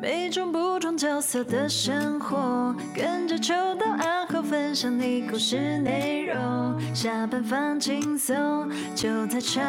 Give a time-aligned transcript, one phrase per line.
[0.00, 6.94] 每种不同角色的生活，跟着秋到暗号分享你故事内容。
[6.94, 9.60] 下班放轻松，就在茶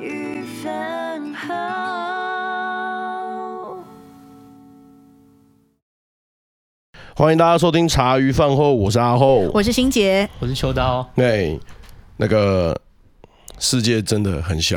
[0.00, 1.54] 余饭后。
[7.14, 11.08] 欢迎大家收听茶余饭后，我是阿后，我是欣杰，我是秋刀。
[11.14, 11.60] 对，
[12.16, 12.76] 那个
[13.60, 14.76] 世界真的很小。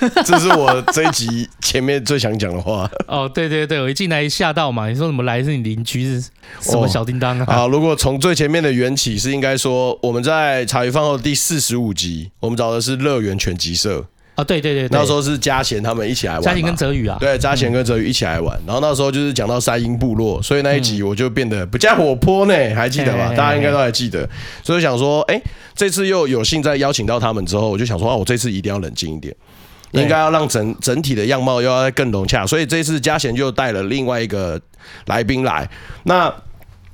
[0.24, 2.88] 这是我这一集前面最想讲的话。
[3.06, 6.20] 哦，对对对，我一进来吓到嘛，你说怎么来是你邻居是
[6.60, 7.44] 什么小叮当啊？
[7.48, 14.04] 哦、好，如果从最前面的缘起是应该说我们在茶余饭后第四十五集，我们找的是乐园拳击社
[14.34, 23.32] 啊、哦，对对对，对，那时候是嘉贤他们一起来玩，嘉贤跟泽宇啊，对，嘉贤跟泽宇一起来玩，然后那时候就是讲到三英部落，所以那一集我就变得比较活泼呢，还记得吧？
[23.34, 24.28] 大家应该都还记得，
[24.62, 25.40] 所以想说，哎，
[25.74, 29.34] 这次又有幸再邀请到他们之后，我就想说，啊，我这次一定要冷静一点。
[29.92, 34.60] 应该要让整整体的样貌又要更融洽，所以这次嘉贤就带了另外一个
[35.06, 35.68] 来宾来。
[36.04, 36.32] 那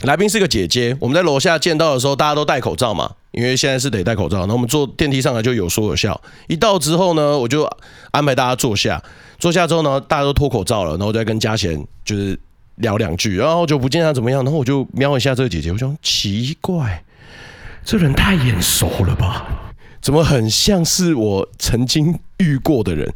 [0.02, 4.39] 来宾是个姐姐，我们在楼下见到的时候，大家都戴口罩嘛，因为现在是得戴口罩。
[4.39, 6.20] 然后我们坐电梯上来就有说有笑。
[6.48, 7.69] 一到之后呢，我就
[8.11, 9.03] 安排大家坐下，
[9.38, 12.36] 坐下之后呢，大家都脱口罩了，然后再跟嘉贤就是
[12.77, 14.42] 聊两句，然后就不见他怎么样。
[14.42, 17.05] 然后我就瞄一下这个姐姐，我想奇怪，
[17.84, 19.47] 这人太眼熟了吧？
[20.03, 23.11] 怎么很像是我曾经遇过的人？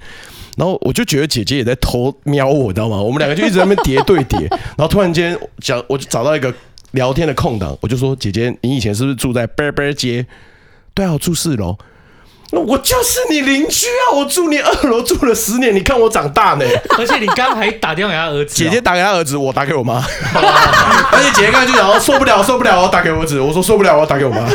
[0.56, 2.96] 然后我就觉得姐姐也在偷瞄我，知道吗？
[2.96, 6.50] 我们两个就一直在那边叠对叠， 然后突然间讲，我就找到一个
[6.92, 10.24] 聊天的空档，我就说：“姐姐，你以前是不是住在贝贝街
[10.94, 11.76] ？”“对啊，我住四楼。”
[12.52, 14.14] 我就是你邻居啊！
[14.14, 16.64] 我住你二楼住了十年，你看我长大呢。
[16.96, 19.96] 而且你刚还打电话给他儿子，姐姐打给他儿子，我打给我妈。
[21.12, 23.40] 而且姐姐刚才就讲说受不了，受不了，我打给我儿子。
[23.40, 24.48] 我说受不了，我打给我妈。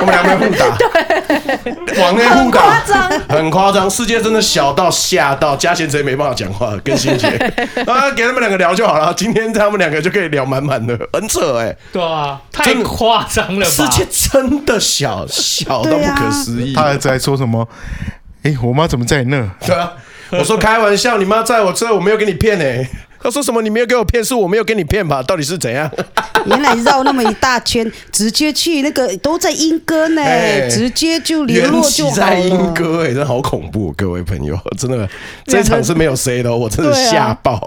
[0.00, 2.82] 我们两边互打， 对，往内互打，
[3.28, 3.88] 很夸张。
[3.88, 7.26] 世界真的小到吓到，嘉贤直接没办法讲话，跟欣洁
[7.86, 9.12] 啊，给他们两个聊就好了。
[9.14, 11.74] 今天他们两个就可以聊满满的，很扯哎。
[11.92, 13.70] 对啊，太夸张了吧？
[13.70, 16.74] 世界真的小，小到不可思议。
[17.00, 17.66] 在说什么？
[18.42, 19.48] 哎、欸，我妈怎么在那？
[19.64, 19.92] 对啊，
[20.30, 22.88] 我说开玩笑，你妈在我这，我没有给你骗哎。
[23.26, 23.60] 他说什么？
[23.60, 25.20] 你没有给我骗，是我没有给你骗吧？
[25.26, 25.90] 到底是怎样？
[26.46, 32.08] 原来绕那么一大圈，直接去那个都在莺歌呢，欸、直接就联络就。
[32.12, 35.08] 在莺歌哎，真的好恐怖，各位朋友， 真的
[35.44, 37.60] 这场是没有谁的，我真的吓爆。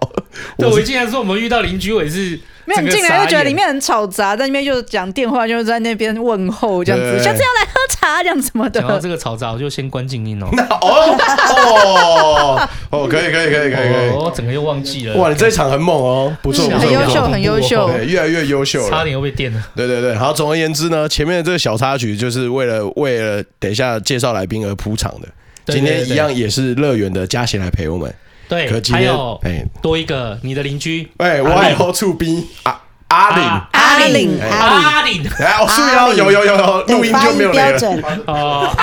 [0.58, 2.40] 对，我竟然说我们遇到邻居，我也是。
[2.70, 8.80] 没有，你进来就觉得里面很吵杂，在那边就是讲电话，就是在那边问候这样子，下次要来喝茶这样什么的。
[8.80, 10.48] 讲到这个吵杂，我就先关静音哦。
[10.82, 11.18] 哦
[12.62, 14.10] 哦哦，可以可以可以可以可以。
[14.12, 15.16] 我整个又忘记了。
[15.16, 18.90] 哇，你这一场很猛哦，不错，很优秀，很优秀，越来越优秀了。
[18.90, 19.60] 差点又被电了。
[19.76, 25.28] 对对对，好，总而言之呢，前面的这个小插曲就是为了为了等一下介绍来宾而铺场的。
[25.74, 28.14] 今天一样也是乐园的嘉贤来陪我们。
[28.50, 37.62] 对，还有哎，多一个你的邻居，哎，我爱好厝边啊，阿玲，阿玲，阿玲，哎，我注意到有有有有录音就没有了
[38.26, 38.76] 哦，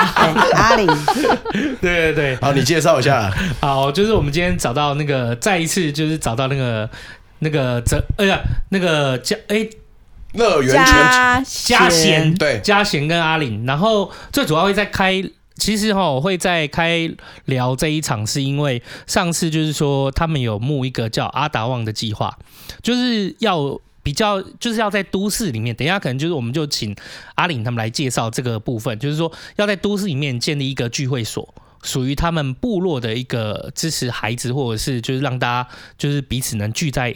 [0.53, 0.87] 阿玲，
[1.81, 3.29] 对对对，好，你介绍一下，
[3.59, 6.89] 好，就是我们今天找到那个再一次就是找到那个
[7.39, 8.39] 那个这哎呀
[8.69, 9.67] 那个嘉哎
[10.33, 12.61] 乐园嘉嘉贤对。
[12.63, 15.21] 嘉贤跟阿玲，然后最主要会在开。
[15.57, 17.11] 其实哈，我会在开
[17.45, 22.37] 聊这一场，是因为上次就是说他们有募一个叫阿达旺的计划，
[22.81, 25.75] 就是要比较，就是要在都市里面。
[25.75, 26.95] 等一下可能就是我们就请
[27.35, 31.53] 阿玲他们来介绍这个部分，就是说要在都市里面建立一个聚会所，
[31.83, 37.13] 属于他们部落的一个支持孩子，或者是就是让大家就是彼此能聚在，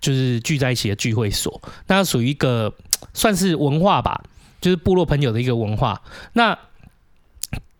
[0.00, 1.62] 就是聚在一起的聚会所。
[1.86, 2.74] 那属于一个
[3.14, 4.22] 算是文化吧，
[4.60, 6.02] 就是部落朋友的一个文化。
[6.34, 6.58] 那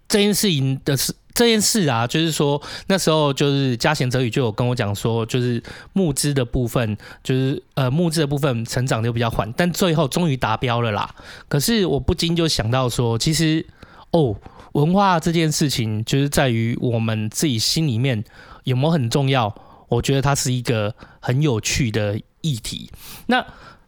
[0.09, 11.15] 这件事情的事，这件事啊，就是说那时候就是嘉贤泽宇就有跟我讲说，就是募资的部分，就是呃募资的部分成长的比较缓，但最后终于达标了啦。
[11.49, 13.67] 可是我不禁就想到说，其实
[14.13, 14.37] 哦，
[14.73, 18.23] 文化这件事情就是在于我们自己心里面
[18.65, 19.55] 有没有很重要？
[19.89, 22.91] 我觉得它是一个很有趣的议题。
[23.27, 23.45] 那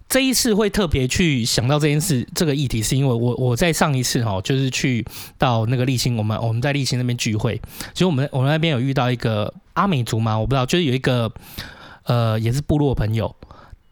[0.08, 5.04] 这一次会特别去想到这件事，这个议题，是因为我我在上一次哈，就是去
[5.36, 7.60] 到那个立新，我们我们在立新那边聚会，
[7.92, 11.30] 其实我们我们那边有遇到一个阿美族嘛，我不知道，就是有一个
[12.04, 13.34] 呃，也是部落朋友，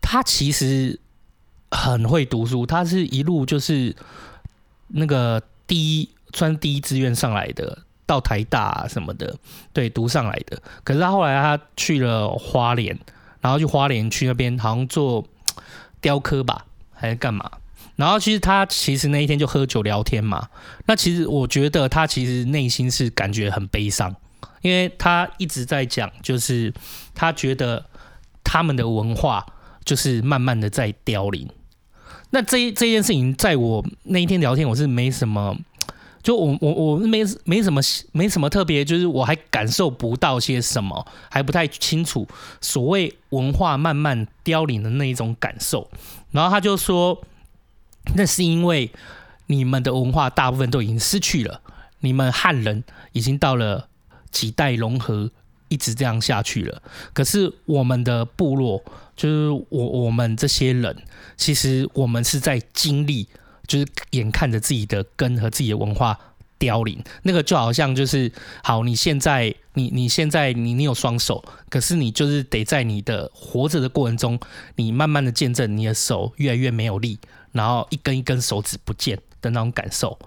[0.00, 1.00] 他其实
[1.72, 3.94] 很会读书，他是一路就是
[4.86, 7.76] 那个第一，算第一志愿上来的，
[8.06, 9.36] 到台大啊什么的，
[9.72, 10.62] 对，读上来的。
[10.84, 12.96] 可是他后来他去了花莲，
[13.40, 15.26] 然后去花莲去那边好像做。
[16.04, 17.50] 雕刻吧，还是干嘛？
[17.96, 20.50] 然后其实他其实那一天就喝酒聊天嘛。
[20.84, 24.14] 那其实我觉得他其实内心是感觉很悲伤，
[24.60, 26.74] 因为他一直在讲，就是
[27.14, 27.86] 他觉得
[28.42, 29.46] 他们的文化
[29.82, 31.48] 就是慢慢的在凋零。
[32.30, 35.56] 那这这件事情，在我那一天聊天，我是没什么，
[36.24, 37.80] 就我我我没没什么
[38.10, 42.26] 没什么特别，就是我还感受不到些什么，还不太清楚
[42.60, 45.88] 所谓文化慢慢凋零的那一种感受。
[46.32, 47.22] 然后他就说，
[48.16, 48.90] 那是因为
[49.46, 51.60] 你们的文化大部分都已经失去了，
[52.00, 52.82] 你们汉人
[53.12, 53.88] 已经到了
[54.30, 55.30] 几代融合，
[55.68, 56.82] 一直这样下去了。
[57.12, 58.82] 可是我们的部落。
[59.16, 61.04] 就是我我们这些人，
[61.36, 63.28] 其实我们是在经历，
[63.66, 66.18] 就是眼看着自己的根和自己的文化
[66.58, 67.02] 凋零。
[67.22, 68.30] 那个就好像就是，
[68.62, 74.38] 好，你现在你你现在你你有双手，可是你就是得在你的活着的过程中，
[74.76, 77.18] 你慢慢的见证你的手越来越没有力，
[77.52, 80.18] 然后一根一根手指不见的那种感受。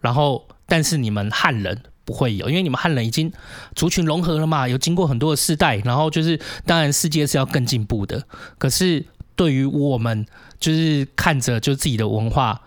[0.00, 1.82] 然后，但是你们汉人。
[2.06, 3.32] 不会有，因为你们汉人已经
[3.74, 8.22] 族群融合了嘛，有经过很多的世代，然后就是当然世界是要更进步的。
[8.58, 9.02] 可是
[9.34, 10.26] 对于我们，
[10.60, 12.60] 就是看着就自己的文化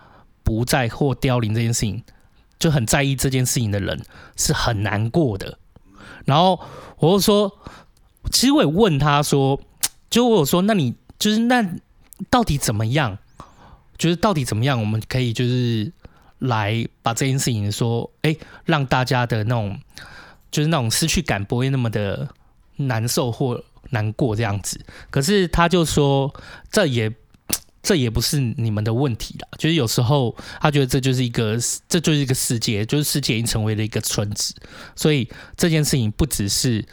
[0.48, 2.02] 不在或凋零这件事情，
[2.58, 4.02] 就很在意这件事情的人
[4.34, 5.58] 是很难过的。
[6.24, 6.58] 然后
[6.96, 7.52] 我就说，
[8.32, 9.60] 其实我也问他说，
[10.08, 11.62] 就我说，那你就是那
[12.30, 13.18] 到底怎么样？
[13.98, 15.92] 就是到底怎么样，我们可以就是。
[16.40, 19.76] 来把这件事情说，哎，让大家的那种
[20.52, 22.28] 就是那种失去感不会那么的
[22.76, 23.60] 难受或
[23.90, 24.80] 难过这样子。
[25.10, 26.32] 可是他就说，
[26.70, 27.12] 这也
[27.82, 29.48] 这也不是你们的问题啦。
[29.58, 31.58] 就是有时候他觉得这就是一个
[31.88, 34.54] 这就是一个世界，就是世界已经成为了一个村子。
[34.94, 36.84] 所以这件事情不只是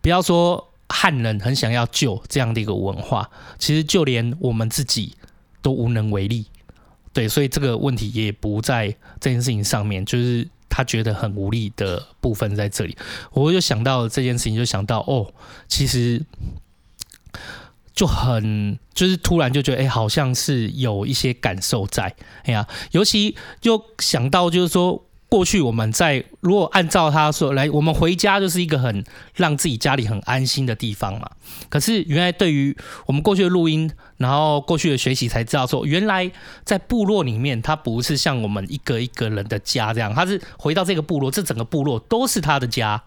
[0.00, 5.14] 不要说汉人很想要救这样的一个文化，其实就连我们自己
[5.62, 6.46] 都无能为力。
[7.12, 12.94] 对，所以这个问题也不在这件事情上面，就是他觉得很无力的部分在这里。
[13.32, 15.32] 我就想到这件事情，就想到哦，
[15.66, 16.22] 其实
[17.96, 22.14] 就很就是突然就觉得，哎，好像是有一些感受在。
[22.44, 25.02] 哎呀，尤其就想到就是说。
[25.28, 29.04] 过去我们在如果按照他说来，我们回家就是一个很
[29.34, 31.28] 让自己家里很安心的地方嘛。
[31.68, 32.74] 可是原来对于
[33.06, 36.30] 我们过去的录音，然后过去的学习才知道说，原来
[36.64, 43.02] 在部落里面，他不是像我们一个一个人的家这样，他是回到这个部落，这整个部落都是他的家。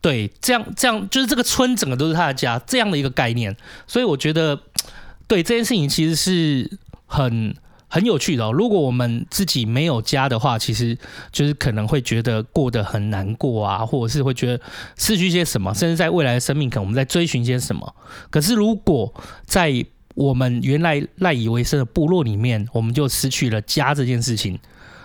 [0.00, 3.56] 对，这样这样就是这个村整个都是他的家这样的一个概念。
[3.86, 4.60] 所以我觉得，
[5.26, 7.54] 对这件事情其实是很。
[7.88, 10.98] 很有趣的哦，如果我们自己没有家的话，其实
[11.30, 14.60] 就是可能会觉得过得很难过啊，或者是会觉得
[14.98, 17.94] 失去些什么，甚至在未来的生命，可能我们在追寻些什么。
[18.28, 19.14] 可是如果
[19.46, 19.72] 在
[20.16, 24.58] 我们原来赖以为生的部落里面，我们就失去了家这件事情，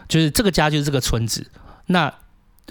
[0.09, 1.45] 就是这个家就是这个村子，
[1.85, 2.11] 那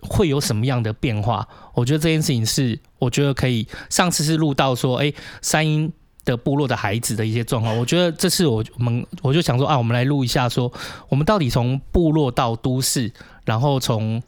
[0.02, 1.47] 会有什么样的变化？
[1.75, 3.67] 我觉得这件事情是，我觉得可以。
[3.88, 5.12] 上次是录到说，哎，
[5.43, 5.93] 山莺。
[6.23, 10.70] 的部落的孩子的一些状况，我觉得这次我我们我就想说啊，我们来录一下说，
[11.08, 13.11] 我们到底从部落到都市，
[13.47, 14.23] 然后从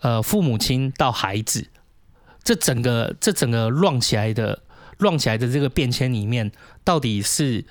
[0.00, 1.68] 呃父母亲到孩子，
[2.42, 4.62] 这整个这整个乱起来的
[4.96, 6.50] 乱起来的这个变迁里面，
[6.82, 7.62] 到底是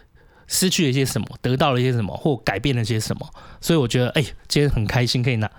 [0.45, 3.27] 失去了一些什么，得到了一些什么，或改变了些什么？
[3.59, 5.49] 所以我觉得，哎、今天很开心可以拿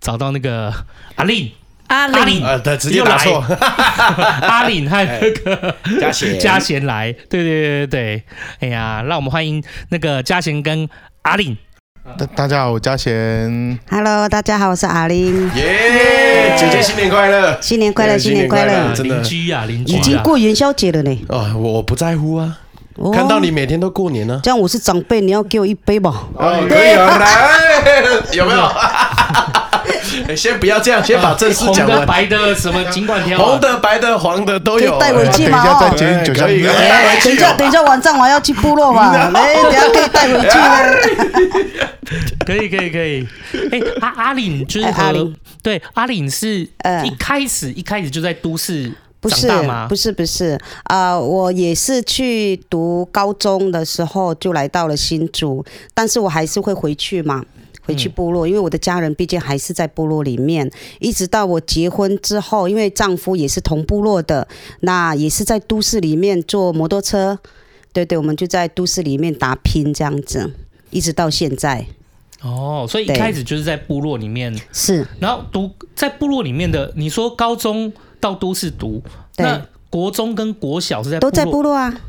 [0.00, 0.72] 找到那个
[1.16, 1.50] 阿玲。
[1.88, 3.42] 阿玲，呃，对，直接打错。
[4.42, 8.22] 阿玲和那个嘉贤， 嘉贤来，对对对对对。
[8.60, 10.88] 哎呀，让我们欢迎那个嘉贤跟
[11.22, 11.56] 阿玲。
[12.16, 13.76] 大大家好，我嘉贤。
[13.90, 15.50] Hello，大家好，我是阿玲。
[15.56, 17.58] 耶，姐姐新年快乐！
[17.60, 18.94] 新年快乐，新年快乐！
[18.94, 21.26] 真的，邻居啊，邻居，已经过元宵节了呢。
[21.28, 22.56] 哦，我不在乎啊，
[23.12, 24.38] 看到你每天都过年呢。
[24.44, 26.28] 这样我是长辈，你要给我一杯吧？
[26.34, 27.26] 哦，可以啊，来，
[28.32, 28.70] 有没有？
[30.36, 31.98] 先不要这样，先把正事讲完。
[31.98, 33.38] 红的、白的，什么尽管挑。
[33.38, 34.98] 红的、白的、黄的都有。
[34.98, 35.62] 带回去吗？
[35.62, 36.46] 等一下再接酒香。
[36.46, 36.62] 等一
[37.38, 39.12] 下，等一下，晚上我要去部落嘛。
[39.30, 40.80] 来，等下可以带回去吗？
[42.44, 43.26] 可以，可以，可以。
[43.70, 48.90] 哎，阿阿玲就是阿玲，对，阿玲是呃一开始一开始就在都市
[49.22, 49.86] 长大吗？
[49.88, 50.58] 不是，不是，不是。
[50.84, 57.44] 啊，我也是去读高中的时候就来到了新竹，但是我还是会回去嘛。
[57.90, 60.70] 回去部落，因为我的家人毕竟还是在部落里面。
[61.00, 64.46] 一直到我结婚之后，因为丈夫也是同部落的，
[64.80, 67.38] 那也是在都市里面坐摩托车。
[67.92, 70.52] 对对，我们就在都市里面打拼这样子，
[70.90, 71.84] 一直到现在。
[72.40, 76.92] 哦，所以一开始就是在部落里面是，然后读在部落里面的。
[76.96, 79.02] 你说高中到都市读，
[79.36, 82.00] 那国中跟国小是在都在部落啊。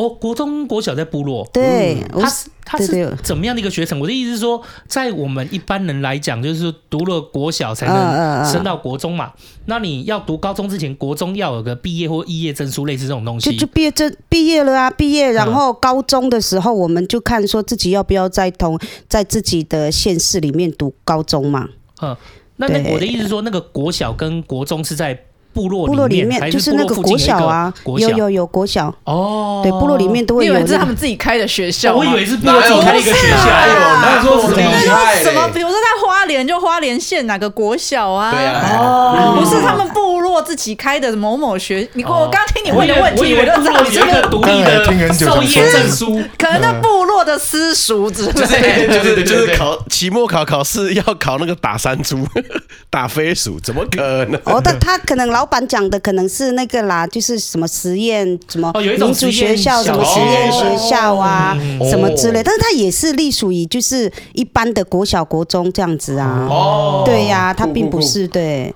[0.00, 4.00] 哦，国中国小在部落，对，他是他是怎么样的一个学程？
[4.00, 9.30] 我的意思是说，在我们一般人来讲，就是说读了国小才能升到国中嘛。
[9.66, 13.50] 那你要读高中之前，国中要有个毕业或肄业证书，类似这种东西。
[13.50, 21.68] 就就毕业证毕业了啊，毕业，然后高中的时候，我们就看说自己要不要在同在自己的县市里面读高中嘛。
[22.00, 22.16] 嗯，
[22.56, 25.24] 那那我的意思是说，那个国小跟国中是在。
[25.52, 30.54] 部落部落里面就是那个国小啊，有有有国小哦，对，部落里面都会有。
[30.54, 33.36] 以为是他们自己开的学校，我以为是部落自己开的一个学校。
[33.36, 34.70] 那说什么？
[35.22, 35.48] 什么？
[35.54, 38.30] 比如说在花莲，就花莲县哪个国小啊？
[38.32, 41.88] 对啊，哦，不是他们部落自己开的某某学。
[41.94, 48.32] 你我刚听你问的问题，我就知道你这个独立的授业证书，可能那部落的私塾之类。
[48.32, 52.26] 就是就是就是考期末考考试要考那个打山猪、
[52.90, 54.40] 打飞鼠，怎么可能？
[54.44, 61.56] 哦，但他可能老板讲的可能是那个啦，就是什么实验，什么民族学校，什么实验学校啊，
[61.90, 62.42] 什么之类。
[62.42, 66.46] 但是他也是隶属于就是一般的国小、国中这样子啊。
[66.50, 68.74] 哦，对呀，他并不是对。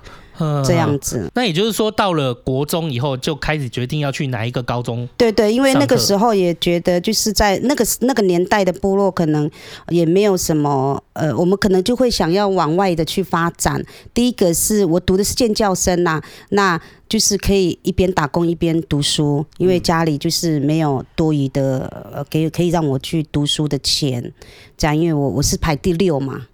[0.64, 5.09] 这样子，那也就是说，到了国中以后，就开始决定要去哪一个高中？
[5.17, 9.49] 对对，因为那个时候也觉得，就是在那个那个年代的部落，可能
[9.91, 13.81] 也没有什么，呃，我们可能就会想要往外的去发展。
[14.12, 24.33] 第一个是我读的是建教生呐，那就是可以一边打工一边读书，因为家里就是没有多余的呃，给可以让我去读书的钱，
[24.76, 26.47] 这样，因为我我是排第六嘛，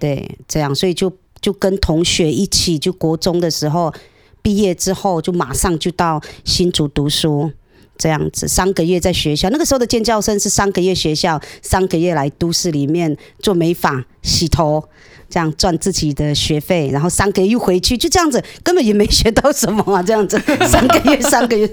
[0.00, 1.12] 对，这样，所以就。
[1.42, 3.92] 就跟同学一起，就国中的时候
[4.40, 7.50] 毕业之后，就马上就到新竹读书，
[7.98, 9.50] 这样子三个月在学校。
[9.50, 14.82] 那个时候的建教生是三个月学校，三个月来都市里面做美发、洗头，
[15.28, 21.68] 这样赚自己的学费，然后三个月又回去，就这样子，根本也没学到什么啊，这样子 三个月三个月，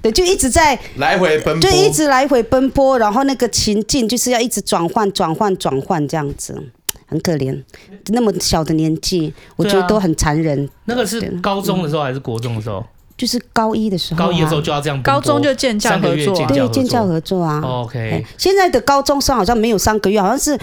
[0.00, 6.70] 对，就一直在来回奔波，就一直来回奔波，然后那个情境就是要一直转换、转换、转换这样子。
[7.10, 7.60] 很可怜，
[8.06, 10.68] 那么小的年纪，我觉得都很残忍。
[10.84, 12.82] 那个是高中的时候还是国中的时候？
[13.16, 14.18] 就是高一的时候。
[14.18, 15.02] 高一的时候就要这样。
[15.02, 17.60] 高中就建教合作，对，建教合作啊。
[17.60, 18.24] OK。
[18.38, 20.58] 现在的高中生好像没有三个月，好像是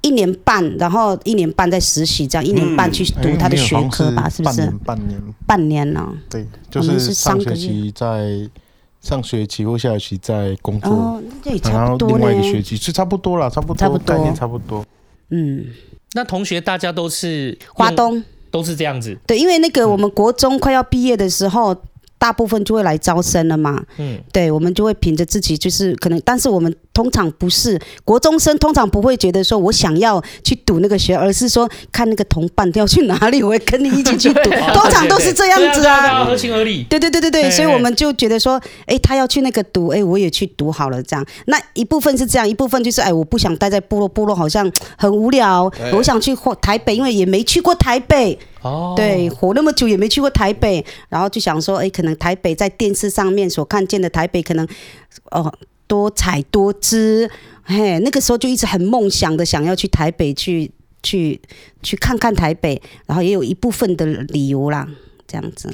[0.00, 4.28] 一年半，然后一年半在实习，这样一年半去读他的学科吧？
[4.30, 4.72] 是不是？
[4.84, 5.20] 半年。
[5.46, 6.08] 半年呢？
[6.30, 8.48] 对，就是上学期在
[9.02, 10.90] 上学期或下学期在工作。
[10.90, 12.08] 哦，那也差不多。
[12.08, 14.82] 另外一个学期是差不多了，差不多，差不多，概念差不多。
[15.30, 15.66] 嗯，
[16.12, 19.16] 那同学大家都是华东，都是这样子。
[19.26, 21.76] 对，因为那个我们国中快要毕业的时候。
[22.20, 36.84] 大部分就会来招生了嘛，嗯，对，我们就会凭着自己，就是可能，但是我们通常不是国中生，通常不会觉得说我想要去读那个学，而是说看那个同伴要去哪里，我会跟你一起去读， 通常都是这样子啊，合情合理。
[36.90, 41.24] 对对对对对，所以我们就觉得说，哎，他要去那个读，哎，我也去读好了，这样。
[41.46, 48.38] 那一部分是这样，一部分就是哎，我不想待在部落，部落好像很无聊，我想去台北，因为也没去过台北。
[48.62, 54.68] 哦，对，活那么久也没去过台北，然后就想说，哎，可能台北在电视上面所看见的台北，可能
[55.30, 55.50] 哦
[55.90, 57.28] 多彩多姿，
[57.64, 60.70] 嘿，那个时候就一直很梦想的想要去台北去
[61.02, 61.40] 去
[61.82, 64.86] 去看看台北，然后也有一部分的理由啦，
[65.26, 65.68] 这样子。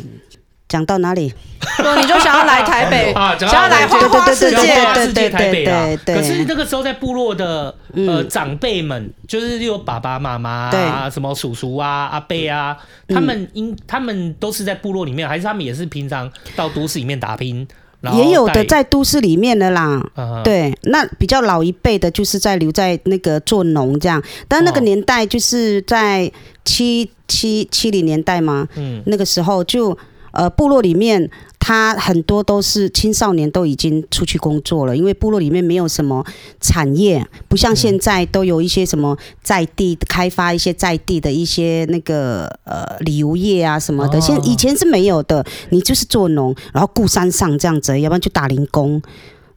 [0.68, 1.32] 讲到哪里？
[1.76, 5.86] 说 你就想要来台北啊，想要来花花世界，世界台北啊。
[6.06, 17.68] 可是那个时候在部落的呃长辈们，就是有爸爸妈妈啊，什么叔叔啊、阿伯啊，他们因他们都是在部落里面，还是他们也是平常到都市里面打拼？
[18.14, 20.00] 也有的在都市里面的啦。
[20.44, 24.22] 对，那比较老一辈的，就是在留在那个做农这样。
[24.46, 26.30] 但那个年代就是在
[26.64, 29.96] 七七七零年代嘛，嗯，那个时候就。
[30.32, 31.30] 呃，部落里面，
[31.66, 36.24] 他很多都是青少年都已经出去工作了，因为部落里面没有什么
[36.60, 49.02] 产业，不像现在都有一些什么在地开发一些在地的一些那个呃旅游业啊什么的，现以前是没有的，你就是做农，然后雇山上这样子，要不然就打零工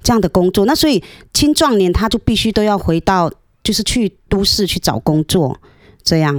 [0.02, 3.32] 这样的工作，那所以青壮年他就必须都要回到，
[3.64, 5.56] 就是去都市去找工作，
[6.10, 6.36] 这样。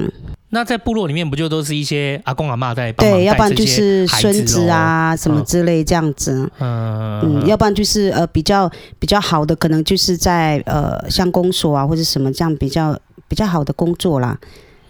[0.53, 2.91] 那在部落里面，不就都是一些阿公阿妈在？
[2.95, 6.51] 对，要不然就是孙子啊什么之类这样子。
[6.59, 12.99] 嗯嗯，要不然就是呃比较比较好的，可能就是在呃像公所啊或者什么这样比较
[13.29, 14.37] 比较好的工作啦。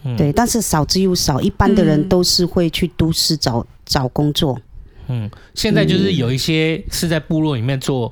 [0.05, 4.59] 嗯、对，但是少之又少，一般的人都是会去都市找找工作。
[5.09, 8.11] 嗯，现在就是有一些是在部落里面做。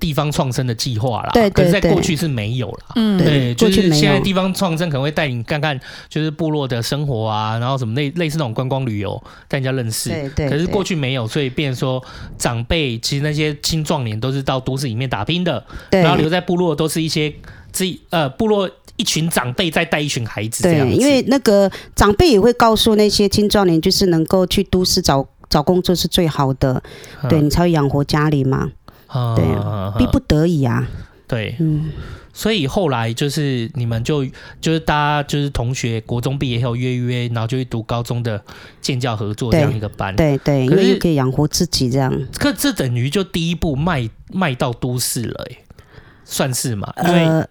[0.00, 1.30] 地方创生的计划啦。
[1.32, 1.64] 对对对。
[1.64, 2.86] 可是在过去是没有啦。
[2.96, 5.78] 嗯，对，就是现在地方创生可能会带你看看，
[6.08, 10.08] 就是部落的生活啊，然后什么类类似那种观光旅游，带人家认识。
[10.08, 10.48] 对对。
[10.48, 12.02] 可是过去没有，所以变说
[12.38, 16.00] 长辈其实那些青壮年都是到都市里面打拼的，对。
[16.00, 17.32] 然后留在部落都是一些
[17.70, 18.68] 自己呃部落。
[18.96, 26.82] 一群长辈在带一群孩子，对，因为那个长辈也会告诉那些青壮年，就是能够去都市找找工作是最好的，
[27.22, 28.68] 嗯、对你才会养活家里嘛，
[29.10, 30.86] 啊、逼不得已啊，
[31.26, 31.90] 对，嗯，
[32.32, 34.24] 所以后来就是你们就
[34.60, 38.40] 就是大家就是同学，国中毕业后约约，然后就去读高中的
[38.80, 45.58] 建教合作这样一个班，对对，对，因为可以养活自己这样，可这等于就第一步迈迈到都市了，哎，
[46.24, 47.24] 算是嘛，因为。
[47.26, 47.46] 呃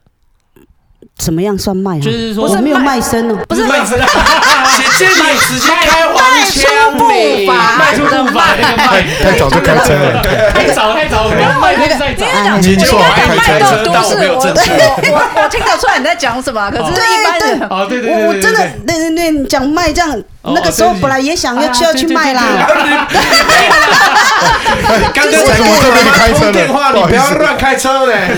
[1.19, 2.01] 怎么样算卖啊？
[2.01, 3.99] 就是说我没有卖身哦，不是卖身，
[4.75, 7.05] 姐姐你直接开黄腔，步
[7.45, 8.55] 伐，迈出步伐，
[9.21, 10.23] 太早就开车了，
[10.53, 12.25] 太早太早，不要卖那个再早。
[12.57, 20.09] 你说开车，都是我我我听得出来你在讲什么，可是一般人哦对对对，我真的对对对，你讲卖这样，
[20.41, 22.65] 那个时候本来也想要去要去卖啦。
[25.13, 28.29] 刚 刚才我这边开车电话，你不要乱开车嘞！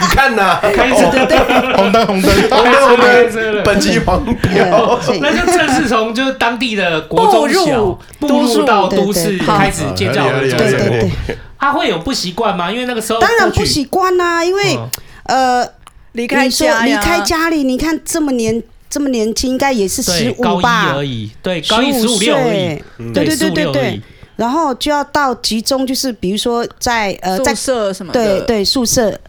[0.00, 1.08] 你看呐，开车。
[1.10, 1.38] 对对，
[1.74, 2.30] 红灯红灯。
[2.50, 10.58] 红灯红灯，本级黄标，那就正式从就是当地的国中小步入到都市开始建教合作。
[10.58, 10.88] 对对
[11.26, 12.70] 对，他会有不习惯吗？
[12.70, 14.78] 因为那个时候当然不习惯呐，因为
[15.24, 15.66] 呃
[16.12, 18.62] 离开家离开家里，你看这么年
[18.96, 20.94] 这么年轻，应该也是十五吧？
[20.94, 24.02] 而已，对，高一十五六而已，对对对对对。
[24.36, 29.20] 然后就要到集中，就是比如说在呃宿舍什么的，对对，宿舍。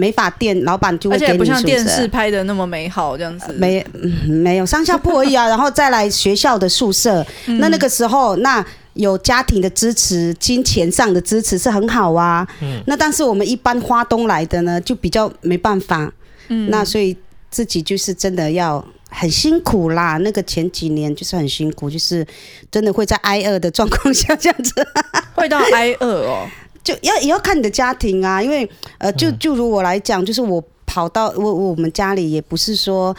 [0.00, 16.12] 美发店老板就会给你宿舍，而且不像电视拍的那么美好这样子，没嗯没有上下铺而已啊， 然后再来学校的宿舍，嗯、那那个时候那有家庭的支持，金钱上的支持是很好啊，嗯，那但是我们一般花东来的呢，就比较没办法，
[16.46, 17.16] 嗯，那所以
[17.50, 18.84] 自己就是真的要。
[19.08, 22.26] 很辛苦啦，那个前几年就是很辛苦，就是
[22.70, 24.72] 真的会在挨饿的状况下这样子，
[25.34, 26.46] 会到挨饿哦，
[26.84, 33.16] 就要也要看你的家庭啊，因为呃，就就如我来讲，就是我跑到我我们家里也不是说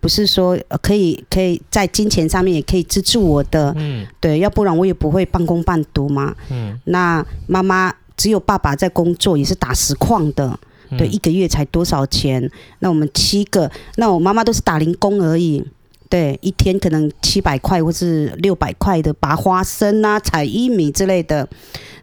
[0.00, 10.58] 不是说可以可以在金钱上面也可以资助我的，嗯，对，要不然我也不会半工半读嘛，嗯，那妈妈只有爸爸在工作，也是打实况的。
[10.98, 12.50] 对，一个月才多少钱？
[12.80, 15.64] 那我们七个，那我妈妈都是打零工而已。
[16.08, 21.48] 对，一天可能七百块或是六百块的拔花生啊、采玉米之类的。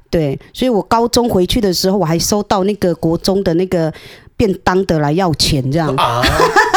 [0.09, 3.91] 对，所以我高中回去的时候，我还收到那个国中的那个
[4.37, 5.93] 便当的来要钱，这样。
[5.95, 6.21] 啊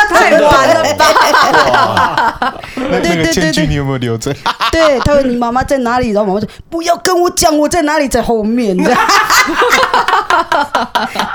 [0.08, 2.54] 太晚了吧？
[2.74, 4.32] 那那个证据你有没有留着？
[4.72, 6.10] 对，他说你妈妈在哪里？
[6.10, 8.76] 然后妈妈说不要跟我讲我在哪里，在后面。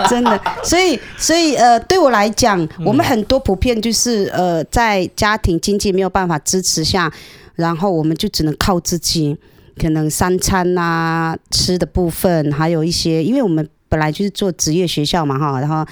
[0.09, 7.11] 真的，所以所以呃，对我来讲，我们很多普遍就是呃，在家庭经济没有办法支持下，
[7.55, 9.37] 然后我们就只能靠自己，
[9.79, 15.85] 可能三餐啊吃的部分，还有一些，因为我们本来就是做职业学校嘛哈，然后。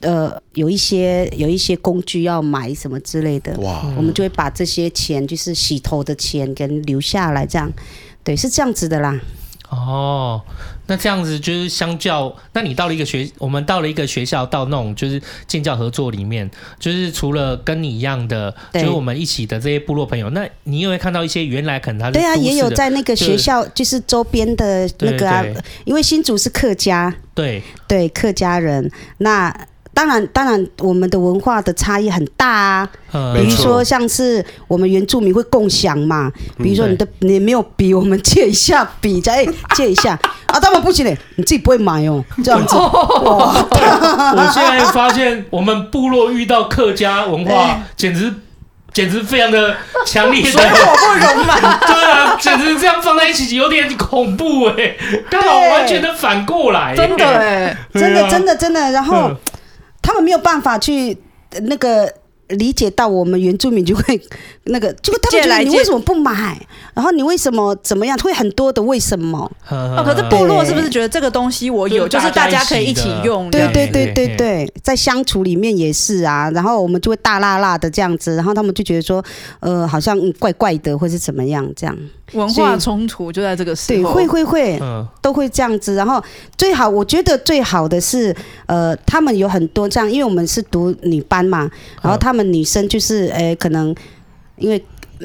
[0.00, 7.72] 呃，有一些有一些工具要买什么之类的，哇，我们就会把这些钱，就是洗头的钱，给留下来，这样，
[8.22, 9.18] 对，是这样子的啦。
[9.70, 10.42] 哦，
[10.86, 25.44] 那这样子就是相较，那你到了一个学，我们到了一个学校，到那种就是建教合作里面，就是除了跟你一样的，就是我们一起的这些部落朋友，那你有没有看到一些原来可能他对啊，也有在那个学校，就是周边的那个啊，
[25.84, 27.62] 因为新竹是客家，对。
[27.88, 28.90] 对，客家人。
[29.18, 29.54] 那。
[29.94, 32.88] 当然，当然，我们的文化的差异很大啊。
[33.34, 36.30] 比如说，像是我们原住民会共享嘛。
[36.58, 40.18] 比如说，你的你没有笔，我们借一下笔，再 借一下。
[40.46, 42.74] 啊，他们不行嘞，你自己不会买哦， 这样子。
[42.76, 48.32] 我现在发现，我们部落遇到客家文化，简直
[48.92, 51.78] 简直非常的强烈的，水火不容嘛。
[51.86, 54.96] 对啊，简直这样放在一起有点恐怖哎，
[55.30, 56.94] 刚好完全的反过来。
[56.96, 59.30] 真的哎，真的真的真的，然后。
[60.24, 61.16] 没有办法去
[61.62, 62.12] 那个
[62.48, 64.20] 理解到我们原住民就会
[64.64, 66.60] 那个，就他们觉得你为什么不买？
[66.94, 68.16] 然后你为什么怎么样？
[68.18, 69.50] 会很多的为什么？
[69.68, 73.50] 哦，可是部落是不是觉得这个东西我有，就是大家可以一起用？
[73.50, 76.50] 对对对对对，在相处里面也是啊。
[76.50, 79.24] 然后我们就会大辣辣的这样子，然后他们就觉得说，
[79.60, 81.96] 呃，好像怪怪的，或是怎么样这样。
[82.32, 85.06] 文化冲突就在这个时候，对，会会会，嗯。
[85.20, 85.94] 都会这样子。
[85.94, 86.22] 然后
[86.56, 88.34] 最好，我觉得最好的是，
[88.66, 91.70] 呃，他们有很多这样，因为我们是读女班嘛，
[92.02, 93.94] 然后他们女生就是，诶，可能
[94.56, 94.82] 因为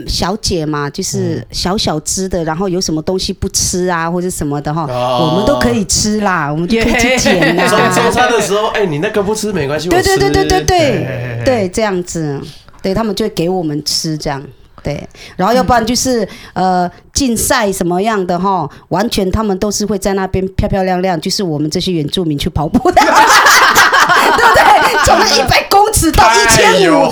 [0.07, 5.29] 小姐嘛，就是小小只的，然后有什么东西不吃啊，或者什么的哈，哦。
[5.29, 7.91] 我们都可以吃啦，我们就可以去捡啦中啊。
[8.11, 10.03] 餐的时候，哎，你那个不吃没关系，我吃。
[10.03, 12.39] 对对对对对对对，这样子，
[12.81, 14.41] 对他们就会给我们吃这样。
[14.83, 25.05] 对，然后要不然就是、嗯、呃竞赛什么样的哈，完全他们都是会在那边漂漂亮亮，就是我们这些原住民去跑步的， 对不对？
[25.05, 27.11] 从那一百公尺到一千五，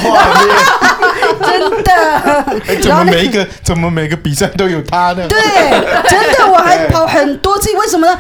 [1.42, 1.94] 真的。
[2.68, 5.28] 哎，怎么每一个怎么每个比赛都有他呢？
[5.28, 5.40] 对，
[6.10, 8.18] 真的，我还跑很多次，为什么呢？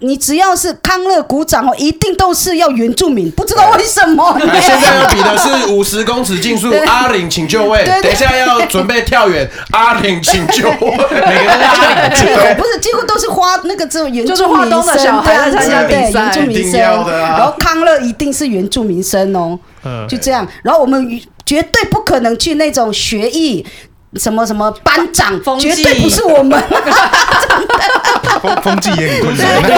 [0.00, 4.38] 你只要是康乐鼓掌哦，一定都是要原住民，不知道为什么。
[4.60, 7.84] 现在要比的是 五十公尺竞速，阿玲请就位。
[8.02, 10.76] 等一下要准备跳远，阿玲请就位。
[12.54, 16.80] 不是，几乎都是花那个这种原住民生的小孩在参加比赛，原住民生。
[16.80, 19.58] 然后康乐一定是原住民生哦，
[20.08, 20.46] 就这样。
[20.62, 23.66] 然后我们绝对不可能去那种学艺。
[24.14, 26.58] 什么什么班长，绝对不是我们，
[28.40, 29.70] 风 风纪也很困难，对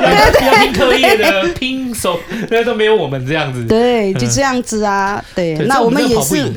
[0.00, 2.18] 对对，拼课业的拼手，
[2.50, 3.64] 那都没有我们这样子。
[3.64, 6.50] 对，就这样子啊，对，那我们也是，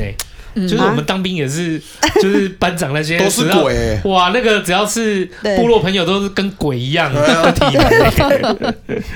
[0.68, 1.82] 就是我们当兵也是，
[2.22, 5.26] 就是班长那些都是鬼，哇，那个只要是
[5.58, 7.12] 部落朋友都是跟鬼一样。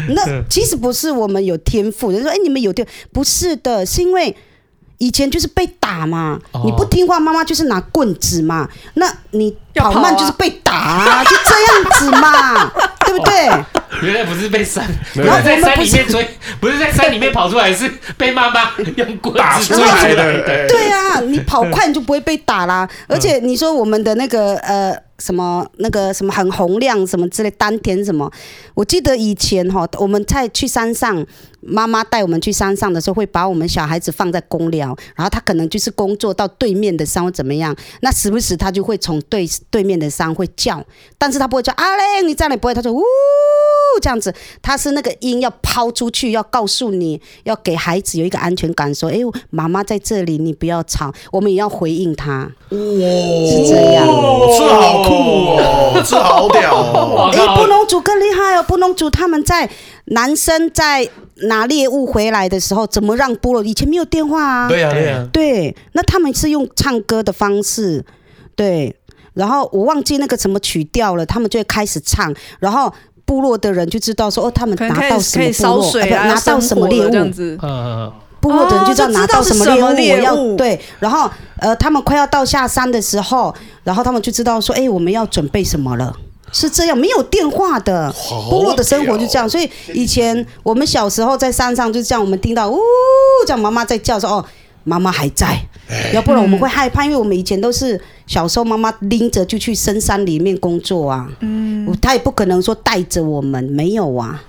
[0.09, 4.35] 那其实不是我们有天赋，人说哎，你们有天，不是的，是因为。
[4.97, 8.67] 以前就是被打嘛，哦、你不听话，妈妈就是拿棍子嘛。
[8.95, 12.71] 那你跑慢就是被打，啊， 就这样子嘛，
[13.05, 13.49] 对不对？
[14.01, 20.67] 原来不是被山，然后在山里面追，不是在山里面跑出来，是被妈妈用棍子追出来的。
[20.67, 22.87] 对啊，你跑快你就不会被打啦。
[23.07, 24.95] 而且你说我们的那个呃。
[25.19, 28.29] 什么那个什么很洪亮什么之类丹田什么？
[28.73, 31.25] 我记得以前哈，我们在去山上，
[31.61, 40.83] 妈妈带我们去山上的时候，会把我们小孩子放在公寮，然后他可能就是工作到对面的山或怎么样，那时不时他就会从对对面的山会叫，
[41.17, 43.01] 但是他不会叫阿嘞，你在哪里不会，他说呜
[44.01, 52.75] 这样子，他是那个音要抛出去，要告诉你要给孩子有一个安全感，说哎，妈妈在这里，你不要吵，我们也要回应他，是
[53.69, 55.04] 这样，是好。
[55.07, 57.29] 酷哦，这好屌哦！
[57.33, 58.63] 哎、欸，布农族更厉害哦！
[58.67, 59.69] 布农族他们在
[60.05, 61.07] 男生在
[61.47, 63.63] 拿猎物回来的时候，怎么让部落？
[63.63, 64.67] 以前没有电话啊。
[64.67, 65.29] 对呀、啊，对呀、啊。
[65.31, 68.03] 对，那他们是用唱歌的方式，
[68.55, 68.95] 对。
[69.33, 72.91] 然后我忘记那个什么曲调了，他们就会开始唱，然后
[73.25, 77.09] 部落的人就知道说，哦，他们拿到什么部落，呃、拿到什么猎物。
[77.09, 77.57] 这样子。
[78.45, 81.27] 部落的人就知道拿到什么猎物，我要对，然后
[81.57, 83.51] 呃，他们快要到下山的时候，
[83.83, 86.15] 然后他们就知道说，哎，我们要准备什么了，
[86.51, 88.13] 是这样，没有电话的，
[88.47, 92.77] 部落的生活就这样，所以以前我们小时候在山上就这样，我们听到呜，
[93.47, 94.45] 这样妈妈在叫说，哦，
[94.83, 95.59] 妈妈还在，
[96.13, 104.43] 要不然我们会害怕，因为我们以前都是小时候妈妈拎着就去深山里面工作啊，嗯，她也不可能说带着我们，没有啊，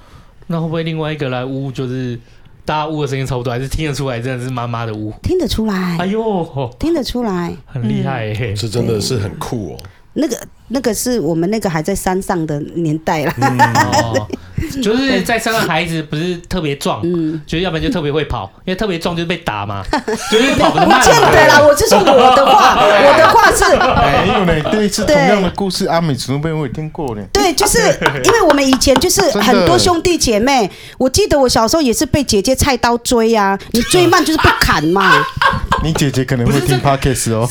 [0.49, 2.21] 那会不会另外一个来呜就是？
[2.67, 5.97] 大家呜的声音差不多，还是听得出来，真的是妈妈的呜，听得出来。
[5.99, 9.81] 哎呦，听得出来，很厉害嘿，这真的是很酷哦。
[10.13, 10.37] 那个。
[10.69, 14.29] 那个是我们那个还在山上的年代了，嗯哦，
[14.83, 19.83] 就是在山上孩子不是特别壮，嗯，就是要不然就特别会跑，因为特别壮就是被打嘛，
[20.31, 21.01] 就是跑不慢。
[21.01, 27.23] 不见得啦，我是说我的话，我的话是没 有呢，对，是同样的故事，阿美族那边我也听过呢。
[27.33, 27.79] 对，就是
[28.25, 35.25] 因为我们以前就是很多兄弟姐妹，我记得我小时候也是被姐姐菜刀追啊，你追慢就是不砍嘛。
[35.83, 37.49] 你姐姐可能会听 Podcast 哦，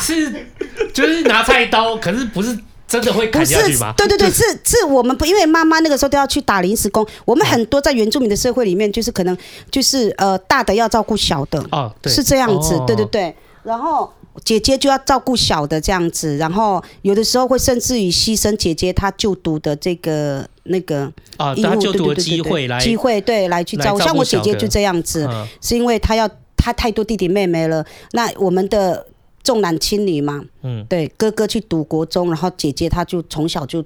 [0.00, 0.46] 是是。
[0.92, 2.56] 就是拿菜刀，可是不是
[2.90, 3.94] 真的会砍下去吗？
[3.96, 7.06] 对对对， 是是我们不，因为妈妈那个时候都要去打临时工。
[7.24, 9.36] 我们很多在原住民的社会里面，就是可能
[9.70, 13.32] 就是呃大的要照顾小的，哦，对，是这样子，对对对。
[13.62, 14.12] 然后
[14.44, 21.04] 姐姐就要照顾小的这样子，然后有的时候会甚至于牺牲姐姐她就读的这个那个
[21.36, 24.00] 啊，她就读的机会来机会对来去照顾。
[24.00, 25.28] 像我姐姐就这样子，
[25.62, 29.06] 是因为她要她太多弟弟妹妹了，那我们的。
[29.42, 33.84] 重男轻女嘛，嗯，对，哥哥去读国中，然后姐姐她就从小就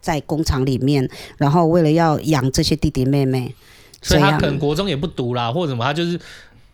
[0.00, 3.54] 在工厂里面，然后为了要养这些弟弟妹妹，
[4.02, 6.20] 所以他可能国中也不读啦，或者什么，他就是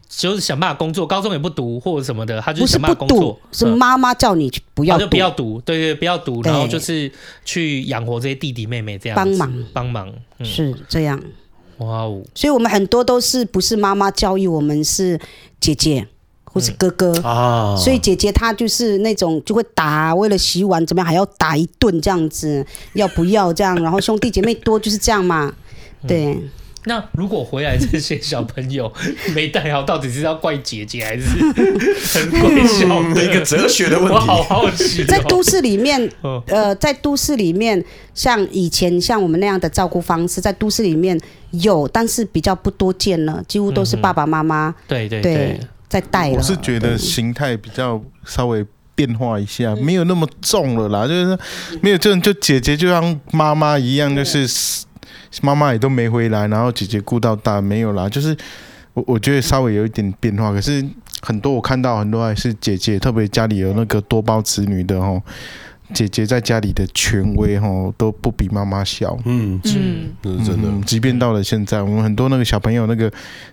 [0.09, 3.38] 就是想办法工作，高中也不读或者什么的，他就想办法工作。
[3.53, 7.11] 是妈妈叫你去不要读，就不要读，对对，不要读，然后就是
[7.44, 9.64] 去养活这些弟弟妹妹，这样帮忙。
[9.73, 11.23] 帮忙，是这样。
[11.79, 15.20] 哇哦，所以我们很多都是不是妈妈教育我们，是
[15.61, 16.09] 姐姐。
[16.53, 23.81] 或是哥哥啊，所以姐姐她就是那种就会打，为了洗碗怎么样还要打一顿这样子，要不要这样？
[23.83, 25.53] 然后兄弟姐妹多就是这样嘛，
[26.07, 26.37] 对。
[26.85, 28.91] 那如果回来这些小朋友
[29.37, 33.23] 没带好，到底是要怪姐姐还是很怪小的？
[33.23, 34.15] 一个哲学的问题。
[34.15, 35.05] 我好好奇、哦。
[35.07, 36.11] 在都市里面，
[36.47, 37.85] 呃，在都市里面，
[38.15, 46.37] 像以前像我们那样的照顾方式，在都市里面有，但是比较不多见了，几乎都是爸爸妈妈、嗯、对对对，对在带了。
[46.37, 51.38] 我是觉得形态比较稍微变化一下，没有那么重了啦，就是
[51.83, 54.48] 没有这种，就姐姐就像妈妈一样，就是。
[55.42, 58.37] 妈妈也都没回来，然后姐姐顾到大没有啦，就是
[58.94, 60.85] 我我觉得稍微有一点变化，可是
[61.22, 65.22] 很多我看到很多还是姐姐，特别家里有那个多胞子女的哦，
[65.94, 73.09] 姐姐在家里的权威哦都不比妈妈小，嗯嗯，是真的，即便到了现在，我们很多那个小朋友那个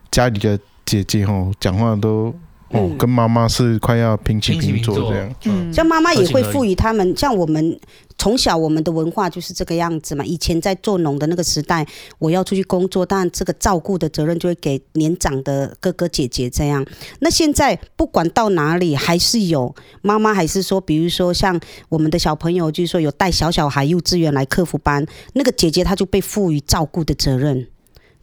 [0.09, 2.33] 家里的姐姐哦讲话都。
[2.71, 5.35] 哦，跟妈妈是快要平起平坐这样。
[5.45, 7.79] 嗯，像妈妈也会赋予他们，像我们
[8.17, 10.25] 从小我们的文化就是这个样子嘛。
[10.25, 11.87] 以前在做农的那个时代，
[12.19, 16.85] 我要出去工作，当然这个照顾的责任就会给年长的哥哥姐姐这样。
[17.19, 27.65] 那现在不管到哪里，还是有妈妈，还是说，比如说像我们的小朋友，就是说有带小小孩幼稚园来客服班，那个姐姐她就被赋予照顾的责任。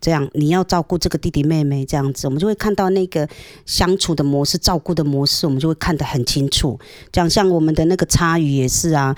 [0.04, 3.26] 这样，你要照顾这个弟弟妹妹，这样子，我们就会看到那个
[3.64, 6.78] 相处的模式、照顾的模式，我们就会看得很清楚。
[7.10, 9.16] 这样，像我们的那个差鱼也是啊，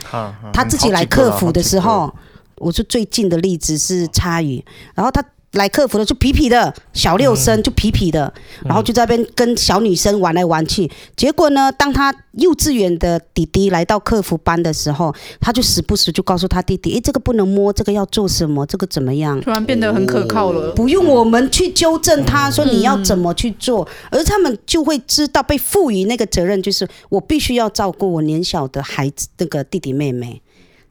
[0.53, 2.15] 他自己来客服的时候，
[2.59, 5.21] 我说最近的例子是差鱼，然后他。
[5.57, 8.33] 来客服的就皮皮的小六生就皮皮的，
[8.65, 10.91] 然后就在那边跟小女生玩来玩去。
[11.17, 30.43] 结果呢，当他幼稚园的弟弟来到客服班的时候，他就时不时就告诉他弟弟：“诶，这个不能摸，这个要做什么，这个怎么样？”突然变得很可靠了，不用我们去纠正他说你要怎么去做，而他们就会知道被赋予那个责任，就是我必须要照顾我年小的孩子，那个弟弟妹妹。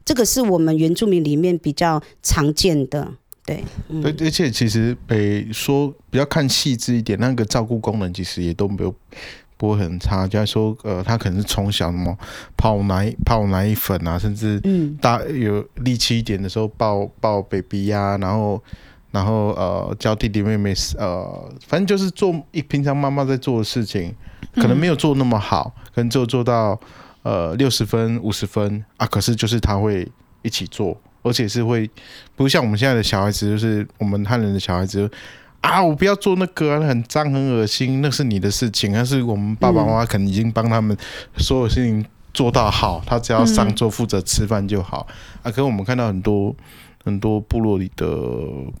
[0.04, 3.14] 这个是我们原住民里面比较常见的。
[3.46, 8.92] 对，嗯、而而且其实，诶，说比较看细致一点，那个照顾功能其实也都没有
[9.56, 10.26] 不会很差。
[10.26, 12.18] 就是说，呃，他可能是从小什么
[12.56, 14.60] 泡奶、泡奶粉啊，甚至
[15.00, 18.60] 大有力气一点的时候抱抱 baby 呀、啊，然后
[19.12, 24.12] 然后呃教弟弟妹妹，呃，反正就是做一平常妈妈在做的事情，
[24.56, 26.78] 可能没有做那么好，可能就做到
[27.22, 30.10] 呃六十分、五十分啊，可是就是他会
[30.42, 31.00] 一起做。
[31.26, 31.90] 而且是会，
[32.36, 35.10] 不像我们现在的小孩子，就是我们汉人的小孩子，
[35.60, 38.92] 啊，我不要做那个，很脏很恶心，那是你的事情。
[38.92, 40.96] 但是我们爸爸妈妈可能已经帮他们
[41.36, 45.06] 所有事情做到好，他只要上桌负责吃饭就好。
[45.42, 46.54] 啊，可是我们看到很多
[47.04, 48.06] 很多部落里的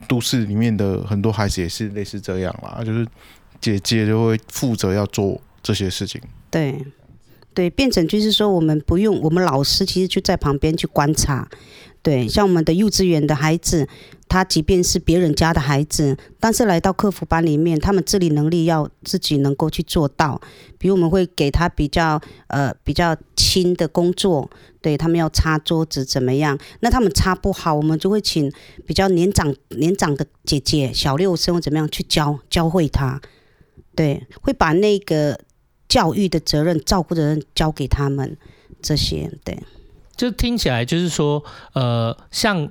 [0.06, 3.04] 都市里面的很多孩子也是类似这样啦，就是
[3.60, 6.20] 姐姐就会负责要做这些事情。
[6.50, 6.84] 对。
[7.56, 11.48] 对，变成就是说，我们不用，我们老师其实就在旁边去观察。
[12.06, 13.88] 对，像我们的幼稚园的孩子，
[14.28, 20.40] 他即便是别人家的孩子，但是来到客服班里面，他们自理能力要自己能够去做到。
[20.78, 24.48] 比如我们会给他比较呃比较轻的工作，
[24.80, 26.56] 对，他们要擦桌子怎么样？
[26.78, 28.52] 那他们擦不好，我们就会请
[28.86, 33.20] 比较年长年长的姐姐小六生怎么样去教教会他。
[33.96, 35.40] 对，会把那个。
[35.88, 38.36] 教育的责任、照顾的任交给他们，
[38.82, 39.56] 这些对，
[40.16, 42.68] 就听起来就是说，呃，像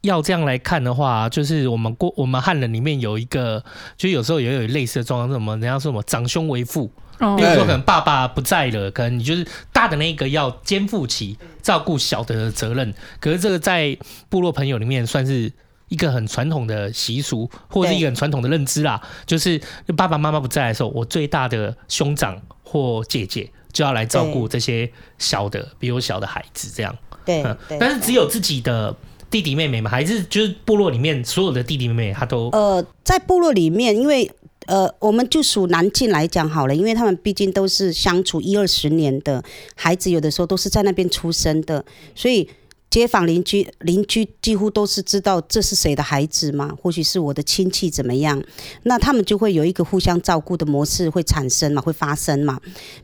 [0.00, 3.64] 要这样来看的话，就是我们过我们汉人里面有一个，
[3.96, 5.52] 就有时候也有类似的状况，什么？
[5.54, 6.86] 人家说什么长兄为父，
[7.18, 13.96] 比如说可能爸爸不在了，可能你就是大的那个要肩负起照顾小的责任，可是这个在
[14.28, 15.52] 部落朋友里面算是。
[15.88, 19.62] 一个很传统的习俗，或者是一个很传统的认知啦，就是
[19.96, 26.96] 爸爸妈妈不在的时候，我最大的兄长或姐姐就要来照顾这些小的、比我小的孩子，这样。
[27.26, 27.44] 对，
[27.78, 28.96] 但是只有自己的
[29.28, 34.30] 弟弟妹妹嘛，还是就是部落里面所有的弟弟妹妹，他都呃，在部落里面，因为
[34.64, 41.84] 呃，我们就属南进来讲好了，因为他们毕竟都是相处一二十年的孩子，有的时候都是在那边出生的，
[42.14, 42.48] 所以。
[42.88, 48.42] 街坊邻居邻居几乎都是知道这是谁的孩子嘛，或许是我的亲戚怎么样，
[48.84, 52.58] 那他们就会有一个互相照顾的模式会产生嘛，会发生嘛。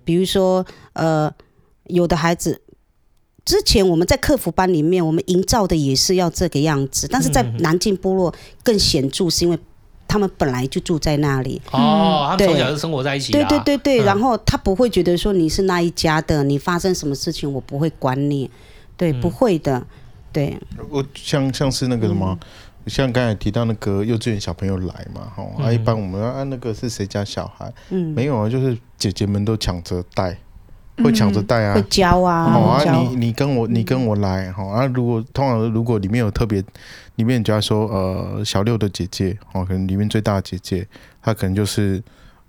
[0.04, 0.64] 比如说，
[0.94, 1.30] 呃，
[1.88, 2.62] 有的孩子
[3.44, 9.58] 之前我们在客服班里面，我们营造的也是要这个样子，但是在南靖部落更显著，是因为
[10.06, 11.60] 他们本来就住在那里。
[11.72, 18.48] 哦，他们从小就生活在一起，对对对对，然后他不会觉得说你是那一家的，你发生什么事情我不会管你。
[19.02, 19.84] 对，不会的，
[20.32, 20.56] 对。
[20.88, 22.46] 我像像是那个什么，嗯、
[22.86, 30.38] 像刚才提到那个幼稚园小朋友来嘛，哈、嗯，啊，一般我们要按那个是谁家小孩，嗯，没有啊，就是姐姐们都抢着带，
[31.02, 32.44] 会抢着带啊，会教啊。
[32.44, 34.86] 好啊，你你跟我你跟我来，好啊。
[34.86, 36.62] 如果通常如果里面有特别，
[37.16, 40.86] 里面就要说呃小六的姐姐哦，可能里面最大的姐姐，
[41.20, 42.00] 她可能就是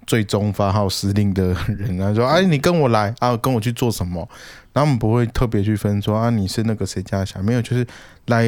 [0.05, 2.13] 最终发号施令的人啊。
[2.13, 4.27] 说哎，你跟我来啊，跟我去做什么？
[4.71, 7.85] 然后我们不会特别去分说啊，你是那个谁家的小孩，没有，就是
[8.27, 8.47] 来。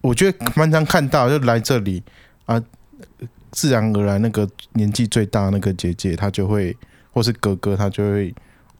[0.00, 2.02] 我觉得蛮常看到，就来这里
[2.46, 2.62] 啊，
[3.50, 6.76] 自然而然那个年纪最大那个姐姐，她就会，
[7.12, 8.34] 或是哥哥，他就会。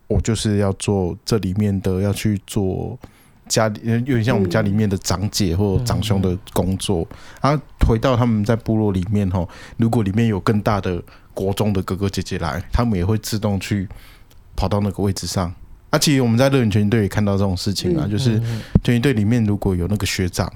[0.07, 2.99] 我就是要做这里面的，要去做
[3.47, 7.07] 家里，有点像我们家里面的长姐或长兄的工作。
[7.43, 11.03] 然后回到他们在部落里面吼，如果里面有更大的
[11.39, 13.89] 国中的哥哥姐姐来，他们也会自动去
[14.57, 15.55] 跑到那个位置上。
[15.91, 18.41] 啊，其实我们在乐园拳击队也看到这种事情啊，就是
[18.83, 20.53] 拳击队里面如果有那个学长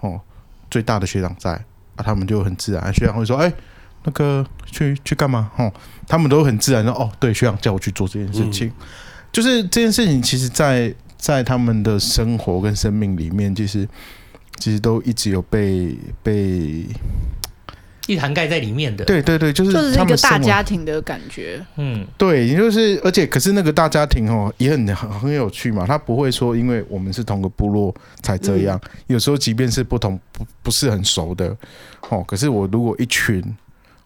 [0.00, 0.20] 哦，
[0.68, 1.52] 最大的学长在
[1.94, 3.52] 啊，他们就很自然，学长会说：“哎。”
[4.08, 5.50] 那个去去干嘛？
[5.56, 5.72] 哦，
[6.06, 8.72] 他们都很自然的哦，对，学长叫我去做这件事情，嗯、
[9.32, 13.88] 就是这件事情，其实在，在在他们的生活跟生命里面，其实
[14.58, 16.86] 其实都一直有被被
[18.06, 19.04] 一涵盖在里面的。
[19.04, 21.64] 对对对，就是就是一个大家庭的感觉。
[21.76, 25.84] 嗯，对，也就是而且可是那个大家庭哦，也很很很有趣嘛。
[25.86, 28.80] 他不会说，因为我们是同个部落才这样。
[28.84, 31.56] 嗯、有时候即便是不同不不是很熟的
[32.08, 33.42] 哦，可是我如果一群。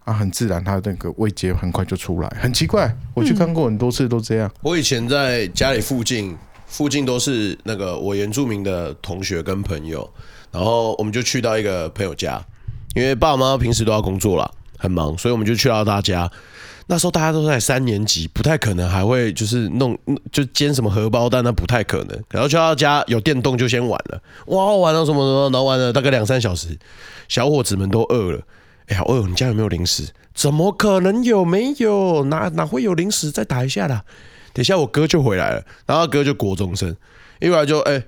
[0.04, 2.90] 啊，很自然，他那个味觉很快就出来，很奇怪。
[3.12, 4.48] 我去看过很多次，都这样。
[4.48, 6.34] 嗯、我以前在家里附近，
[6.66, 10.10] 附近都是那个我原住民的同学跟朋友，
[10.50, 12.42] 然后我们就去到一个朋友家，
[12.94, 16.30] 因为爸爸妈平时都要工作啦，很忙，所以我们就去到他家。
[16.86, 19.96] 那时候大家都在三年级，不太可能还会就是弄
[20.32, 22.24] 就煎什么荷包蛋，那不太可能。
[22.30, 26.76] 然后去到他家有电动就先玩了，哇，玩到什么什么，然后玩了大概两三小时，
[27.28, 28.40] 小伙子们都饿了。
[28.88, 30.08] 哎呀，哦，你家有没有零食？
[30.34, 31.44] 怎么可能有？
[31.44, 33.30] 没有，哪哪会有零食？
[33.30, 34.02] 再打一下啦。
[34.52, 36.96] 等一下我哥就回来了，然后哥就国中生，
[37.38, 38.02] 一回来就哎，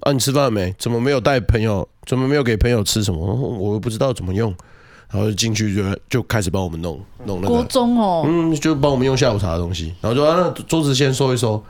[0.00, 0.74] 啊，你吃饭了没？
[0.78, 1.86] 怎么没有带朋友？
[2.06, 3.18] 怎么没有给朋友吃什么？
[3.24, 4.54] 我又不知道怎么用，
[5.10, 11.62] 然后就进去就就开始帮我们弄弄那个国中哦，嗯，就帮我们用下午茶的东西，然后就啊，那桌子先收一收。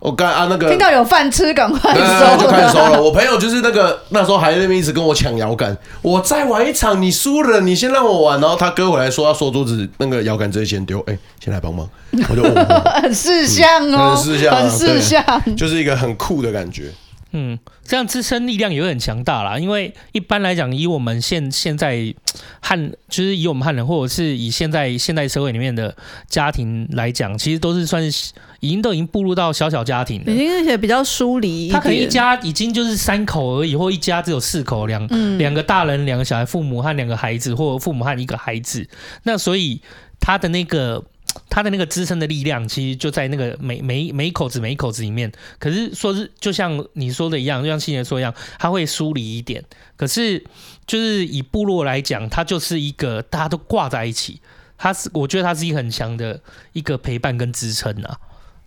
[0.00, 3.02] 我刚啊，那个听到有饭吃，赶快收，就开始收了。
[3.02, 8.40] 我朋友就是那个那时候还在那边一直跟我抢摇杆，我再玩一场，你输了，你先让我玩。
[8.40, 11.88] 然后他哥回来说要收桌子，那个摇杆直接先丢，哎，先来帮忙。
[12.30, 16.92] 我就很识相哦， 很识相，很识相，就是一个很酷的感觉。
[17.32, 19.58] 嗯，这样自身力量也会很强大啦。
[19.58, 22.14] 因为一般来讲，以我们现现在
[22.60, 25.94] 汉，就是以我们汉人，或者是以现在现代社会里面的
[26.28, 31.68] 家庭来讲，其实都是算是已经都已经步入到小小家庭了，已经是比较疏离。
[31.68, 38.88] 他可能一家已经就是三口而已，或一家只有四口，两两个大人，两个小孩，父母和两个孩子，或父母和一个孩子。
[39.24, 39.80] 那所以
[40.18, 41.04] 他的那个。
[41.48, 45.30] 他的那个支撑的力量，其实就在那个每每每一口子每一口子里面。
[45.58, 49.64] 可是说是就像你说的一样，就像青年说一样，他会疏离一点。
[49.96, 50.44] 可是
[50.86, 54.40] 就是以部落来讲，它就是一个大家都挂在一起。
[54.76, 56.40] 它是我觉得它是一个很强的
[56.72, 58.16] 一个陪伴跟支撑啊。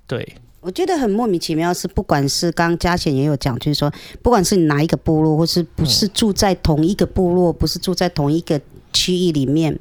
[0.05, 3.89] 对，我觉得很莫名其妙是，不管是刚刚嘉贤也有讲，就是说，
[4.21, 8.60] 不管是哪一个部落，或是不是住在同一个部落，不是住在同一个
[8.91, 9.79] 区域里面，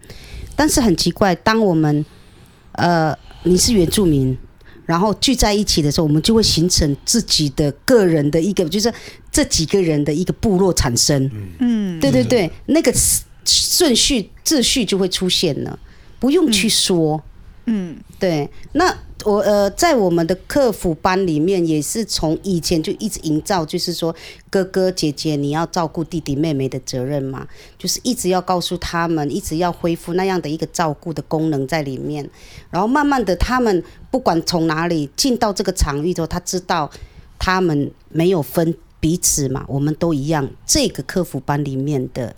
[0.55, 2.07] 但是很奇怪，当我们
[2.73, 4.37] 呃，你是原住民，
[4.87, 8.93] 然后聚在一起的时候，我们就会形成自己的个人的一个，就是
[9.31, 11.31] 这几个人的一个部落产生。
[11.59, 12.93] 嗯，对对对，那个
[13.45, 15.79] 顺序秩序就会出现了，
[16.19, 17.23] 不用去说。
[17.67, 18.97] 嗯，对，那。
[19.25, 24.15] 我呃，在我们的客服班里面，也是从以前就一直营造，就是说
[24.49, 32.29] 哥哥姐姐你要照顾弟弟妹妹的责任嘛，就是一直要告诉他们，一直要恢复那样的一个照顾的功能在里面。
[32.71, 36.91] 然后慢慢的，他们不管从哪里进到这个场域之后，他知道
[37.39, 40.49] 他们没有分彼此嘛，我们都一样。
[40.65, 42.35] 这个客服班里面的，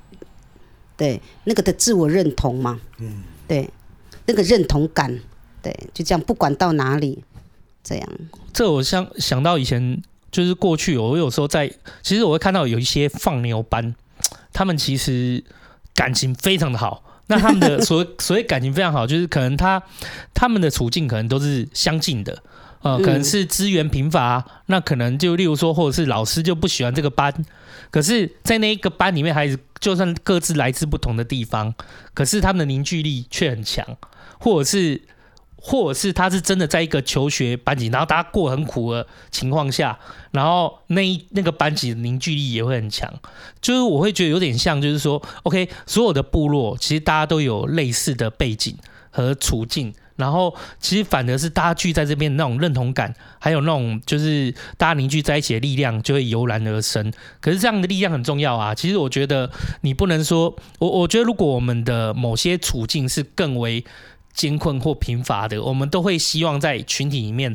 [0.96, 3.70] 对那个的自我认同嘛，嗯，对
[4.26, 5.20] 那个认同感。
[5.62, 7.22] 对，就这样，不管到哪里，
[7.84, 8.08] 这样。
[8.52, 11.70] 这我想想到以前，就是过去，我有时候在，
[12.02, 13.94] 其实我会看到有一些放牛班，
[14.52, 15.42] 他们其实
[15.94, 17.02] 感情非常的好。
[17.28, 19.80] 那他们的 所谓所谓感情非常好，就是可能他
[20.34, 22.42] 他们的处境可能都是相近的，
[22.82, 27.32] 呃，可能是资源贫乏，那可能就例如说，或者是老师就不喜欢这个班，
[27.90, 31.72] 可是，在那一个班里面，孩子就算各自来自不同的地方，
[32.12, 33.86] 可是他们的凝聚力却很强，
[34.38, 35.00] 或者是。
[35.64, 39.96] 或者是他是真的在一个求学班级，然后大家过很苦的情况下，
[40.32, 43.08] 然后那一那个班级的凝聚力也会很强。
[43.60, 48.76] 就是我会觉得有点像，就是说，OK，所有的部落其实大家都有类似的背景
[49.10, 57.12] 和处境，然后其实反而是大家聚在这边那种认同感，还有那种就是大家凝聚在一起的力量就会油然而生。
[57.40, 58.74] 可是这样的力量很重要啊。
[58.74, 59.48] 其实我觉得
[59.82, 63.84] 你不能说，我我觉得如果我们的某些处境是更为
[64.32, 67.54] 艰困或贫乏的，我们都会希望在群体里面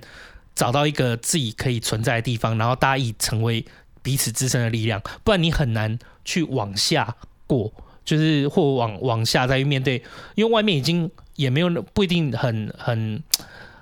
[0.55, 3.65] 找到一个自己可以存在的地方，然后大家以成为
[4.01, 5.01] 彼此支撑的力量。
[5.23, 7.15] 不然你很难去往下
[7.45, 7.71] 过，
[8.05, 10.03] 就是或往往下再去面对，
[10.35, 11.09] 因为外面已经。
[11.37, 13.21] 也没有不一定很很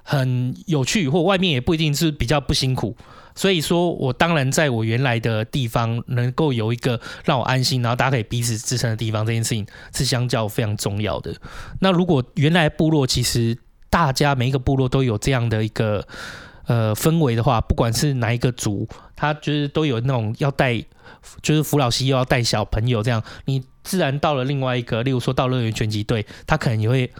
[0.03, 2.93] 很有趣，或外面也不一定是比较不辛苦。
[3.35, 11.35] 所以说我当然在我原来的地方能够有一个让我安心，然后大家可以彼此支撑的地方，这件事情是相较非常重要的。
[11.81, 13.57] 那如果原来部落其实
[13.89, 16.07] 大家每一个部落都有这样的一个
[16.67, 20.81] 呃氛围的话，不管是哪一个族，他就是都有那种要带，
[21.41, 27.11] 就是扶老携幼要带小朋友这样，你自然到了另外一个，例如说到乐园拳击队，他可能也会。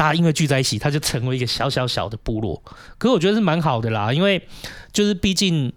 [0.00, 2.62] 大家因为聚在一起，他就成为一个小小小的部落。
[2.96, 4.48] 可是我觉得是蛮好的啦，因为
[4.94, 5.70] 就是毕竟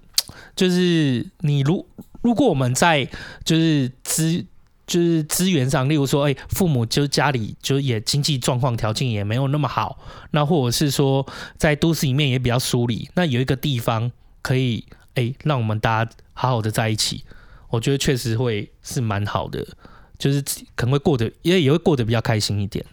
[0.56, 1.86] 就是你如
[2.22, 3.06] 如果我们在
[3.44, 4.46] 就是资
[4.88, 10.00] 就是资源上，例如说，哎，父母就家里就也经济状况条件也没有那么好，
[10.32, 14.10] 那或者是说在都市里面也比较疏离，那有一个地方
[14.42, 17.26] 可以哎让我们大家好好的在一起，
[17.68, 19.68] 我觉得确实会是蛮好的，
[20.18, 20.42] 就是
[20.76, 22.86] 可能会过得也也会过得比较开心一点。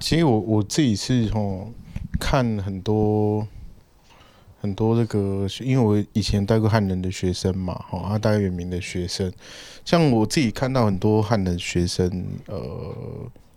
[0.00, 1.72] 其实我我自己是吼
[2.18, 3.46] 看很多
[4.60, 9.30] 很多这个，因为我以前带过汉人的学生嘛，吼啊带原民的学生，
[9.84, 12.94] 像我自己看到很多汉人学生，呃，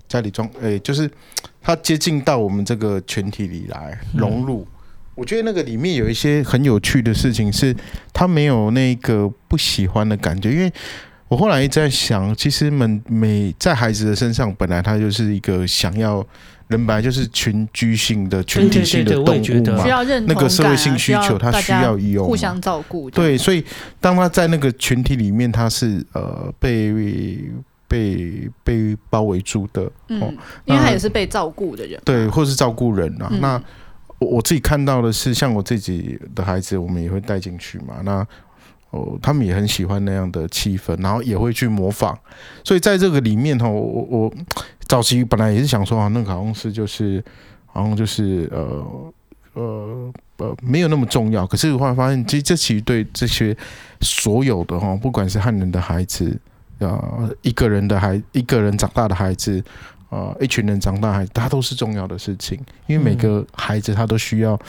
[0.08, 1.10] 家里装，诶、欸，就是
[1.62, 4.68] 他接近到我们这个群体里来融入，嗯、
[5.16, 7.76] 我觉得那个里面有一些很有趣的事情，是
[8.14, 10.72] 他没有那个不喜欢的感觉，因为。
[11.30, 16.26] 我后来一直在想，其实每每在孩子的身上，本来他就是一个想要
[16.70, 23.10] 人，本来就是群居性的群体性的动物嘛，需要那个社会性需求，他需要有互相照顾。
[23.12, 23.64] 对，所以
[24.00, 26.92] 当他在那个群体里面，他是呃被
[27.88, 30.20] 被被包围住的，嗯，
[30.66, 33.28] 因为他也是被照顾的人，对，或是照顾人啊。
[33.32, 33.62] 嗯、那
[34.18, 38.02] 我我自己看到的是，像我自己的孩子，我们也会带进去嘛。
[38.04, 38.26] 那
[38.92, 42.18] 哦，他们也很喜欢那样的气氛，然后也会去模仿。
[42.64, 44.34] 所以在这个里面哈，我我
[44.88, 47.24] 早期本来也是想说啊，那个好像是就是
[47.68, 49.14] 好像就是呃
[49.54, 51.46] 呃呃没有那么重要。
[51.46, 53.56] 可是后来发现，其实这其实对这些
[54.02, 56.36] 所有的哈，不管是汉人的孩子
[56.80, 59.64] 啊，一个人的孩，一个人长大的孩子
[60.10, 62.60] 啊，一群人长大孩子，他都是重要的事情。
[62.88, 64.60] 因为每个孩子他都需要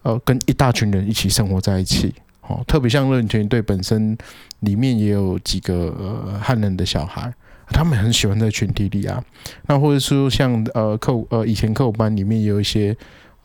[0.00, 2.14] 呃跟一大群人一起生活在一起。
[2.48, 4.16] 哦，特别像乐园拳击队本身
[4.60, 7.32] 里面也有几个呃汉人的小孩，
[7.68, 9.22] 他们很喜欢在群体里啊。
[9.66, 12.96] 那或者说像呃课呃以前课舞班里面也有一些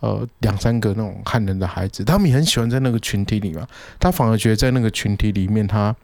[0.02, 3.68] 呃两三个那种汉人的孩子，他们也很喜欢在那个群体里嘛。
[4.00, 5.96] 他反而觉得在那个群体里面他，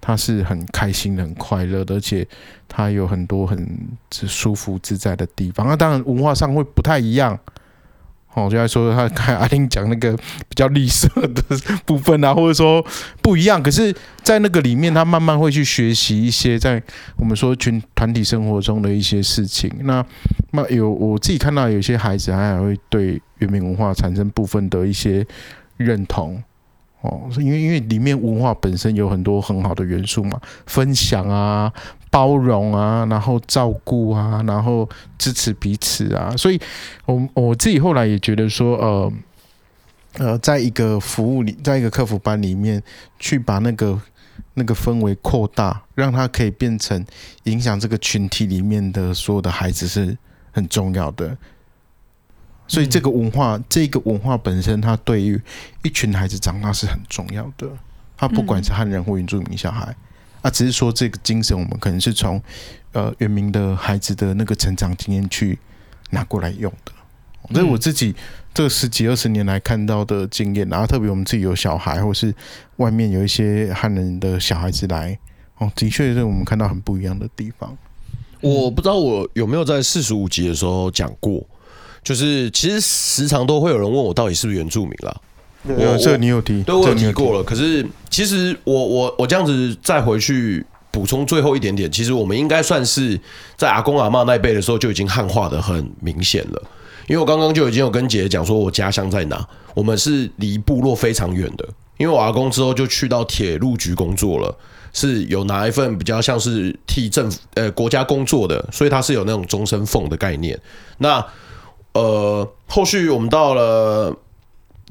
[0.00, 2.26] 他是很开心、很快乐的，而且
[2.66, 3.64] 他有很多很
[4.10, 5.66] 舒服自在的地方。
[5.68, 7.38] 那当然文化上会不太一样。
[8.34, 11.42] 哦，就在说他看阿丁讲那个比较绿色的
[11.84, 12.84] 部分啊，或者说
[13.20, 13.62] 不一样。
[13.62, 16.82] 可是，在那个里面，他慢慢会去学习一些在
[17.16, 19.70] 我们说群团体生活中的一些事情。
[19.82, 20.04] 那
[20.52, 25.26] 那有我自己看到有些孩子，他还会对原民文化产生部分的一些
[25.76, 26.42] 认同。
[27.02, 31.70] 哦，因为因为里面文化本身有很多很好的元素嘛，分享啊。
[32.12, 34.86] 包容啊，然后照顾啊，然后
[35.16, 36.60] 支持彼此啊，所以
[37.06, 39.12] 我我自己后来也觉得说，呃
[40.18, 42.82] 呃，在一个服务里，在一个客服班里面，
[43.18, 43.98] 去把那个
[44.52, 47.02] 那个氛围扩大，让它可以变成
[47.44, 50.14] 影响这个群体里面的所有的孩子是
[50.52, 51.34] 很重要的。
[52.68, 55.40] 所以这个文化，这个文化本身，它对于
[55.82, 57.66] 一群孩子长大是很重要的。
[58.18, 59.96] 他不管是汉人或原住民小孩。
[60.42, 62.42] 啊，只是说这个精神，我们可能是从
[62.92, 65.58] 呃原民的孩子的那个成长经验去
[66.10, 66.92] 拿过来用的。
[67.54, 68.14] 这是我自己
[68.54, 72.32] 这十几二十年来看到的经验，然后特别我们自己有小孩，或是
[72.76, 75.18] 外面有一些汉人的小孩子来，
[75.58, 77.76] 哦，的确是我们看到很不一样的地方。
[78.40, 81.44] 我不知道我有没有在四十五集的时候讲过，
[82.02, 85.20] 就是其实时常都会有人问我到底是不是原住民啦。
[85.64, 87.42] 我这你有提，对，我有提过了。
[87.44, 93.18] 可是其实我我我这样子再回去补充最后一点点，其实我们应该算是
[93.56, 96.62] 在阿公阿嬷那一辈的时候就已经汉化的很明显了。
[97.08, 101.68] 因为我刚刚就已经有跟姐姐讲说，我家乡在哪，我们是离部落非常远的。
[101.98, 104.52] 因为我阿公之后就去到铁路局工作了，
[104.92, 110.58] 是有拿一份比较像是替政府呃国家工作的，所以他是有那种终身俸的概念。
[110.98, 111.24] 那
[111.92, 114.16] 呃，后续我们到了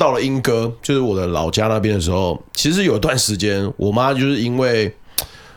[0.01, 4.91] 到了英哥，就是我的老家那边的时候，其实有一段时间，我妈就是因为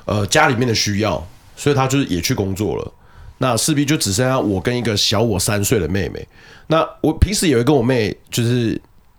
[0.04, 1.26] 呃家里面的需要，
[1.56, 2.92] 所以她就是也去工作了。
[3.38, 6.28] 那势必就只剩下我跟一个小我三岁的妹妹。
[6.66, 8.78] 那我平时也会跟我妹就是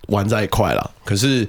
[0.10, 1.48] 玩在一块啦，可是。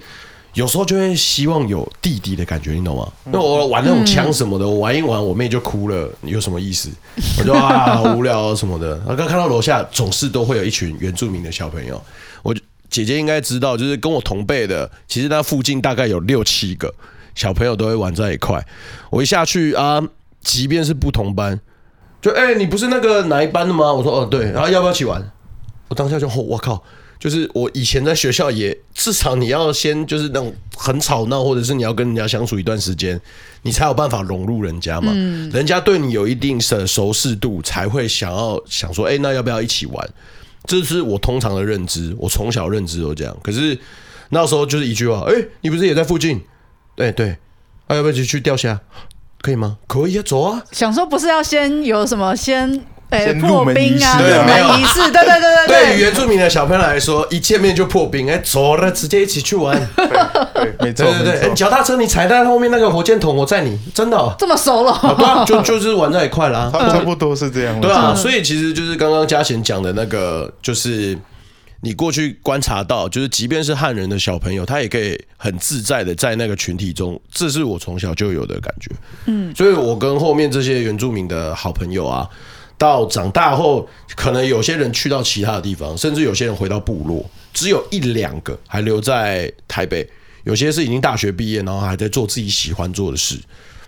[0.54, 3.06] 有时候就会希望有弟弟的感觉，你懂吗？
[3.24, 6.88] 那我玩那种枪什么的，我玩一玩，我妹就哭了，有什么意思？
[7.38, 8.96] 我就啊，好无聊什么的。
[9.00, 12.02] 然后刚看到楼下总是都会有一群原住民的小朋友，
[12.35, 12.35] 我
[12.88, 16.92] 姐姐应该知道，就是跟我同辈的，其实那附近大概有六七个
[17.34, 18.64] 小朋友都会玩在一块。
[19.10, 20.02] 我一下去啊，
[20.40, 21.60] 即便是不同班，
[22.20, 23.92] 就哎、欸，你不是那个哪一班的吗？
[23.92, 25.22] 我说哦对，然后要不要一起玩？
[25.88, 26.82] 我当下就吼，我靠！
[27.18, 33.18] 就是我以前在学校也至少你要先就是那种很吵闹，或者是你要跟人家相处一段时间，
[33.62, 35.12] 你才有办法融入人家嘛。
[35.50, 40.08] 人家对你有一定的熟识度，才会想要想说，哎，那要不要一起玩？
[40.66, 43.36] 这是我通常的认知，我从小认知都这样。
[43.42, 43.78] 可是
[44.30, 46.40] 那时候就是一句话，哎，你不是也在附近？
[46.94, 47.30] 对对，
[47.86, 48.80] 啊，要不要一起去钓虾？
[49.40, 49.78] 可以吗？
[49.86, 50.62] 可以啊，走啊。
[50.72, 52.84] 想说不是要先有什么先。
[53.08, 55.68] 哎，破冰啊，对，没有仪式，对对对对对。
[55.68, 59.80] 对于原住民的小朋友来说，一见面就破冰，哎，走了，直接一起去玩。
[60.54, 61.54] 对，没错，对对对。
[61.54, 65.14] 脚踏车你踩在后面那个火箭筒，我载你，真的这么熟了？
[65.16, 67.80] 对啊，就就是玩在一块啦，差不多是这样。
[67.80, 71.16] 对啊，所以其实就是刚刚嘉贤讲的那个，就是
[71.82, 78.90] 你过去观察到，就是即便是汉人的小朋友，他也可以很自在的在那个群体中，这是我从小就有的感觉。
[79.26, 82.28] 嗯，所以我跟后面这些原住民的好朋友啊。
[82.78, 87.24] 到长大后，可能有些人去到其他的地方，甚至有些人回到部落，
[87.54, 90.08] 只有一两个还留在台北。
[90.44, 93.36] 有些是已经大学毕业，然后还在做自己喜欢做的事。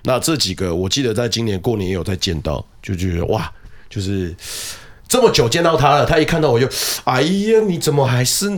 [0.03, 3.49] 那这几个，我记得在今年过年也有在见到，就觉得哇，
[3.89, 4.35] 就是
[5.07, 6.69] 这么久见到他了，他一看到我就，
[7.05, 8.51] 哎呀，你怎么还是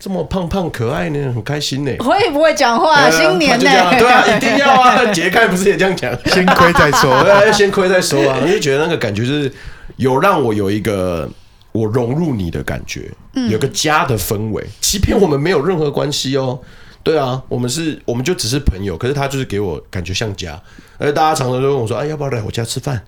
[0.00, 1.32] 这么胖胖可爱呢？
[1.32, 1.92] 很开心呢。
[2.00, 3.08] 会不会讲话？
[3.10, 3.70] 新年呢？
[3.98, 5.04] 对啊，一定要啊！
[5.14, 6.10] 杰开不是也这样讲？
[6.26, 8.38] 先亏再说，对 啊，先亏再说啊！
[8.42, 9.52] 我就觉得那个感觉就是。
[9.96, 11.28] 有让我有一个
[11.72, 13.10] 我融入你的感觉，
[13.50, 14.66] 有个家的氛围。
[14.80, 16.58] 欺骗我们没有任何关系哦，
[17.02, 20.58] 对啊，我们是我们就只是朋友，可是他就是给我感觉像家。
[20.96, 22.98] 而且大家常常都问我说：“哎，要不要来我家吃饭？”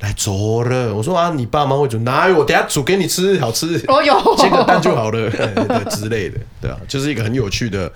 [0.00, 2.38] 来走了，我说啊，你爸妈会煮，哪有？
[2.38, 3.82] 我等下煮给你吃，好吃。
[3.88, 5.30] 哦哟，煎个蛋就好了，
[5.90, 7.92] 之类的，对啊，就是一个很有趣的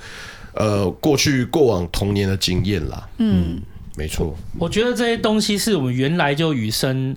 [0.55, 3.09] 呃过去过往童年的经验啦。
[3.19, 3.61] 嗯，
[3.97, 4.37] 没错。
[4.59, 7.17] 我觉得这些东西是我们原来就与生。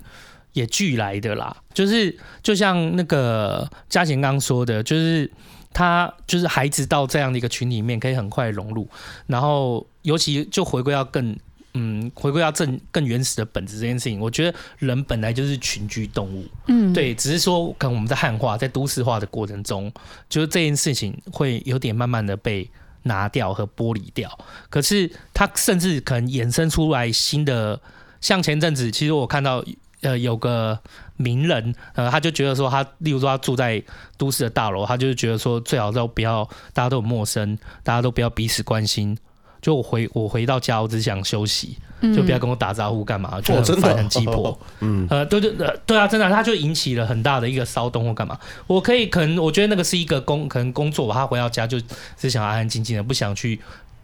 [0.54, 5.28] 也俱来的啦，就是就像那个嘉贤刚说的，就是
[5.72, 8.88] 他就是孩子到这样的一个群里面可以很快融入，
[9.26, 11.36] 然后尤其就回归到更
[11.74, 19.92] 嗯回归到正更原始的本质这件事情，我觉得人本来就是群居动物，嗯，对，只是说可能我们在汉化在都市化的过程中，
[20.28, 22.70] 就是这件事情会有点慢慢的被
[23.02, 24.38] 拿掉和剥离掉，
[24.70, 27.80] 可是它甚至可能衍生出来新的，
[28.20, 29.64] 像前阵子其实我看到。
[30.00, 30.78] 呃，有个
[31.16, 33.82] 名人，呃，他就觉得说，他例如说他住在
[34.18, 39.16] 都市的大楼，他就是觉得说，最好都不要大家都很陌生，大家都不要彼此关心。
[39.64, 41.78] 就我回我回到家，我只想休息，
[42.14, 44.60] 就不要跟我打招呼干嘛，就很烦很鸡婆。
[44.80, 48.38] 嗯，呃，对对对，对啊，真的，他就引起了很大的一个骚动或干嘛。
[48.66, 51.14] 我可以可能我觉得那个是一个工，可能工作吧。
[51.14, 51.80] 他回到家就
[52.18, 53.58] 只想安安静静的，不想去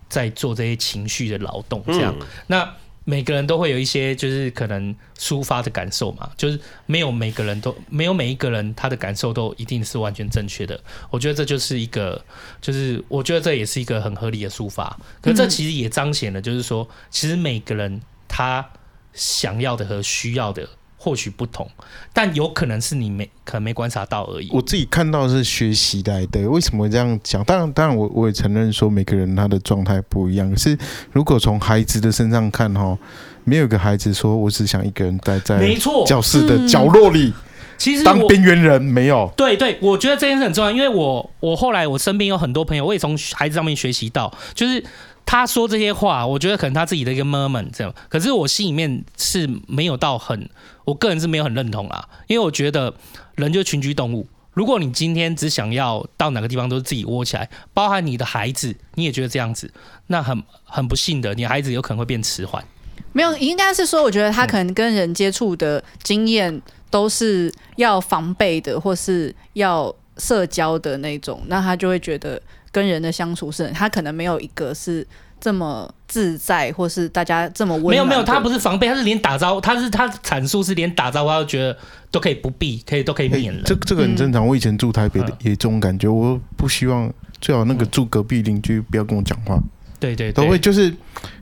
[0.09, 2.15] 再做这些情绪的劳动，这样。
[2.19, 2.71] 嗯、那。
[3.11, 10.81] 每个人都会有一些就是可能抒发的感受嘛，就是没有每个人都没有每一个人他的感受都一定是完全正确的。
[11.11, 12.25] 我觉得这就是一个，
[12.61, 14.97] 就是我觉得这也是一个很合理的抒发。
[15.21, 18.65] 可这其实也彰显了，就是说，其实每个人他
[19.13, 20.69] 想要的和需要的。
[21.03, 21.67] 或许不同，
[22.13, 24.51] 但有可能是你没可能没观察到而已。
[24.53, 27.43] 我自己看到是学习来的，为什么会这样讲？
[27.45, 30.51] 当然，当然，我我也承认说每个人他的状态不一样。
[30.51, 30.77] 可是
[31.11, 32.99] 如果从孩子的身上看，哈，
[33.45, 37.33] 没有一个孩子说我只想一个人待在没错教室的角落里，
[37.79, 39.33] 其实当边缘人没有。
[39.35, 44.85] 对对，我觉得这件事很重要，因为我我后来我身边有很多朋友，我也从孩子上面学习到，就是。
[45.25, 50.51] 他说这些话，我觉得可能他自己的一个 moment 这样，可是我心里面是没有到很，
[50.85, 52.93] 我个人是没有很认同啦，因为我觉得
[53.37, 54.27] 人就是群居动物。
[54.53, 59.73] 如果你今天只想要到哪个地方都是自己窝起来，包含你的孩子，你也觉得这样子，
[60.09, 62.65] 那很很不幸的，你孩子有可能会变迟缓。
[63.13, 66.61] 没有，应该是说，我觉得他可能跟人接触的经验
[66.91, 72.43] 都是要防备的，或是要社交的那种，那他就会觉得。
[72.73, 75.07] 跟人的相处是，他可能没有一个是
[75.41, 77.91] 这么自在，或是大家这么温暖？
[77.93, 81.77] 没有没有，他不是防备，他是连打招呼，他是他阐述是连打招呼他都觉得
[82.11, 83.63] 都可以不必，可以都可以免了。
[83.65, 84.47] 这这个很正常。
[84.47, 89.59] 我以前住台北的也这种感觉，我不希望最好那个住隔壁邻居不要跟我讲话。
[89.99, 90.91] 对对，都会就是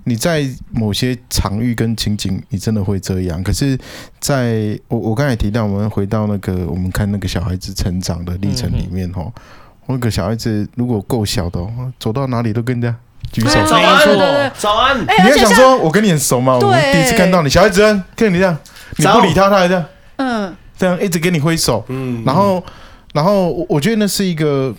[0.02, 3.40] 你在某些场域跟情景，你真的会这样。
[3.44, 3.78] 可是
[4.18, 9.32] 在我我刚才提到，我们回到那个我们看那个小孩子成长的历程里面哈，
[9.88, 11.60] 那个小孩子如果够小的，
[11.98, 12.96] 走到哪里都跟人家
[13.32, 15.00] 举手，早安，早安。
[15.00, 16.56] 你要想说，我跟你很熟吗？
[16.56, 17.80] 我们第一次看到你，小孩子
[18.14, 18.56] 跟你这样，
[18.96, 19.84] 你不理他，他还这样，
[20.16, 22.62] 嗯，这样一直跟你挥手，嗯，然后
[23.12, 24.74] 然后我觉得那是一个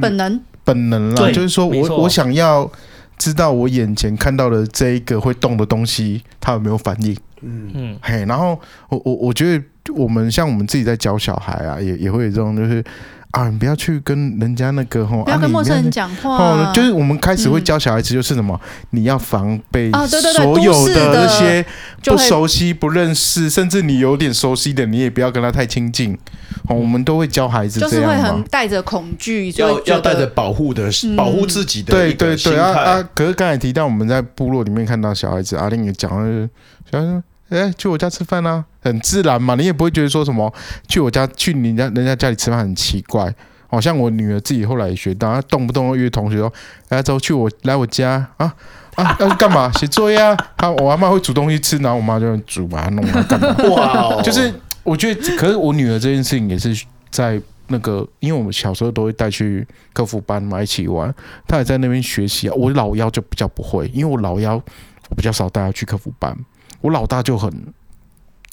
[0.00, 2.70] 本能，本能啦，就是说我我想要。
[3.18, 7.12] 知道我眼前看到的这一个会动的东西，他有没有反应？
[7.40, 8.56] 嗯嗯，嘿，然后
[8.90, 12.84] 我我我觉得我们像我们自己在教小孩啊，也也会有这种就是。
[13.32, 16.36] 啊，你不要去跟人家那个吼，不要跟陌生人讲话。
[16.36, 18.58] 哦，就是我们开始会教小孩子，就是什么，
[18.90, 19.90] 你要防备
[20.34, 21.64] 所有的那些
[22.02, 26.16] 不熟悉、不认识，甚至你有点熟悉的，你也不要跟他太亲近。
[26.68, 31.92] 哦，我们都会教孩子这样，就是会很带着恐惧，要要带着保护的、保护自己的。
[31.92, 33.08] 对对对啊啊！
[33.14, 36.48] 可是刚才提到我们在部落里面看到小孩子，阿玲也讲了，
[36.90, 37.22] 小孩子。
[37.48, 40.52] 哎、欸，去我家吃饭啊，很自然嘛，你也不会觉得说什么
[40.86, 43.34] 去我家去人家人家家里吃饭很奇怪。
[43.70, 46.50] 好像我女儿自己后来也学到，她动不动约同学说，
[46.88, 48.54] 哎，走去我来我家啊
[48.94, 49.70] 啊，要去干嘛？
[49.72, 50.34] 写作业啊。
[50.56, 53.54] 她我阿妈会煮东西吃，然后我妈就煮把它弄啊 干嘛？
[53.68, 54.50] 哇、哦，就是
[54.82, 61.14] 我觉得，可是我女儿这件事情也是在那个，因为我们小时候都会带去客服班嘛，一起玩，
[61.46, 62.54] 她也在那边学习啊。
[62.56, 66.34] 我老幺就比较不会，因为我老幺我比较少带她去客服班。
[66.80, 67.52] 我老大就很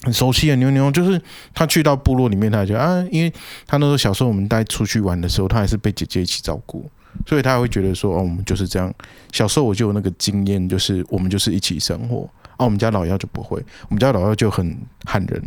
[0.02, 1.20] 很熟悉的牛牛，就是
[1.54, 3.32] 他去到部落里面，他就啊，因为
[3.66, 6.88] 他那时候小时候我们带出去玩的时候，他还是被姐姐一起照顾，
[7.26, 8.92] 所以他会觉得说，哦，我们就是这样。
[9.32, 12.28] 小时候我就有那个经验，就是我们就是一起生活。
[12.56, 15.42] 啊，我们家老幺就不会，我们家老幺就很汉人。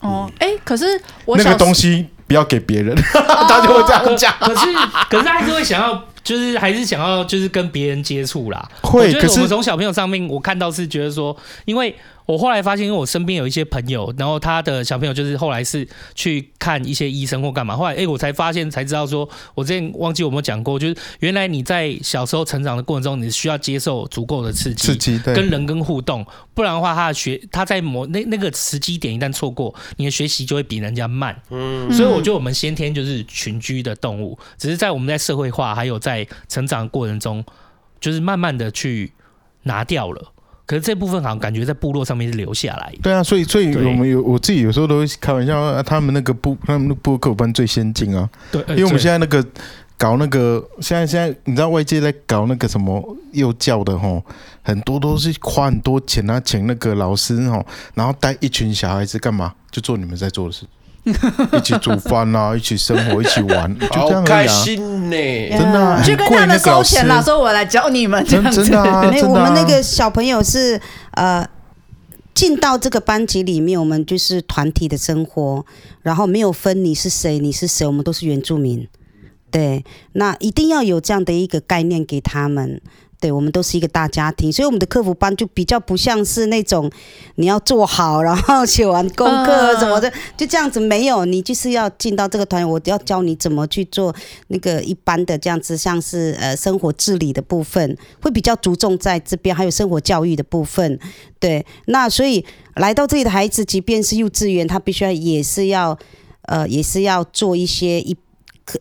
[0.00, 0.86] 哦，哎、欸，可是
[1.24, 4.34] 我那个东西不要给别人，哦、 他就会这样讲。
[4.40, 4.66] 可是，
[5.10, 6.04] 可是他还是会想要。
[6.28, 8.70] 就是还是想要就是跟别人接触啦。
[8.82, 11.94] 会，可是我们从小朋友上面我看到是觉得说，因为。
[12.28, 17.74] 我后来发现，因为我身边有一些朋友，然后他的小朋友就是后来是去看一些医生或干嘛。
[17.74, 26.22] 后来，哎，我才发现才知道说，我之前忘记我有没有讲过，就是原来你在小时候成长的过程中，你需要接受足够的刺激，刺激，对，跟人跟互动，
[26.52, 31.34] 不然的话，他的学他在某那那个时机点一旦错过，你的学习就会比人家慢。
[31.48, 36.17] 嗯，所以我觉得我们先天就是群居的动物，只是在我们在社会化还有在
[36.48, 37.44] 成长的过程中，
[38.00, 39.12] 就是慢慢的去
[39.64, 40.32] 拿掉了。
[40.64, 42.94] 可是这部分好像感觉在部落上面是留下来。
[43.02, 48.28] 对啊，所以所以我们有我自己有时候都会开玩笑，啊、他们那个部他们那部课辅班最先进啊。
[48.52, 49.42] 对，因为我们现在那个
[49.96, 54.22] 搞那个现在现在你知道外界在搞那个什么幼教的吼，
[54.62, 57.64] 很多都是花很多钱啊，请那个老师吼，
[57.94, 59.54] 然后带一群小孩子干嘛？
[59.70, 60.66] 就做你们在做的事。
[61.08, 65.16] 一起煮饭啊， 一起生活，一起玩，就这样啊，开心呢，
[65.50, 66.02] 真的、啊。
[66.02, 68.62] 去跟他们收钱了，说我来教你们这样子。
[68.62, 70.80] 真的、啊，真的啊、 我们那个小朋友是
[71.12, 71.46] 呃，
[72.34, 75.64] 进到这个班级里面，我们就是团体的生活，
[76.02, 78.86] 然后没有分你是谁，你是谁，我们都是原住民。
[79.50, 82.80] 对，那一定要有这样的一个概念给他们。
[83.20, 86.88] 对，我们都是一个大家庭，所以我们的客服班就比较不像是那种
[87.34, 91.24] 你要做好，然后写完功课什么的，就这样子没有。
[91.24, 94.14] 你就是要进到这个团，我要教你怎么去做
[94.46, 101.00] 那个一般的这样子，像是呃生活自理的部分，会比较注重在这边，还有生活教育的部分。
[101.40, 102.44] 对，那所以
[102.76, 105.98] 来到这里的孩子，即便是幼稚园，他必须要也是要
[106.42, 108.16] 呃也是要做一些一，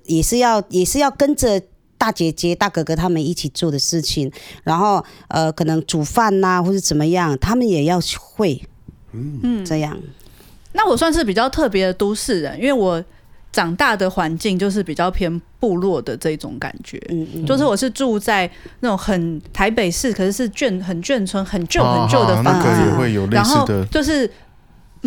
[0.05, 1.59] 也是要也是要跟着。
[1.97, 4.31] 大姐姐、大哥哥他们一起做的事情，
[4.63, 8.61] 然后呃，可能煮饭呐、啊，或者怎么样，他们也要会，
[9.13, 9.97] 嗯，这样。
[10.73, 13.03] 那我算是比较特别的都市人，因为我
[13.51, 18.49] 长大的环境就是比较偏部落的这种感觉，嗯嗯，就是我是住在
[18.81, 24.29] 那种很台北市，可是是眷很眷村、很旧很旧的房子，哦、那个也会有类似的，就是。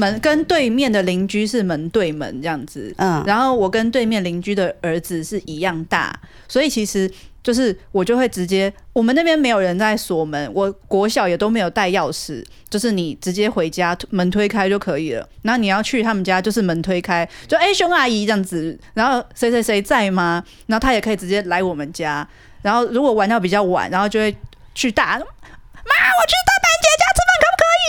[0.01, 7.11] 门跟对面的邻居是门对门这样子，嗯，然后我跟对面邻居的儿子是一样大，所以其实
[7.42, 15.28] 就是我就会直接，我们那边没有人在锁门，我国小也都没有带钥匙，就是你直接回家门推开就可以了。
[15.42, 20.42] 然后你要去他们家，就是门推开，就哎熊阿姨这样子，然后谁谁谁在吗？
[20.66, 22.26] 然后他也可以直接来我们家。
[22.62, 24.34] 然后如果玩到比较晚，然后就会
[24.74, 25.24] 去大妈，我
[26.28, 26.34] 去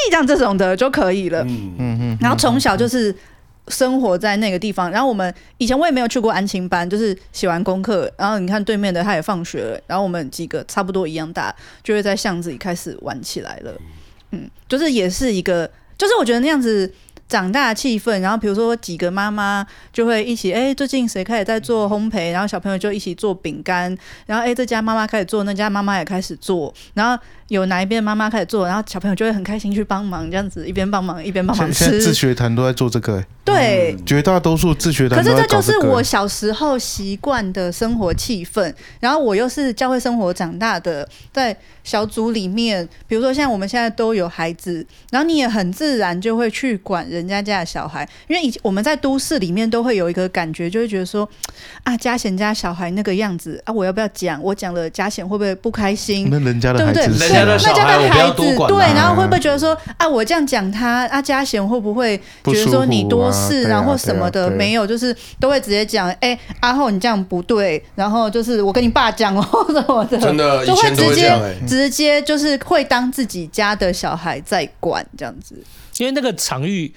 [0.10, 1.44] 这样这种的就可以了。
[1.44, 2.18] 嗯嗯嗯。
[2.20, 3.16] 然后从小就是
[3.68, 13.72] 生活在那个地方，然后我们以前我也没有去过安亲班，就是写完功课，然后你看对面的他也放学了，然后我们几个差不多一样大，就会在巷子里开始玩起来了。
[14.32, 16.92] 嗯，就是也是一个，就是我觉得那样子
[17.30, 23.96] 长大的气氛，然后比如说几个妈妈就会一起，哎，最近谁开始在做烘焙，然后小朋友就一起做饼干，
[24.26, 27.24] 然后哎这家妈妈开始做，那家妈妈也开始做，然后。
[27.52, 31.84] 有哪一边妈妈开始做，然后小朋友就会很开心去帮忙，这样子一边帮忙一边帮忙吃。
[31.84, 35.36] 现在自学团都在做这个、欸，对，绝大多数自学团、这个。
[35.36, 51.28] 可是这就是我小时候习惯的生活气氛，然后我又是教会生活长大的，在小组里面，比如说像我们现在都有孩子，然后你也很自然就会去管人家家的小孩，因为以前我们在都市里面都会有一个感觉，就会觉得说
[51.84, 54.42] 啊，嘉贤家小孩那个样子啊，我要不要讲？
[54.42, 56.30] 我讲了嘉贤会不会不开心？
[56.32, 57.41] 那人家的孩子对不对？
[57.41, 58.36] 那家的孩子
[58.68, 75.56] 对，然后会不会觉得说啊，我这样讲他啊，嘉贤会不会觉得说你多事，然后什么的没有，就是都会直接讲，哎，阿后你这样不对，然后就是我跟你爸讲哦什么的，真的就会直接直接就是会当自己家的小孩在管这样子，
[75.98, 76.94] 因为那个场域。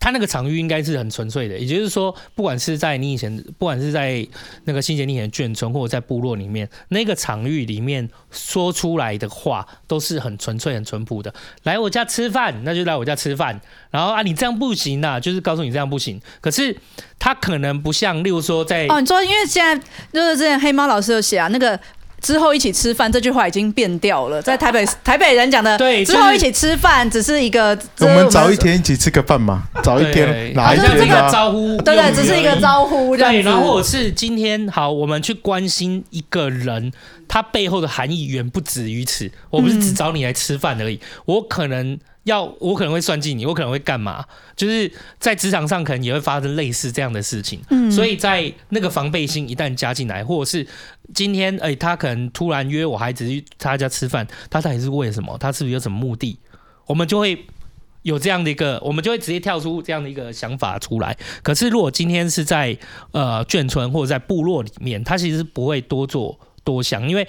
[0.00, 4.26] 他那个场域应该是很纯粹的，也就是说，不管是在你以前，不管是在
[4.64, 11.34] 那个新杰你以前的眷村，或者在部落里面，那个场域里面说出来的话都是很纯粹、很淳朴的。
[11.64, 13.60] 来我家吃饭，那就来我家吃饭。
[13.90, 16.20] 然后啊，你这样不行呐，就是告诉你这样不行。
[16.40, 16.76] 可是
[17.18, 21.78] 他可能不像，例如说在哦，你说因为现在就是之前黑猫老师有写啊，那个。
[22.20, 36.92] 之后一起吃饭这句话已经变掉了， 在台北台北人讲的，对，之后一起吃饭只是一个，我们早一天一起吃个饭嘛，早一天哪一天这个招呼，对对，只是一个招呼，对，然后我是今天好，我们去关心一个人，
[37.26, 41.98] 他背后的含义远不止于此，我不是只找你来吃饭而已，我可能。
[42.28, 44.24] 要我可能会算计你，我可能会干嘛？
[44.54, 50.66] 就是在职场上可能也会发生类似这样的事情，嗯，所以在那个防备心一旦加进来，或者是
[51.14, 55.36] 今天哎、欸，他可能突然约我孩子去他家吃饭，他到底是为什么？
[55.38, 56.38] 他是不是有什么目的？
[56.86, 57.46] 我们就会
[58.02, 61.16] 有这样的一个，我们就会直接跳出这样的一个想法出来。
[61.42, 62.76] 可是如果今天是在
[63.12, 67.26] 呃眷村或者在部落里面，他其实不会多做多想，因为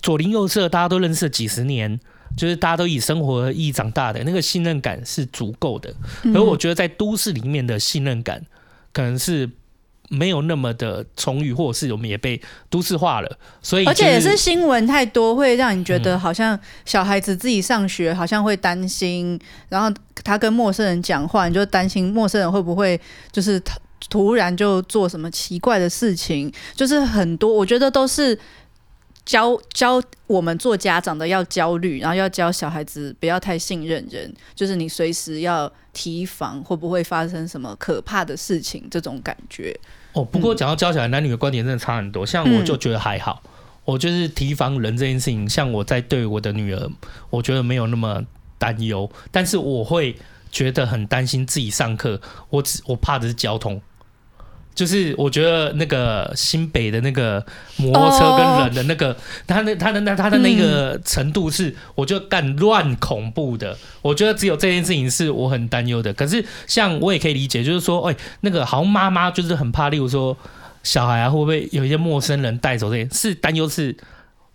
[0.00, 2.00] 左邻右舍大家都认识了几十年。
[2.36, 5.94] 就是大家都以生活意义长大的那个信任感是足够的，
[6.34, 8.42] 而我觉得在都市里面的信任感
[8.92, 9.48] 可能是
[10.08, 23.62] 没有那么的充裕，或者是我们也被都市化了，所以、就是、而且也是新闻太多，会让你觉得好像小孩子自己上学好像会担心，然后他跟陌生人讲话，你就担心陌生人会不会就是
[24.08, 28.38] 突然就做什么奇怪的事情，就是很多我觉得都是。
[29.24, 39.78] 教教我们做家长的要焦虑，然后要教小孩子不要太信任人，就是你随时要提防会不会发生什么可怕的事情，这种感觉。
[40.12, 42.26] 哦，不过讲到教小孩，男女的观点真的差很多。
[42.26, 43.50] 像我就觉得还好，嗯、
[43.84, 46.90] 我就是提防人这件事情，像我在对我的女儿，
[47.30, 48.22] 我觉得没有那么
[48.58, 50.16] 担忧，但是我会
[50.50, 52.20] 觉得很担心自己上课，
[52.50, 53.80] 我只我怕的是交通。
[54.74, 57.44] 就是我觉得那个新北的那个
[57.76, 59.14] 摩托车跟人的那个，
[59.46, 63.76] 他那他的那他的那个程度是，我觉得干乱恐怖的。
[64.00, 66.12] 我觉得只有这件事情是我很担忧的。
[66.14, 70.36] 可是像我也可以理解，就是说，哎，那个好像妈妈就是很怕，例如说
[70.82, 73.08] 小孩啊，会不会有一些陌生人带走这些？
[73.12, 73.94] 是担忧是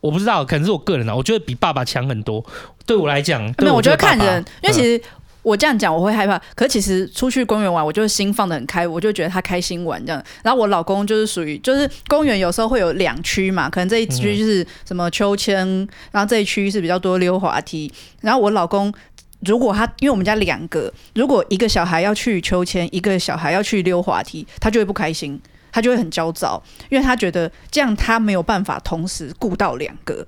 [0.01, 2.43] 我不知道，可能是我个人啊，我觉得比爸爸强很多。
[2.85, 4.99] 对我来讲，没有，我觉得看人，因为其实。
[5.47, 10.21] 我这样讲我会害怕，可是其实出去公园玩，我就心放得很开，我就觉得他开心玩这样。
[10.43, 15.65] 然后我老公就是属于，就是公园有时候会有两区嘛，可能这一区就是什么秋千，
[16.11, 17.89] 然后这一区是比较多溜滑梯。
[18.19, 18.93] 然后我老公
[19.39, 25.39] 如果他，因为我们家两个，如果一个小孩要去秋千，一个小孩要去溜滑梯，他就会不开心，
[25.71, 30.27] 他就会很焦躁，因为他觉得这样他没有办法同时顾到两个。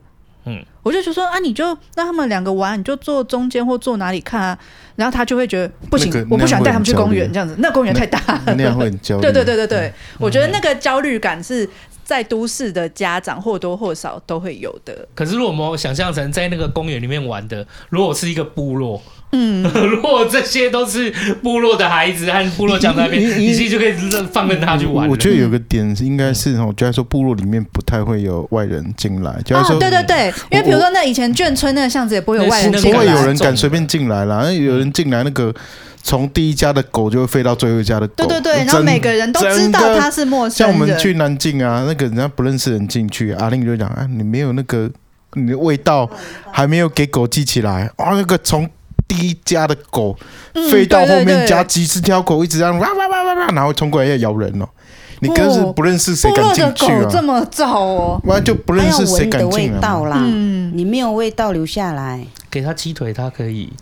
[0.49, 4.57] 嗯，我就就说啊，你就让他们两个玩，你就坐中间或坐哪里看啊。
[4.95, 8.55] 然后他就会觉得不行，我不喜欢带他们去公园这样子，那公园太大了。
[8.57, 9.21] 那样会很焦虑。
[9.23, 11.69] 对对对对对，我觉得那个焦虑感是
[12.03, 15.07] 在都市的家长或多或少都会有的。
[15.13, 18.99] 可是如果我们想象成在那个公园里面玩的，如果是一个部落。
[18.99, 19.18] 嗯，
[19.91, 21.11] 如果这些都是
[21.43, 23.93] 部落的孩子和部落讲那边，你其实就可以
[24.31, 25.07] 放任他去玩。
[25.07, 29.39] 我觉得有个点应该是哦，就说部落里面不太会有外人进来。
[29.45, 34.51] 就说，对对对，因为比如说那以前眷村那个巷子也不会有外人进来，不会有人敢随便进来啦。
[34.51, 35.53] 有人进来，那个
[36.01, 38.25] 从第一家的狗就会飞到最后一家的狗。
[38.25, 40.73] 对对对，然后每个人都知道他是陌生人。
[40.75, 44.89] 像我们去南京啊，那个人家不认识人进去，阿玲就讲啊，你没有那个
[45.35, 46.09] 你的味道
[46.51, 48.67] 还没有给狗记起来啊，那个从。
[49.09, 50.15] 第一家的狗
[50.71, 54.69] 飞到后面加几十条狗，一直这样哇哇哇哇哇，然后冲过来要咬人哦。
[55.21, 57.05] 你更是不认识谁敢进去啊？
[57.11, 60.17] 这么早哦，完就不认识谁敢进味道啦。
[60.23, 63.73] 嗯，你没有味道留下来，给他鸡腿，他可以。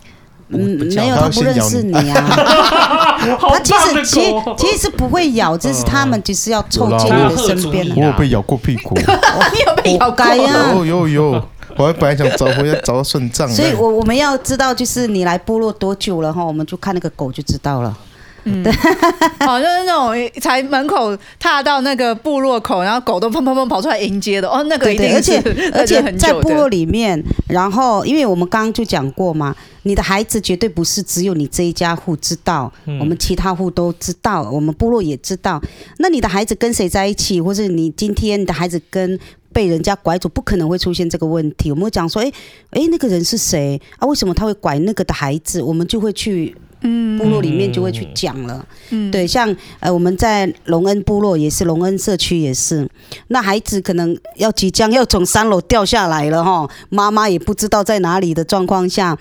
[0.48, 0.58] 嗯，
[0.96, 3.18] 没有，他不认识你啊。
[3.38, 7.86] 他 其实其实其实不会咬，只是他们就是要凑近你的身边。
[7.94, 10.72] 我有被咬过屁股， 你有被咬过呀？
[10.74, 11.48] 有有有，
[11.78, 13.48] 我还本来想找回来找到肾脏。
[13.48, 16.44] 所以我我们要知道，就是你来部落多久了哈？
[16.44, 17.96] 我们就看那个狗就知道了。
[18.44, 18.64] 嗯，
[19.40, 25.42] 好，就是那种才门口踏到那个部落口，然后狗都砰砰砰跑出来迎接的哦，那个一定，而且
[25.74, 35.60] 而且在部落里面，然后因为我们刚刚就讲过嘛，你的孩子绝对不是只有你这一家户知道，我们其他户都知道，我们部落也知道。
[35.98, 39.18] 那你的孩子跟谁在一起，或者你今天你的孩子跟
[39.58, 41.68] 被人家拐走，不可能会出现这个问题。
[41.72, 42.32] 我们讲说，哎
[42.70, 44.06] 哎，那个人是谁啊？
[44.06, 45.60] 为什么他会拐那个的孩子？
[45.60, 46.54] 我们就会去。
[46.82, 48.64] 嗯，部落里面就会去讲了。
[48.90, 52.88] 嗯，对，像呃，我们在隆恩部落也是，隆恩社区也是。
[53.28, 59.16] 那孩子可能要即将要从三楼掉下来了哈，妈妈也不知道在哪里的状况下，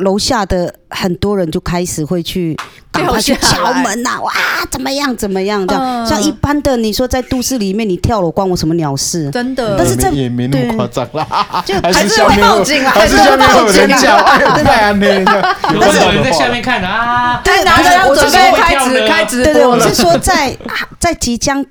[0.00, 2.56] 楼下的很多人就开始会去
[2.90, 4.32] 赶快去敲门呐、啊，哇，
[4.70, 6.04] 怎么样怎么样这样。
[6.04, 9.30] 嗯、像一般的，你说在都市里面你跳楼关我什么鸟事？
[9.30, 17.01] 真的，但是这也没那么夸张啦，就还是会报警啊，还是下面有人叫，对啊，那有人在下面看啊。
[17.02, 19.52] 啊，对，然后要准备开直开直播。
[19.52, 20.56] 对对，我是说在
[21.00, 21.64] 在即将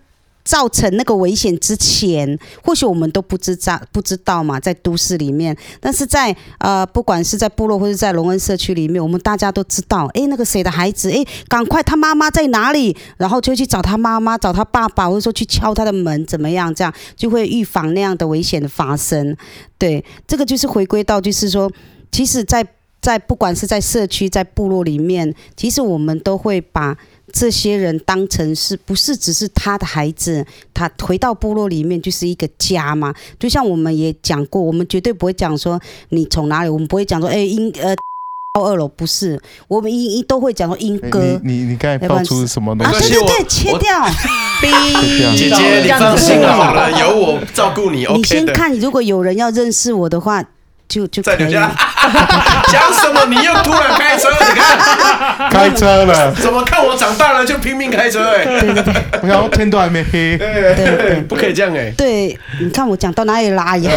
[0.43, 12.97] 造成那个危险之前，或许我们都不知道不知道嘛，在都市里面，但是在呃，不管是在部落或者在龙恩社区里面，我们大家都知道，哎，那个谁的孩子，哎，赶快他妈妈在哪里？
[13.17, 16.73] 然后就去找他妈妈，找他爸爸，或者说去敲他的门，怎么样？
[16.73, 19.37] 这样就会预防那样的危险的发生。
[19.77, 21.71] 对，这个就是回归到，就是说，
[22.11, 22.65] 其实，在
[23.01, 26.95] 在不管是在社区、在部落里面，其实我们都会把
[27.33, 30.45] 这些人当成是不是只是他的孩子？
[30.71, 33.11] 他回到部落里面就是一个家嘛。
[33.39, 37.95] 就像我们也讲过，我们绝对不会讲说你从哪里，我们不会讲说哎，英呃
[38.53, 41.39] 到二楼不是，我们一一都会讲说英哥。
[41.43, 42.93] 你你你刚才爆出什么东西？
[42.93, 44.07] 啊，对对对， 切掉。
[45.35, 48.05] 姐姐，你放心好了，有我照顾你。
[48.13, 50.45] 你先看，如果有人要认识我的话。
[50.91, 51.55] 就就可以。
[52.71, 53.25] 讲什么？
[53.27, 54.29] 你又突然开车？
[54.31, 56.33] 你看， 开车了？
[56.35, 58.35] 怎么看我长大了就拼命开车？
[58.35, 58.45] 哎，
[59.23, 61.91] 然后天都还没黑，对对，不可以这样哎。
[61.97, 63.91] 对，你看我讲到哪里拉呀？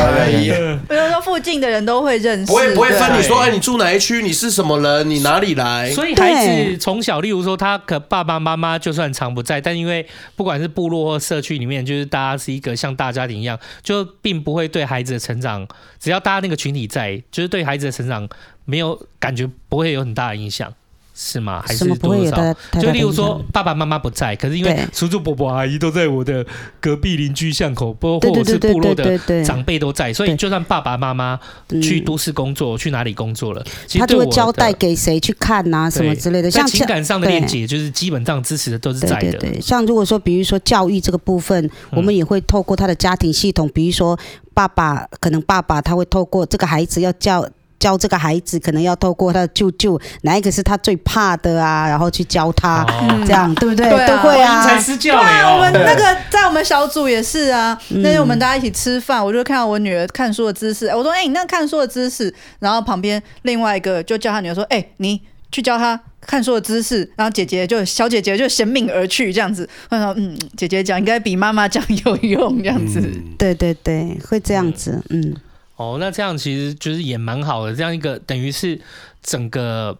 [0.89, 4.23] 比如说附近的人都会认识，不会不会分你说，哎，你住哪一区？
[4.23, 5.09] 你是什么人？
[5.11, 5.91] 你哪里来？
[5.91, 15.67] 所以孩子从小，例如说他可爸爸妈妈就算常不在，但因为不管是部落或社区里面，就是大家是一个像大家庭一样，就并不会对孩子的成长，
[16.01, 16.85] 只要大家那个群体。
[16.95, 18.29] 在就是对孩子的成长
[18.65, 20.73] 没有感觉，不会有很大的影响，
[21.15, 21.63] 是吗？
[21.65, 22.55] 还是多少？
[22.81, 26.45] 就例如说爸爸妈妈不在，可是因为叔叔伯伯阿姨都在我的
[26.81, 31.39] 隔壁邻居巷口，或或者是部落的长辈都在，所以就算爸爸妈妈
[31.81, 33.65] 去都市工作，去哪里工作了，
[33.99, 36.51] 他就会交代给谁去看啊，什么之类的。
[36.51, 39.39] 像情感上的链接，就是基本上支持的都是在的。
[39.39, 44.19] 对，像如果说比如说教育这个部分，我们也会透过他的家庭系统，比如说。
[44.55, 47.45] 爸爸可能爸爸他会透过这个孩子要教
[47.85, 51.87] 教这个孩子，可能要透过他的舅舅，哪一个是他最怕的啊？
[51.87, 52.83] 然后去教他，
[53.27, 53.91] 这样对不对？
[54.09, 54.65] 都会啊。
[54.65, 55.23] 才私教。
[55.23, 57.79] 对，我们那个 在我们小组也是啊。
[57.91, 65.21] 那天我们大家一起吃饭，我就看到我女儿看书的姿势，我说：“哎，你那看书的姿势。”然后旁边另外一个就叫他女儿说：“哎，你
[65.53, 69.69] 去教他。”看书的姿势，然后姐姐就小姐姐就衔命而去，这样子。
[69.91, 72.99] 我说，嗯，姐姐讲应该比妈妈讲有用，这样子。
[72.99, 75.37] 嗯、对对对，会这样子，嗯。
[75.77, 78.81] 嗯哦，那这样其实就是也蛮好的，这样一个等于是
[79.23, 79.97] 整个，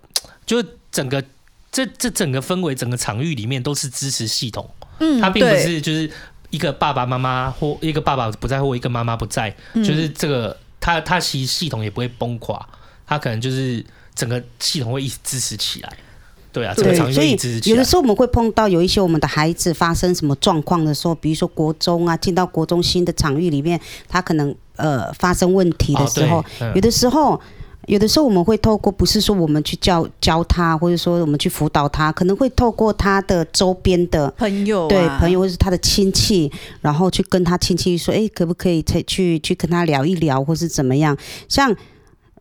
[0.47, 0.63] 就
[0.93, 1.23] 整个
[1.73, 4.69] 这这整个氛围，整个场域里面都是支持系统。
[5.01, 6.09] 嗯，它并不是就是
[6.51, 12.65] 一个爸爸妈妈或一个爸爸不在或一个妈妈不在，嗯、就是这个他他其实系统也不会崩垮，
[13.05, 15.93] 他可能就是整个系统会一直支持起来。
[16.53, 17.33] 对啊，对，所以
[17.69, 27.41] 有的时候我们会碰到有一些我们的孩子发生什么状况的时候，比如说国中啊，进到国中新的场域里面，他可能呃发生问题的时候，哦嗯、有的时候，
[27.87, 36.51] 有的时候我们会透过不是说我们去教教他，或者说我们去辅导他，可能会透过他的周边的朋友、啊，对朋友或者是他的亲戚，
[36.81, 41.17] 然后去跟他亲戚说，哎，可不可以去去去跟他聊一聊，或是怎么样？
[41.49, 41.75] 像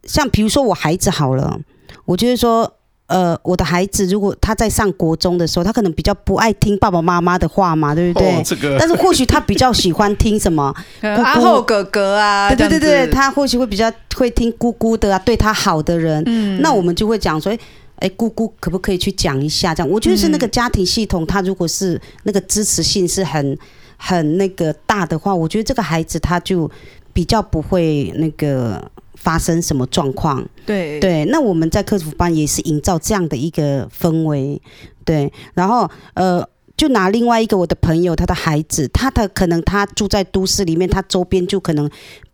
[0.03, 1.59] 像比如说我孩子好了，
[2.05, 2.73] 我就是说。
[3.13, 8.37] 呃，我的孩子如果他在上国中的时候，他可能比较不爱听爸爸妈妈的话嘛，对不对？
[8.37, 16.23] 哦这个、但是或许他比较喜欢听什么 阿后哥哥啊，对对对对，他或许会比较会听姑姑的啊，对他好的人。
[16.25, 17.55] 嗯，那我们就会讲说，
[17.97, 19.75] 哎，姑姑可不可以去讲一下？
[19.75, 23.55] 这样，我觉得是那个家庭系统，他如果是那个支持性是很
[23.95, 26.67] 很那个大的话，我觉得这个孩子他就
[27.13, 28.83] 比较不会那个。
[29.23, 30.45] 发生什么状况？
[30.65, 34.61] 对对，那我们在客服班也是营造这样的一个氛围，
[35.05, 35.31] 对。
[35.53, 36.45] 然后呃，
[36.75, 41.89] 就拿另外一个我的朋友，他的孩子，他的可能他住在都市里面，他周边就可能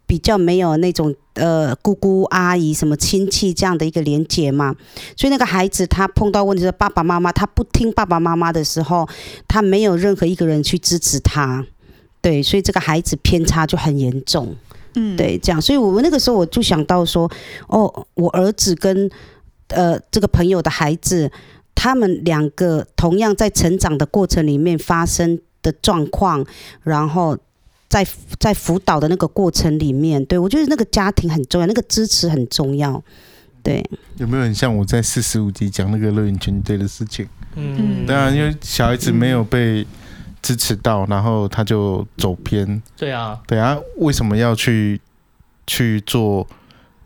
[0.08, 4.76] 比较没有那种呃姑姑阿姨什么亲戚这样的一个连接嘛，
[5.16, 9.08] 所以那个孩子他碰到问题的爸爸妈妈，他不听爸爸妈妈的时候，
[9.48, 11.64] 他没有任何一个人去支持他，
[12.20, 14.56] 对，所以这个孩子偏差就很严重。
[14.96, 17.30] 嗯，对，这样，所以我们那个时候我就想到说，
[17.68, 19.10] 哦，我儿子跟
[19.68, 21.32] 呃这个朋友的孩子，
[21.76, 26.46] 他们两个同样在成长的过程里面发生的状况，
[26.84, 27.38] 然后
[27.88, 28.06] 在
[28.40, 33.04] 在辅导的那个过程里面，对，我觉得那个家庭很重要，那个支持很重要，
[33.62, 33.84] 对。
[34.18, 37.28] 有没有很像我在四十五集讲那个乐园军队的事情？
[37.56, 39.86] 嗯，当然，因为小孩子没有被。
[40.42, 42.82] 支持到，然后他就走偏。
[42.98, 45.00] 对啊，对啊，为什么要去
[45.68, 46.48] 去做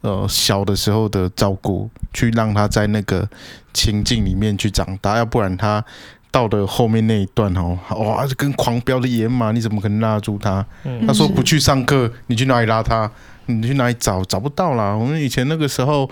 [0.02, 3.28] 呃小的时候的照顾，去让他在那个
[3.74, 5.18] 情境里面去长大？
[5.18, 5.84] 要不然他
[6.32, 10.66] 到了后面那一段哦，哇，跟狂飙的野马，你怎么可能拉住他？
[10.84, 13.10] 嗯、他说不去上课，你去哪里拉他？
[13.46, 14.24] 你去哪里找？
[14.26, 14.96] 找不到啦。
[14.96, 16.10] 我们以前那个时候，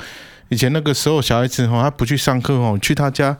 [0.49, 3.37] 以前那个时候小孩子哦，他不去上课哦，去他家。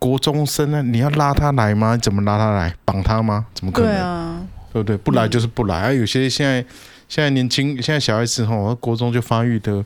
[0.00, 0.82] 国中生呢？
[0.82, 1.94] 你要拉他来吗？
[1.94, 2.74] 怎么拉他来？
[2.86, 3.44] 绑他吗？
[3.54, 3.92] 怎么可能？
[3.92, 4.40] 对啊，
[4.72, 4.96] 对不对？
[4.96, 5.76] 不来就是不来。
[5.76, 6.64] 啊，有些现在
[7.06, 9.84] 现在年轻现在小孩子吼，国中就发育的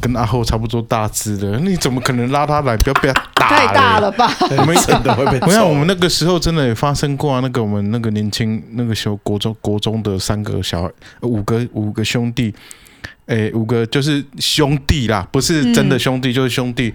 [0.00, 2.76] 跟阿后差不多大只的，你怎么可能拉他来？
[2.78, 3.48] 不要被他打！
[3.48, 4.28] 太大了吧？
[4.58, 5.38] 我们真的会被。
[5.46, 7.38] 我想我们那个时候真的也发生过啊。
[7.40, 10.90] 那个我们那个年轻那个时候国中国中的三个小孩，
[11.22, 12.52] 五个五个兄弟，
[13.26, 16.92] 诶，五个就是兄弟啦，不是真的兄弟，就是兄弟。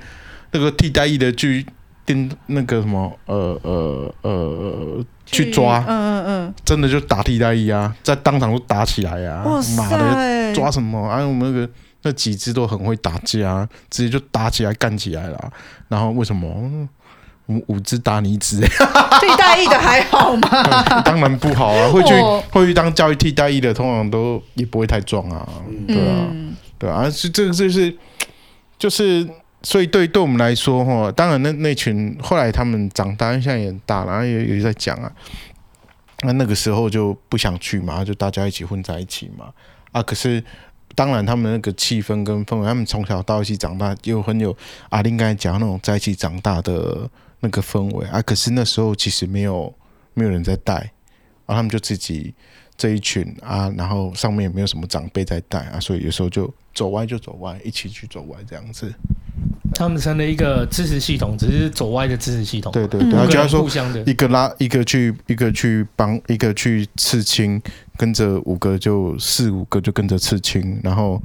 [0.52, 1.66] 那个替代役的剧。
[2.06, 9.44] 盯那个什么，呃呃呃，去抓，嗯嗯嗯，真的就打替代役啊，在当场都打起来啊，
[9.76, 11.00] 妈的，抓什么？
[11.10, 11.68] 啊，我们那个
[12.04, 15.52] 那几只都很会打架，直接就打起来干起来了。
[15.88, 16.48] 然后为什么
[17.48, 18.60] 我们五只打你一只？
[19.22, 20.48] 替代役的还好吗？
[20.52, 21.02] 嗯？
[21.04, 22.14] 当然不好啊，会去
[22.52, 25.48] 会去当教育替代役的，通常都也不会太壮啊，
[25.88, 26.28] 对啊，
[26.78, 27.98] 对啊，是这个就是
[28.78, 29.28] 就是。
[29.66, 35.12] 所以对对我们来说哈，当然那那群后来他们长大，现在也大了，也也在讲啊。
[36.22, 39.52] 那那个时候就不想去嘛，就大家一起混在一起嘛。
[39.92, 40.44] 啊，可是
[40.94, 44.56] 当然他们那个气氛跟氛围，他们从小到一起长大，又很有
[44.90, 47.10] 阿玲刚才讲那种在一起长大的
[47.40, 48.22] 那个氛围啊。
[48.22, 49.74] 可是那时候其实没有
[50.14, 50.76] 没有人在带
[51.48, 52.36] 啊，他们就自己
[52.78, 58.94] 这一群啊，然后上面也没有什么长辈在带啊，所以有时候就走歪就走歪，一起去走歪这样子。
[59.74, 62.72] 他们成了一个支持系统，只是走歪的支持系统。
[62.72, 63.68] 对对对，然后就要说
[64.06, 67.62] 一个拉一个去，一个去帮，一个去刺青，
[67.98, 71.22] 跟着五个就四五个就跟着刺青，然后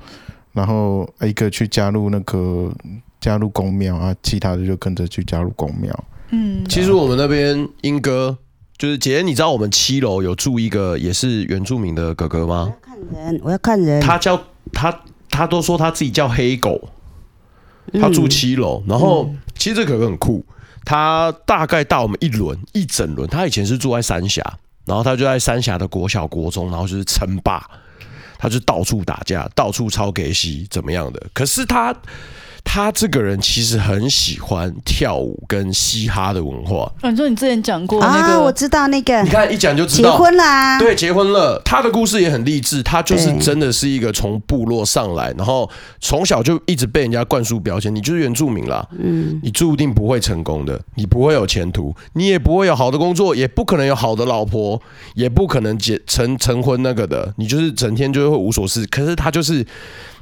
[0.52, 2.72] 然后一个去加入那个
[3.20, 6.04] 加入公庙啊，其他的就跟着去加入公庙。
[6.30, 8.36] 嗯，其实我们那边英哥
[8.78, 12.64] 就是姐姐，你知道我们七楼有住一个也是原住民的哥哥吗？
[12.64, 14.00] 我要看人，我要看人。
[14.00, 14.40] 他叫
[14.72, 16.88] 他，他都说他自己叫黑狗。
[17.94, 20.44] 他住七楼，然后其实这哥很酷，
[20.84, 23.28] 他大概大我们一轮一整轮。
[23.28, 24.42] 他以前是住在三峡，
[24.84, 27.64] 然后他就在三峡的国小国中，然后就是称霸，
[28.38, 31.26] 他就到处打架，到处抄给西怎么样的。
[31.32, 31.96] 可是他。
[32.72, 36.88] 他这个人其实很喜欢跳舞跟嘻哈的文化。
[37.00, 39.20] 反正你之前讲过那个，啊，我知道那个。
[39.24, 40.78] 你看一讲就知道，结婚了啊。
[40.78, 41.60] 对，结婚了。
[41.64, 45.68] 他的故事也很励志，他就是真的是一个从部落上来，然后
[45.98, 54.80] 从小就一直被人家灌输标签，你就是原住民啦，嗯，你注定不会成功的，你不会有前途，你也不会有好的工作，也不可能有好的老婆，
[55.16, 58.86] 也不可能结成成婚那个的，你就是整天就会无所事。
[58.86, 59.66] 可是他就是。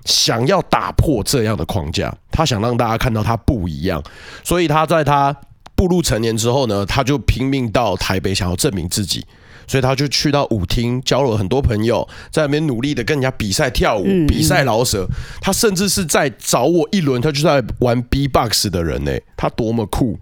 [0.09, 4.03] 想要打破这样的框架，他想让大家看到他不一样，
[4.43, 5.37] 所以他在他
[5.77, 9.25] 步入成年之后呢，他就拼命到台北想要证明自己，
[9.67, 15.07] 所以他就去到舞厅，交了很多朋友，在那边努力的跟人家比赛跳舞，比赛饶舌。
[15.43, 20.19] 他甚至是在找我一轮，他就在玩 B-box 的人呢，他多么酷！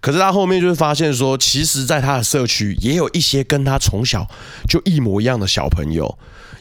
[0.00, 4.26] 可是他后面就会发现说，其实，在他的社区也有一些跟他从小
[4.68, 6.18] 就一模一样的小朋友。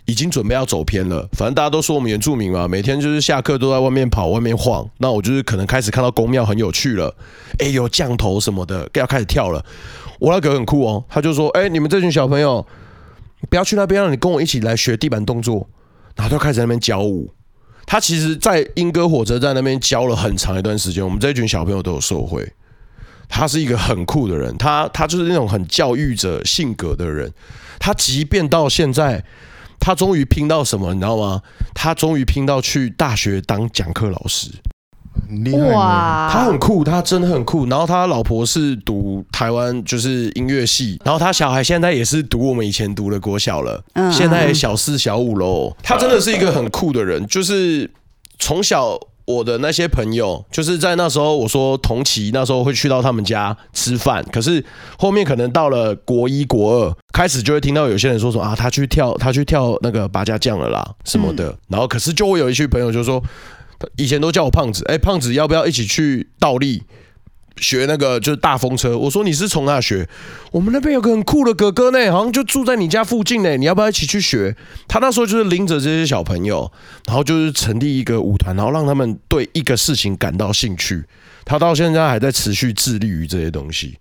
[0.09, 1.27] 已经准备要走偏了。
[1.33, 4.89] 反正大家都说我们原住民嘛，每天就是下课都在外面跑、外面晃。
[4.97, 7.15] 那我就是可能开始看到宫庙很有趣了，
[7.59, 9.63] 哎，有降头什么的，要开始跳了。
[10.19, 12.65] 我那个很酷哦，他就说：“哎，你们这群小朋友，
[13.49, 15.69] 不要去那边，让你跟我一起来学地板动作。”
[16.17, 17.31] 然后就开始那边教舞。
[17.85, 22.51] 他其实，在莺歌火车站那边教了很长一段时间，我们这群小朋友都有受惠。
[23.29, 27.31] 他是一个很酷的人，他他就是那种很教育者性格的人。
[27.79, 29.23] 他即便到现在，
[29.79, 31.41] 他终于拼到什么，你知道吗？
[31.73, 34.51] 他终于拼到去大学当讲课老师。
[35.73, 37.65] 哇，他很酷，他真的很酷。
[37.67, 45.75] 然后他老婆是读台湾就是音乐系，然后他小孩现在也是读我们以前读的国小了，现在小四小五喽。
[45.83, 47.89] 他真的是一个很酷的人，就是
[48.37, 48.99] 从小。
[49.29, 54.65] 我的那些朋友，就是在那时候，我说同期那时候会去到他们家吃饭，可是
[54.97, 63.21] 后面可能到了国一国二，开始就会听到有些人说说啊，他去跳，他去跳那个八家将了啦什么的，然后可是就会有一群朋友就说，
[63.97, 66.81] 以前都叫我胖子，哎，胖子要不要一起去倒立？
[67.59, 70.07] 学那个就是大风车，我说你是从哪学？
[70.51, 74.55] 我们那边有个很酷的哥哥呢，好像就住在你家附近呢，你要不要一起去学？
[74.87, 76.71] 他那时候就是拎着这些小朋友，
[77.05, 81.03] 然后就是成立一个舞团，然后让他们对一个事情感到兴趣。
[81.45, 83.97] 他到现在还在持续致力于这些东西，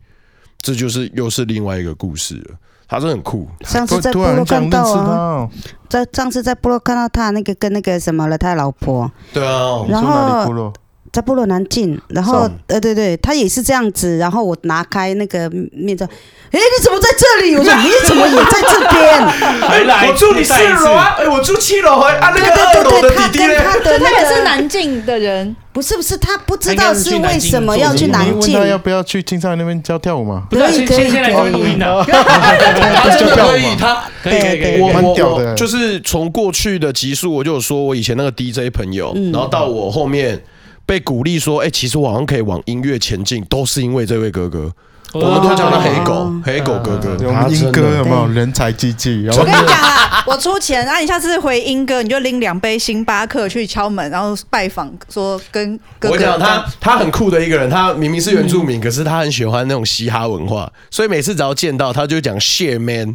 [0.61, 2.55] 这就是又是另外一个故事了。
[2.87, 3.49] 他真的很酷。
[3.63, 5.49] 上次在部落看到啊，
[5.89, 9.11] 在上次在部落看到他那个跟那个什么了，他老婆。
[9.33, 10.73] 对啊，然后。
[11.13, 14.19] 在部落南进，然后呃，对对，他也是这样子。
[14.19, 17.57] 然后我拿开那个面罩，哎，你怎么在这里？
[17.57, 19.25] 我说你怎么也在这边？
[19.89, 21.17] 哎，我住你四楼啊！
[21.19, 22.17] 哎，我住七楼哎。
[22.17, 23.55] 啊，那个二楼的弟弟呢？
[23.63, 28.55] 他的他也是南进的人，不是不是，他不知道是为什么要去南进。
[28.55, 30.45] 问他要不要去青山那边教跳舞吗？
[30.51, 31.79] 可以可以可以。
[32.09, 34.81] 他真的可以，他可以可以可以。
[34.81, 40.43] 我我就是从过去的集数，我就有说我以前那个 DJ 朋友，然后到我后面。
[40.89, 44.73] 被鼓励说：“哎、欸，其实我好像可以往音乐前进，都是因为这位哥哥。
[45.13, 47.15] 哦、我们都叫他黑狗，哦、黑狗哥哥。
[47.27, 49.29] 我们莺歌有没有人才济济？
[49.31, 56.15] 我跟你讲啊，我出钱，那你下次回英哥，你就拎两杯星巴克去敲门，然后拜访，说跟哥哥。
[56.15, 63.15] 我讲他，他很酷的一个人，他明明是原住民，嗯、可是他很喜欢那种嘻哈文化，所以每次只要见到他，就讲 shit man。”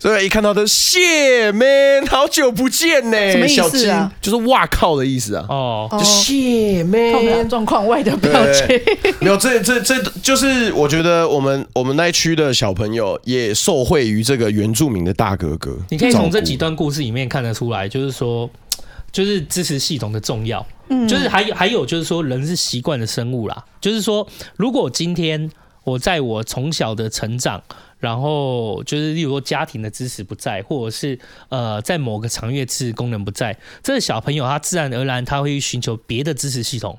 [0.00, 4.12] 所以一看到的谢 man，好久不见呢，什么意思啊？
[4.20, 5.46] 就是哇靠的意思啊！
[5.48, 8.66] 哦，就谢 man，状况外的表情。
[9.18, 15.76] 没有，这这这就是我觉得我们我们那一区的小朋友也受惠于这个原住民的大哥哥。
[15.88, 18.48] 你可以从这几段故事里面看得出来，就是说，
[19.10, 20.64] 就是支持系统的重要。
[20.90, 23.64] 嗯，就是还有还有就是说，人是习惯的生物啦。
[23.80, 25.50] 就是说，如果今天
[25.82, 27.60] 我在我从小的成长。
[27.98, 31.18] 然后就是，例如说家庭的支持不在，或者是
[31.48, 36.98] 呃，在某个长月支持功能不在，这个小朋友他自然而然他会寻求别的支持系统。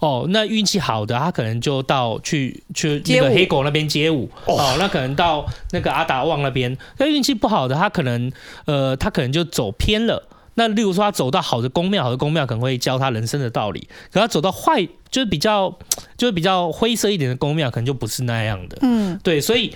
[0.00, 4.30] 哦，那运气好的他可能就到去去那个黑狗那边街舞。
[4.46, 6.76] 哦，那可能到那个阿达旺那边。
[6.98, 8.30] 那运气不好的他可能
[8.66, 10.28] 呃，他可能就走偏了。
[10.54, 13.88] 那例如说他走到好的宫庙，好的宫庙可能会教他人生的道理。
[14.12, 15.76] 可他走到坏，就是比较
[16.16, 18.78] 就是比较灰色一点的宫庙，可能就不是那样的。
[18.82, 19.72] 嗯，对，所以。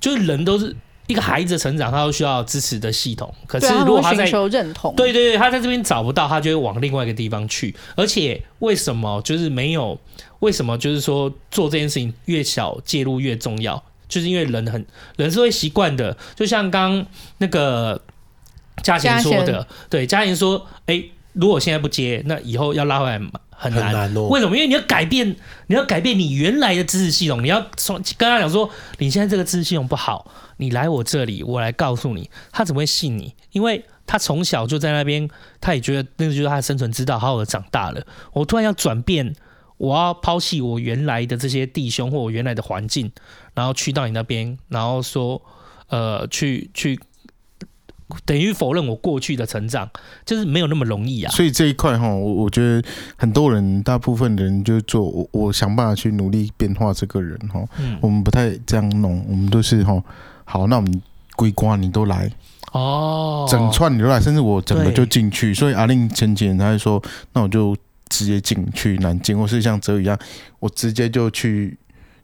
[0.00, 0.74] 就是人都是
[1.06, 3.34] 一个孩子的成长，他都需要支持的系统。
[3.46, 7.74] 可是如果他在寻求认同，对对对，他在这边找不到，他就会往另外一个地方去。
[7.96, 9.98] 而且为什么就是没有？
[10.40, 13.82] 为什么就是说做这件事情越小介入越重要？
[14.08, 14.86] 就是因为人很
[15.16, 16.16] 人是会习惯的。
[16.36, 17.04] 就像刚
[17.38, 18.00] 那个
[18.82, 23.30] 嘉贤说的，对嘉贤说，哎、欸，如果现在不接，那以后要拉回来嘛。
[23.60, 24.28] 很难，很难哦。
[24.28, 24.56] 为什么？
[24.56, 25.34] 因为你要改变，
[25.66, 27.42] 你要改变你原来的知识系统。
[27.42, 33.34] 你要从跟他讲说，你现在这个知识系统不好，你来我这里，我来告诉你，他怎么会信你？
[33.50, 35.28] 因为他从小就在那边，
[35.60, 38.06] 他也觉得那个就是他的生存之道，好好的长大了。
[38.32, 39.34] 我突然要转变，
[39.76, 43.10] 我要抛弃我原来的这些弟兄或我原来的环境，
[43.54, 45.42] 然后去到你那边，然后说，
[45.88, 47.00] 呃，去去。
[48.24, 49.88] 等于否认我过去的成长，
[50.24, 51.30] 就是没有那么容易啊。
[51.30, 52.82] 所以这一块哈，我我觉得
[53.16, 57.62] 很多人，大部分的人就做我，我想办法去努力变化这个人哈。
[57.78, 60.02] 嗯，我们不太这样弄，我们都是哈，
[60.44, 61.02] 好，那我们
[61.36, 62.30] 归瓜你都来
[62.72, 65.52] 哦，整串你都来，甚至我整个就进去。
[65.52, 67.02] 所以阿令前几年他就说，
[67.34, 67.76] 那我就
[68.08, 70.18] 直接进去南京，或是像哲宇一样，
[70.60, 71.76] 我直接就去。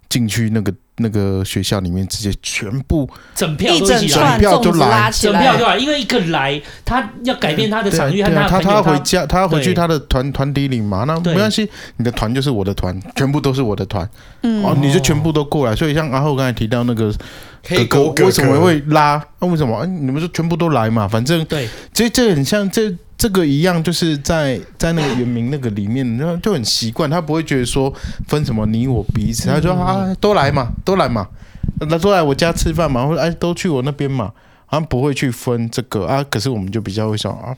[0.09, 14.09] 进去那个那个学校里面，直接全部整票都一整票就来，整票就来，因为一个来，他要改变他的场域，他他他要回家，他要回去他的团团体里嘛，那没关系，你的团就是我的团，全部都是我的团，
[14.43, 15.75] 嗯，哦，你就全部都过来。
[15.75, 17.13] 所以像阿后刚才提到那个
[17.67, 19.23] 黑狗哥哥为什么会拉？
[19.41, 19.85] 那、啊、为什么？
[19.87, 21.09] 你们说全部都来嘛？
[21.09, 22.95] 反正对，这这很像这。
[23.25, 27.91] 这个一样，就是在在那个原名那个里面，然后就很习惯，他不会觉得说
[28.29, 31.27] 分什么你我彼此，他说啊，都来嘛，都来嘛，
[31.89, 34.31] 那都来我家吃饭嘛，或者哎，都去我那边嘛，
[34.67, 36.23] 好像不会去分这个啊。
[36.29, 37.57] 可是我们就比较会想啊，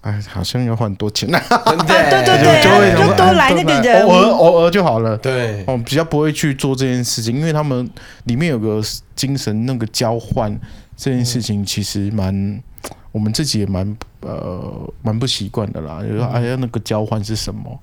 [0.00, 5.18] 哎，好像要花很多钱 呐，对对对，就会就都来那个人，偶尔偶尔就好了。
[5.18, 7.86] 对，哦，比较不会去做这件事情，因为他们
[8.24, 8.80] 里面有个
[9.14, 10.58] 精神那个交换
[10.96, 12.62] 这件事情，其实蛮。
[13.12, 17.80] 我们自己也蛮呃蛮不习惯的啦，就说哎呀那个交换是什么？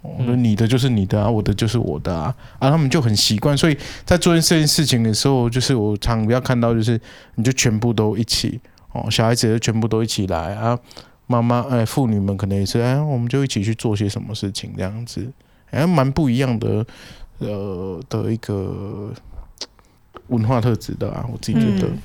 [0.00, 6.98] 我说你的就是你的啊，我的就是我的啊，啊他们就很习惯，所以在做这件事情的时候，就是我常不要看到就是
[7.34, 8.60] 你就全部都一起
[8.92, 10.78] 哦，小孩子就全部都一起来啊，
[11.26, 15.30] 妈妈哎妇女们可能也是哎，我们就一起去做些什么事情这样子，
[15.72, 16.86] 哎蛮不一样的
[17.38, 19.12] 呃的一个
[20.28, 21.88] 文化特质的啊，我自己觉得。
[21.88, 21.98] 嗯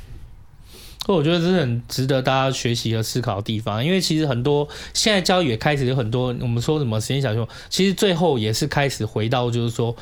[1.05, 9.93] 我觉得这是很值得大家学习和思考的地方，因为其实很多现在教育也开始有很多我们说什么实验小学，其实最后也是开始回到就是说，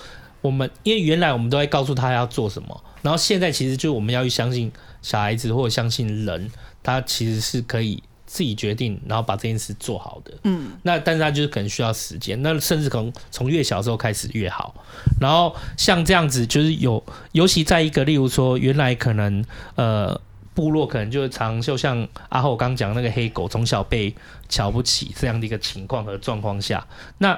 [0.42, 4.72] 我们因为原来我们都在告诉他要做什么，然后现在其实就我们要去相信
[5.02, 6.52] 小孩子或者相信人，
[6.84, 10.32] 他其实是可以自己决定，然后把这件事做好的。
[10.44, 14.76] 嗯，那但是他就是可能需要时间，那甚至可能从越小的时候开始越好。
[15.20, 20.22] 然后像这样子，就是有尤其在一个例如说原来可能呃。
[20.62, 24.14] 部落可能就是常就像阿后刚讲那个黑狗，从小被
[24.48, 26.86] 瞧不起这样的一个情况和状况下，
[27.18, 27.36] 那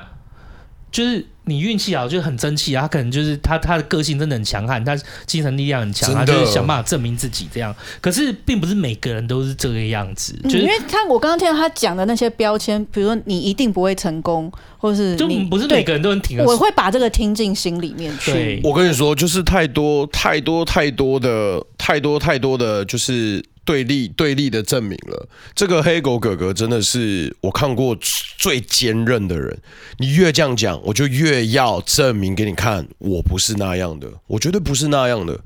[0.94, 2.84] 就是你运气好，就很争气啊。
[2.84, 4.96] 他可能就是他他的个性真的很强悍，他
[5.26, 7.76] 精神力量很强，他就是想办法证明自己这样。
[8.00, 16.38] 可是并不是每个人都是这个样子，就是、因为他我刚刚听到他讲的那些标签，比如说你一定不会成功，或是就不是每个人都能挺。
[16.46, 18.32] 我会把这个听进心里面去。
[18.32, 23.44] 对我跟你说，就是太多太多太多的太多太多的就是。
[23.66, 27.98] 对立对立的证明了，这个黑狗哥哥真的是我看过
[28.38, 29.58] 最坚韧的人。
[29.98, 35.40] 你越这样讲，我就越要证明给你看，我不是那样的，我绝对不是那样的。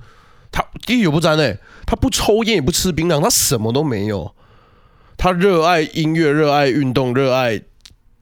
[0.52, 4.34] 他滴酒不沾诶，他不抽烟也不吃槟榔，他什么都没有。
[5.18, 7.61] 他热爱音乐，热爱运动，热爱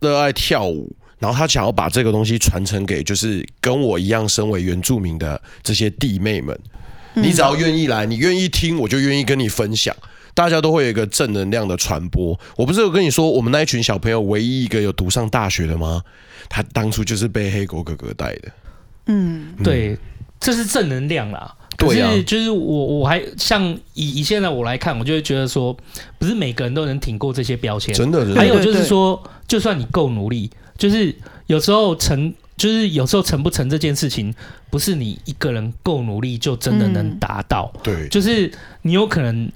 [0.01, 6.59] 热爱跳舞，然后他想要把这个东西传承给就是跟我一样身为原住民的这些弟妹们。
[7.15, 9.95] 你只要愿意来，你愿意听，我就愿意跟你分享。
[10.33, 12.37] 大家都会有一个正能量的传播。
[12.57, 16.01] 我不是有跟你说，我们那一群小朋友唯一一个有读上大学的吗？
[16.49, 18.51] 他当初就是被黑狗哥哥带的。
[19.05, 19.97] 嗯，对，
[20.39, 21.55] 这是正能量啦。
[21.77, 23.63] 对啊，就是我我还像
[23.93, 25.75] 以以现在我来看，我就会觉得说，
[26.19, 27.95] 不是每个人都能挺过这些标签。
[27.95, 31.15] 真的，还有就是说，就算你够努力，就是
[31.47, 32.33] 有时候成。
[32.57, 34.33] 就是有时候成不成这件事情，
[34.69, 37.71] 不是你一个人够努力就真的能达到。
[37.75, 37.81] 嗯。
[37.83, 38.51] 对，就是
[38.81, 39.51] 你有可能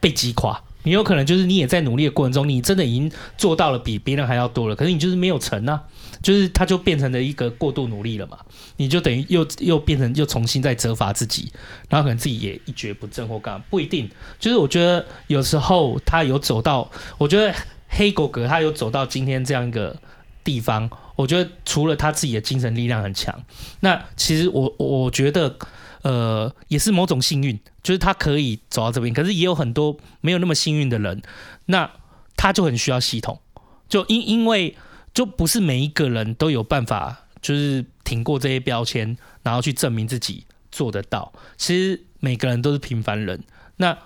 [0.00, 5.82] 被击垮，你有可能就是你也在努力的过程中，你真的已经做到了比别人还要多了，可是你就是没有成啊，
[6.22, 8.38] 就是它就变成了一个过度努力了嘛，
[8.78, 11.52] 你就等于又又变成又重新再责罚自己，
[11.88, 14.10] 然后可能自己也一蹶不振或干嘛，不一定。
[14.40, 17.54] 就是我觉得有时候他有走到，我觉得
[17.88, 19.96] 黑狗哥他有走到今天这样一个
[20.44, 20.90] 地方。
[21.14, 23.44] 我觉得除了他自己的精神力量很强，
[23.80, 25.56] 那其实我我觉得，
[26.00, 29.12] 呃，也是某种幸运，就是他可以走到这边。
[29.12, 31.22] 可是也有很多没有那么幸运的人，
[31.66, 31.90] 那
[32.34, 33.40] 他就很需要系统，
[33.88, 34.74] 就因因为
[35.12, 41.32] 就不是每一个人都有办法，就是挺过这些标签，然后去证明自己做得到。
[41.58, 43.44] 其实每个人都是平凡人，
[43.76, 43.96] 那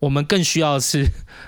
[0.00, 1.06] 我们更需要的是，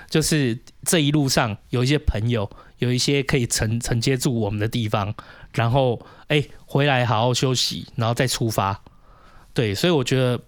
[0.09, 2.49] 就是这一路上有一些朋友。
[2.79, 5.13] 有一些可以承承接住我们的地方，
[5.53, 8.81] 然后哎回来好好休息，然后再出发。
[9.53, 10.39] 对，所以我觉得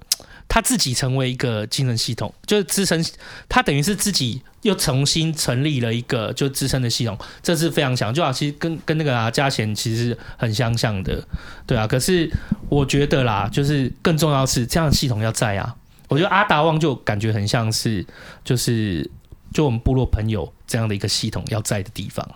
[0.47, 3.03] 他自己成为一个精神系统，就是支撑
[3.49, 8.13] 他等于是自己又重新成立了一个就支撑的系统，这是非常强。
[8.13, 11.21] 就好，其实跟跟那个啊加贤其实很相像的，
[11.65, 11.85] 对啊。
[11.85, 12.31] 可是
[12.69, 15.75] 我觉得啦，就是更重要是这样的系统要在啊。
[16.07, 18.05] 我觉得阿达旺就感觉很像是
[18.43, 19.09] 就是。
[19.53, 22.27] 就我们部落朋友这样的一个系统要在的地方，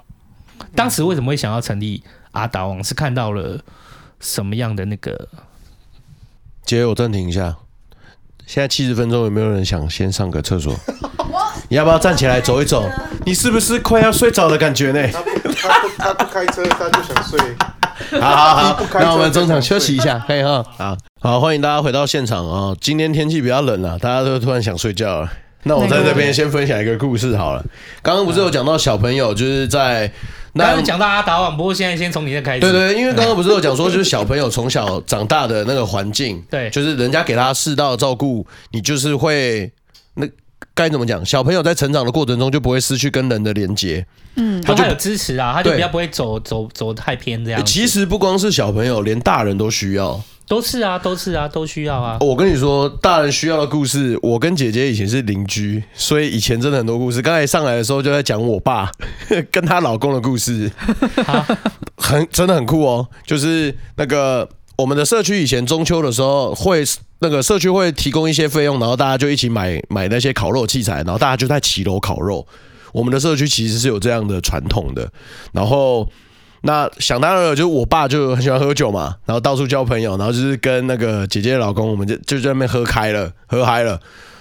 [0.76, 2.84] 当时为什么会想要成立阿达王？
[2.84, 3.60] 是看到了
[4.20, 5.28] 什么样的那个？
[6.66, 7.56] 姐，我暂停一下，
[8.46, 10.76] 现在七十分钟，有没有人想先上个厕所？
[11.70, 12.90] 你要不要站起来走一走？
[13.26, 15.08] 你是不是快要睡着的感觉呢？
[15.12, 17.40] 他不，他不，他不开车，他就想睡。
[18.20, 20.64] 好好好，那我们中场休息一下，可以哈。
[20.78, 22.76] 好好，欢迎大家回到现场啊！
[22.82, 25.32] 今天天气比较冷了，大家都突然想睡觉了。
[25.68, 27.66] 那我在这边先分享一个故事好了。
[28.04, 30.08] 刚刚不是有讲到小朋友就是在，
[30.54, 32.60] 刚刚讲到阿达网，不过现在先从你这开始。
[32.60, 39.72] 对对，因为刚刚不是有讲说，就是小朋友从小长大的那个环境，对，就是人家给他适当的照顾，你就是会
[40.14, 40.28] 那
[40.76, 41.26] 该怎么讲？
[41.26, 44.06] 小朋友在成长的过程中就不会失去跟人的连接。
[44.36, 47.66] 嗯，他就有支持啊，他就比较不会走走走太偏这样。
[47.66, 50.22] 其实不光是小朋友，连大人都需要。
[50.48, 52.18] 都是啊，都是啊，都需要啊。
[52.22, 57.22] 我跟你说，大人需要的故事，我跟姐姐以前是邻居，所以以前真的很多故事。
[57.22, 58.92] 刚才上来的时候就在讲我爸
[59.52, 60.72] 跟她老公的故事，
[61.98, 63.08] 很真的很酷哦。
[63.26, 64.48] 就是那个
[64.78, 66.84] 我们的社区以前中秋的时候会
[67.20, 72.46] 那个社区会提供一些费用，然后大家就一起买买那些烤肉器材，然后大家就在骑楼烤肉。
[72.94, 75.12] 我们的社区其实是有这样的传统的，
[75.52, 76.08] 然后。
[76.68, 83.92] 那想当然了，就是我爸就很喜欢喝酒嘛，然后到处交朋友，然后就是跟那个姐姐的老公，我们就就在那边喝开了，喝嗨了。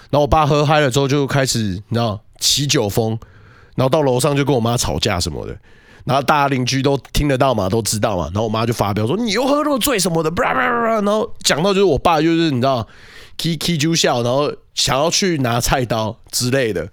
[0.09, 3.11] 然后我爸喝嗨了之后，就开始你知道起酒疯，
[3.77, 5.55] 然后到楼上就跟我妈吵架什么的，
[6.05, 8.25] 然后大家邻居都听得到嘛，都知道嘛。
[8.33, 10.31] 然后我妈就发飙说：“你又喝那么醉什么的。
[10.41, 12.89] ”然后讲到就是我爸就是你知道
[13.37, 16.89] ，K K 就笑，然后想要去拿菜刀之类的。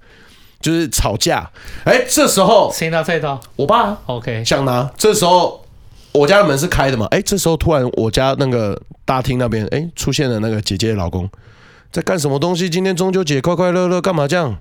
[0.61, 1.49] 就是吵架，
[1.83, 3.39] 哎、欸，这时候谁拿菜刀？
[3.55, 3.97] 我爸。
[4.05, 4.89] OK，想拿。
[4.97, 5.65] 这时候
[6.11, 7.05] 我家的门是开的嘛？
[7.11, 11.29] 哎、欸，这时候突然我家那个大厅那边，哎、欸，出现了那个姐姐的老公，
[11.91, 12.69] 在干什么东西？
[12.69, 14.57] 今天中秋节，快快乐乐，干嘛这样？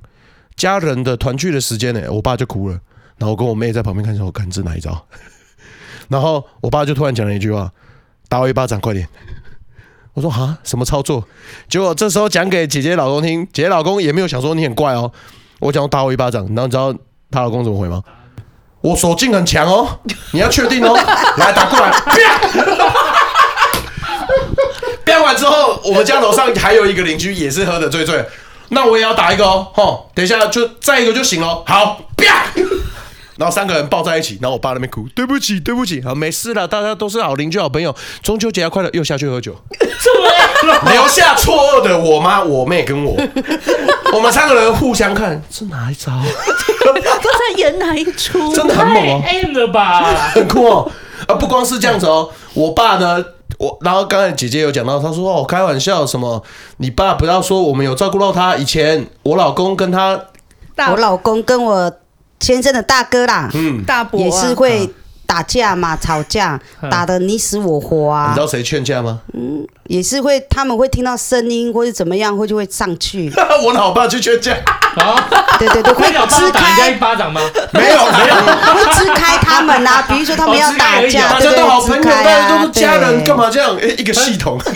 [0.56, 2.02] 家人的团聚的时间呢？
[2.10, 2.74] 我爸就哭了，
[3.16, 5.06] 然后我跟我妹在旁边看，我看这哪一招？
[6.08, 7.72] 然后我爸就突然讲了一句话
[8.28, 9.08] ：“打我一巴掌，快点！”
[10.12, 11.24] 我说：“哈，什么操作？”
[11.70, 15.10] 结果这时候讲给姐姐老公听，姐姐老公也没有想说你很怪哦。
[15.60, 16.92] 我讲打我一巴掌，然后你知道
[17.30, 18.02] 她老公怎么回吗？
[18.80, 20.00] 我手劲很强哦，
[20.32, 20.94] 你要确定哦，
[21.36, 22.40] 来打过来，啪！
[25.04, 28.24] 啪完之后，我们家楼上还有一个邻居也是喝得醉醉，
[28.70, 32.46] 那我也要打一个哦，吼，等一下就再一个就行了，好，啪
[33.36, 39.54] 然后三个人抱在一起，然后我爸那边哭，对不起，对不起，好，没事了，大家都是好邻居、好朋友，中秋节快乐，又下去喝酒，
[40.92, 43.16] 留下错愕的我妈、我妹跟我。
[44.12, 46.10] 我们三个人互相看，是哪一招？
[46.84, 48.52] 都在演哪一出？
[48.54, 50.02] 真的很猛哦，M 了吧，
[50.34, 50.90] 很酷哦。
[51.28, 53.24] 啊，不光是这样子哦，我爸呢，
[53.58, 56.42] 我然后刚才姐姐有讲到，她说哦，开玩笑什么？
[56.78, 58.56] 你爸不要说我们有照顾到他。
[58.56, 60.18] 以前我老公跟他，
[60.90, 61.92] 我老公跟我
[62.40, 64.90] 先生的大哥啦，嗯，大伯也是会。
[65.30, 66.58] 打架嘛，吵架，
[66.90, 68.30] 打的你死我活啊！
[68.30, 69.20] 你知道谁劝架吗？
[69.32, 73.32] 嗯，也是会，他们会听到声音或者怎么样，会就会上去。
[73.64, 74.52] 我老爸去劝架
[74.96, 75.28] 啊！
[75.56, 77.40] 对对对，会支开人家一巴掌吗？
[77.72, 78.34] 没有 没有，
[78.74, 80.04] 会支开他们啊！
[80.08, 83.78] 比如说他们要打架，大家都好朋友，大家都是家人，干嘛这样？
[83.80, 84.58] 一个系统，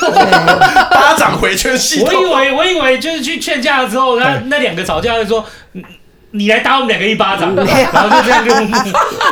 [0.89, 2.07] 巴掌回圈系统。
[2.07, 5.45] 我以为我以为就是去劝架的时候，那那两个吵架就说。
[6.37, 8.53] 你来打我们两个一巴掌，然后就这样就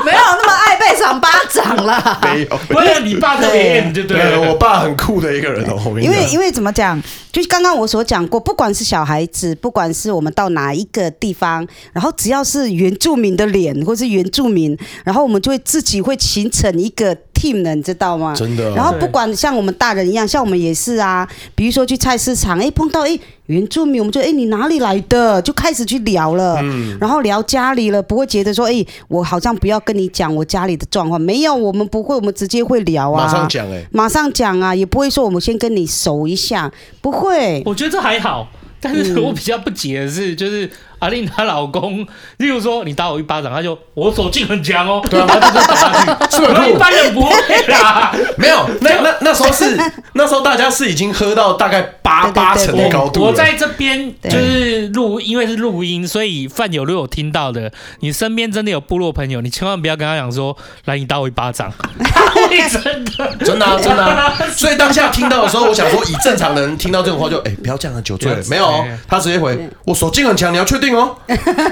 [0.04, 2.20] 没有那么爱被赏巴掌了。
[2.22, 4.40] 没有，不是你爸特别硬就对了。
[4.40, 5.76] 我爸很酷的一个人哦。
[6.00, 7.02] 因为因为怎么讲，
[7.32, 17.12] 就刚刚我所讲过，不管是小孩子，不管是我们到哪一个地方，然后只要是原住民的脸或是原住民，然后我们就会自己会形成一个
[17.42, 18.34] team 的，你知道吗？
[18.36, 18.70] 真的。
[18.76, 23.18] 然后不管像我们大人一样，像我们也是啊，比如说去菜市场，哎，碰到哎。
[23.46, 25.42] 原住民，我们就哎，你哪里来的？
[25.42, 36.70] 就开始去聊了，嗯，然后聊家里了，不会觉得说，哎，我好像不要跟你讲我家里的状况，没有，我们不会，我们直接会聊啊，马上讲，哎，马上讲啊，也不会说我们先跟你熟一下，
[37.02, 37.60] 不会。
[37.66, 38.48] 我觉得这还好，
[38.80, 40.70] 但是我比较不解的是，就是。
[41.02, 42.06] 阿令她老公，
[42.36, 46.70] 例如说你打我一巴掌，他就我手劲很强哦，对啊，他就打下去，是很酷。
[46.70, 47.34] 一般人不会
[47.66, 49.76] 啦，没有，那那那时候是
[50.12, 53.20] 那时候大家是已经喝到大概八八成的高度。
[53.20, 61.72] 我在这边就是录，因为是录音，所以范友如果有听到的，你身边真的有部落朋友，你千万不要跟他讲说，来你打我一巴掌，
[62.70, 63.36] 真的。
[63.44, 64.32] 真的真的。
[64.54, 68.38] 所以当下听到的时候，我想说，以正常人听到这种话就，就哎不要这样，酒醉了。
[68.48, 68.84] 没有？
[69.08, 71.16] 他直接回我手劲很强，你要确定哦。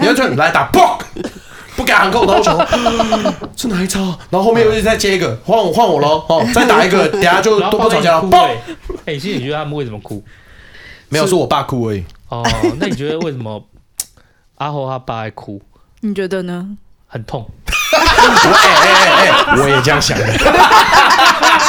[0.00, 0.80] 你要这样来打，不
[1.76, 2.58] 不敢喊扣头球，
[3.56, 4.00] 是哪一招？
[4.28, 8.22] 然后后面又再接一个，换我换我喽，哦，再打一个， 等下就都不吵架了。
[8.22, 8.36] 不，
[9.06, 10.22] 哎，其实你觉得他们为什么哭？
[11.08, 12.04] 没有，是我爸哭而已。
[12.28, 12.46] 哦，
[12.78, 13.62] 那你觉得为什么
[14.56, 15.60] 阿豪他爸爱哭？
[16.00, 16.66] 你觉得呢？
[17.06, 17.48] 很痛。
[17.90, 20.24] 哎哎哎，我也这样想的。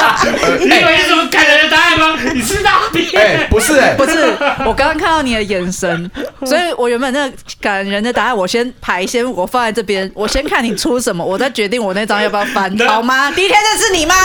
[0.60, 2.18] 你以为是什么感人的答案吗？
[2.34, 3.08] 你是大便？
[3.16, 6.10] 哎， 不是哎，不是，我刚刚看到你的眼神，
[6.46, 13.32] 所以我原本那个感人的答案，我先排，先我放在这边，我先看你出什么，我再决定我那张要不要翻，好吗？
[13.32, 14.16] 第一天认识你吗？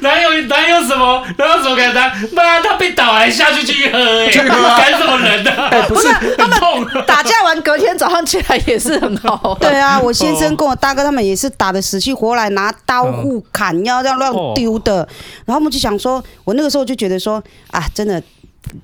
[0.00, 2.12] 哪有哪有什么哪有什么感人？
[2.32, 5.50] 妈，他被打完下去继续喝，哎，干什么人呢？
[5.88, 6.08] 不是，
[6.38, 6.58] 他们
[7.06, 9.56] 打架完隔天早上起来也是很好。
[9.60, 15.06] 对啊，我先生跟我大哥他们也是打的死去活来，拿刀互砍，要这样乱丢的。
[15.44, 18.22] 然后我们就想说，我那个时候就觉得说，啊，真的。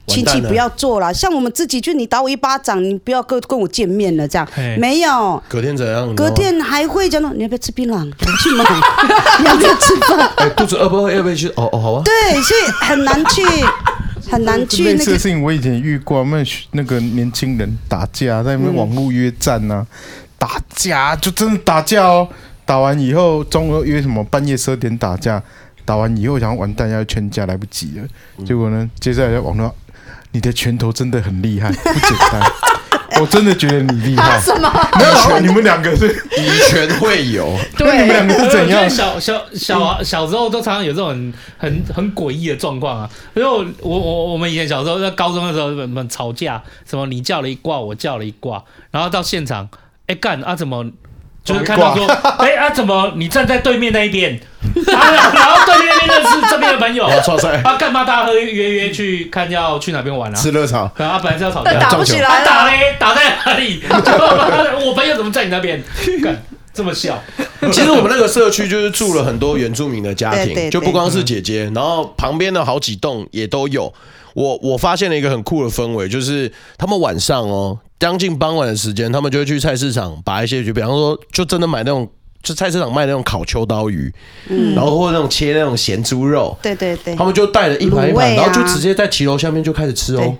[0.06, 4.48] 亲戚不要做了，像我们自己，就你打我一巴掌，你不要跟跟我见面了，这样
[4.78, 5.42] 没有。
[5.48, 6.14] 隔天怎样？
[6.14, 8.08] 隔天还会讲说，你要不要吃槟榔？
[8.40, 8.64] 去吗？
[9.40, 10.20] 你要不要吃饭？
[10.36, 11.10] 哎，肚子饿不饿？
[11.10, 11.48] 要不要去？
[11.56, 12.02] 哦哦，好啊。
[12.04, 13.42] 对，所以很难去，
[14.30, 14.84] 很难去。
[14.84, 19.84] 类似的事情我以前遇过，那那个年轻人打架，在那边网络约战啊，
[20.38, 22.28] 打架就真的打架哦。
[22.64, 25.42] 打完以后，中午约什么半夜十二点打架。
[25.84, 28.44] 打完以后，想完蛋，要劝架来不及了。
[28.44, 29.74] 结果呢，接下来在网络，
[30.32, 32.42] 你的拳头真的很厉害，不简单。
[33.20, 34.40] 我真的觉得你厉害。
[34.40, 34.72] 什么？
[34.98, 37.46] 没有，你们两个是以拳会友。
[37.76, 38.88] 对，你们两个是怎样？
[38.88, 43.10] 小小小小时候都常常有这种很很很诡异的状况啊。
[43.34, 49.68] 因为我我我们以前小时候在高中的时候，我们吵架，什么你叫了一卦，我叫了一卦，然后到现场，
[50.06, 50.90] 哎干啊怎么？
[51.44, 52.06] 就是看到说，
[52.38, 54.40] 哎啊，怎么你站在对面那一边？
[54.86, 57.04] 然后对面那边是这边的朋友。
[57.04, 60.34] 啊，干嘛大家喝约约去看要去哪边玩啊？
[60.34, 60.84] 吃热炒。
[60.96, 63.82] 啊，本来是要吵架，打不起来，打嘞，打在哪里？
[64.84, 65.82] 我朋友怎么在你那边？
[66.22, 67.22] 干这么笑。
[67.72, 73.92] 其实我们那个社区就是住了很多原住民的家庭，就不光是姐姐，然后旁边的好几栋也都有。
[74.34, 77.78] 我我发现了一个很酷的氛围，就是他们晚上哦。
[78.00, 82.10] 将近傍晚的时间，他们就会去菜市场把一些，就比方说，就真的买那种，
[82.42, 84.12] 就菜市场卖那种烤秋刀鱼，
[84.48, 90.34] 嗯，然后或者那种切那种咸猪肉，对对对，他们就带了一盘一盘，然后就直接在骑楼下面就开始吃哦，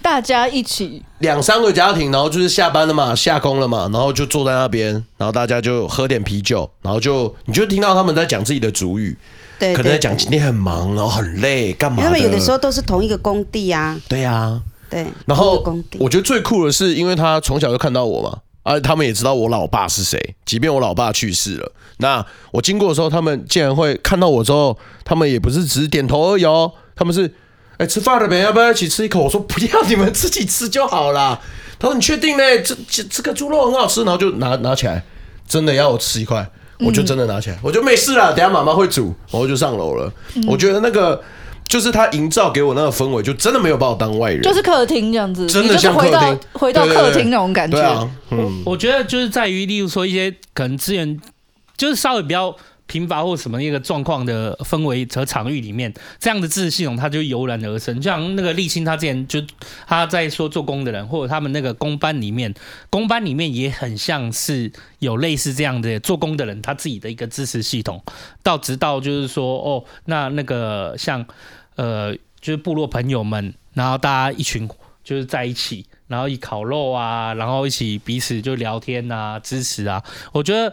[0.00, 9.16] 大家一起两三个家庭，然后就是下班了嘛，下工了嘛，然后就坐在那边，然后大家就喝点啤酒，然后就你就听到他们在讲自己的主语，
[9.58, 12.02] 对，可能在讲今天很忙，然后很累，干嘛？
[12.02, 14.60] 他们有的时候都是同一个工地啊，对呀。
[14.88, 15.62] 对，然后
[16.00, 18.38] 我觉得最酷的是，因为他从小就看到我嘛，
[18.70, 20.18] 而且他们也知道我老爸是谁。
[20.46, 27.32] 即便我老爸去世了，那我经过的时候，他们竟然会看到我之后，他们也不是只是点头而已哦，他们是
[27.78, 28.38] 哎吃饭了没？
[28.40, 29.22] 要不要一起吃一口？
[29.22, 31.40] 我说不要，你们自己吃就好啦。
[31.78, 32.44] 他说你确定呢？
[32.64, 35.02] 这这这个猪肉很好吃，然后就拿拿起来，
[35.48, 36.48] 真的要我吃一块，
[36.78, 38.32] 我就真的拿起来，我就没事了。
[38.32, 40.12] 等下妈妈会煮，然后就上楼了。
[40.46, 41.20] 我觉得那个。
[41.70, 47.78] 就是他营造给我那个氛围，就真的没有把我当外人，就是客厅这样子，真的像客厅，回到客厅那种感觉。
[47.78, 51.20] 对啊，嗯，我觉得就是在于，例如说一些可能资源，
[51.76, 52.56] 就是稍微比较。
[52.90, 57.94] 贫乏或什么一个状况的氛围和场域里面，这样的知识系统它就油然而生。
[58.00, 59.40] 就像那个立青他之前就
[59.86, 62.52] 他在说做工的人，或者他们那个工班里面，
[62.90, 68.02] 工班里面也很像是有类似这样的做工的人他自己的一个知识系统。
[68.42, 71.24] 到直到就是说哦，那那个像
[71.80, 74.68] 呃就是部落朋友们，然后大家一群
[75.02, 80.02] 就是在一起，然后一烤肉啊，然后一起彼此就聊天啊，支持啊，
[80.32, 80.72] 我觉得。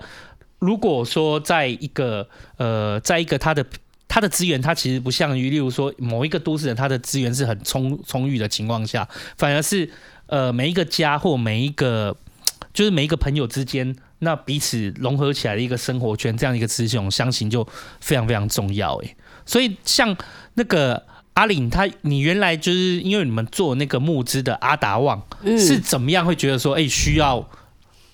[0.60, 2.28] 如果说在一个
[2.58, 3.64] 呃，在一个他的
[4.08, 9.08] 他的资源，他其实不像于例如说某一个都市人，他的资源是很充充裕的情况下，
[9.38, 9.88] 反而是
[10.26, 12.18] 呃每一个家或每一个
[12.74, 17.64] 就是每一个朋友之间，那彼此融合起来的一个生活圈，这样一个雌雄，相信就
[18.02, 19.16] 非常非常重要诶。
[19.46, 20.18] 所以像
[20.58, 21.04] 那个
[21.36, 27.48] 阿玲，他你原来就是因为你们做那个募资的阿达旺，是怎么样会觉得说，哎，需要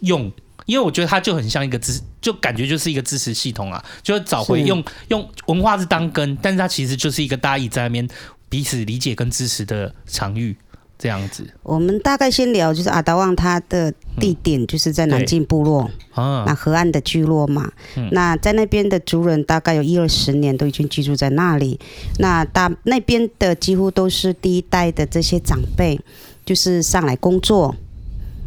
[0.02, 0.30] 用？
[0.66, 8.08] 因为我觉得它就很像一个支，就感觉就是一个支持系统啊，就找回用用文化是当根，但是它其实就是一个大家一直在那边
[8.48, 10.56] 彼此理解跟支持的场域
[11.04, 11.46] 这样子。
[11.64, 15.82] 我们大概先聊，就是阿达旺他的地点就是在南靖部落，
[16.14, 21.78] 啊，那河岸的聚落嘛，嗯、那在那边的族人大概有一二十年都已经居住在那里，
[22.20, 26.00] 那大那边的几乎都是第一代的这些长辈，
[26.46, 27.76] 就是上来工作。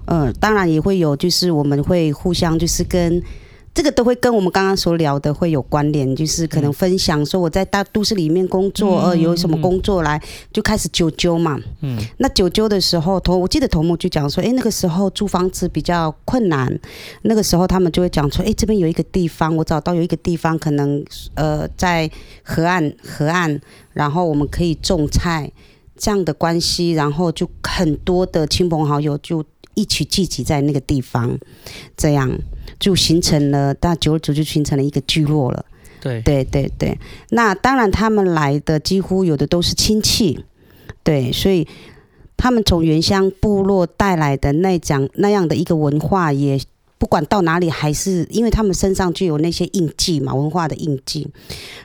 [0.07, 3.23] 嗯，当然也会有，就是我们会互相，就是跟
[3.77, 10.19] 这个都会跟我们刚刚所聊的会有关联，就是可能分享说我在大都市里面工作，呃，有什么工作来
[10.51, 11.61] 就开始揪揪嘛。
[11.83, 16.81] 嗯，那揪揪的时候，头我记得头目就讲说，哎，那个时候租房子比较困难，
[17.21, 21.05] 那个时候他们就会讲说，哎，这边有一个地方，我找到有一个地方，可能
[21.35, 22.11] 呃在
[22.43, 23.61] 河岸河岸，
[23.93, 25.53] 然后我们可以种菜
[25.99, 29.45] 这样的关系，然后就很多的亲朋好友就。
[29.77, 31.39] 一起聚集在那个地方，
[31.97, 32.37] 这样
[32.81, 35.65] 就形成了，大久而久就形成了一个聚落了。
[36.01, 36.99] 对对对对。
[37.31, 40.45] 那当然，他们来的几乎有的都是亲戚，
[41.05, 41.69] 对，所以
[42.37, 46.59] 他们从原乡部落带来的那讲那样的一个文化也。
[46.99, 51.29] 不管到哪里，还是因为他们身上就有那些印记嘛，文化的印记。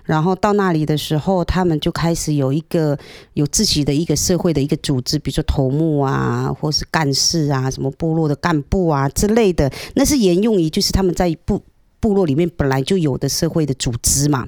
[0.06, 2.98] 然后到那里的时候，他们就开始有一个
[3.34, 9.70] 有自己的一个社会的一个组织，比如说头目啊，或是干事啊，什么部落的干部啊之类的。
[9.96, 11.62] 那是沿用于就是他们在部
[12.00, 14.48] 部落里面本来就有的社会的组织嘛。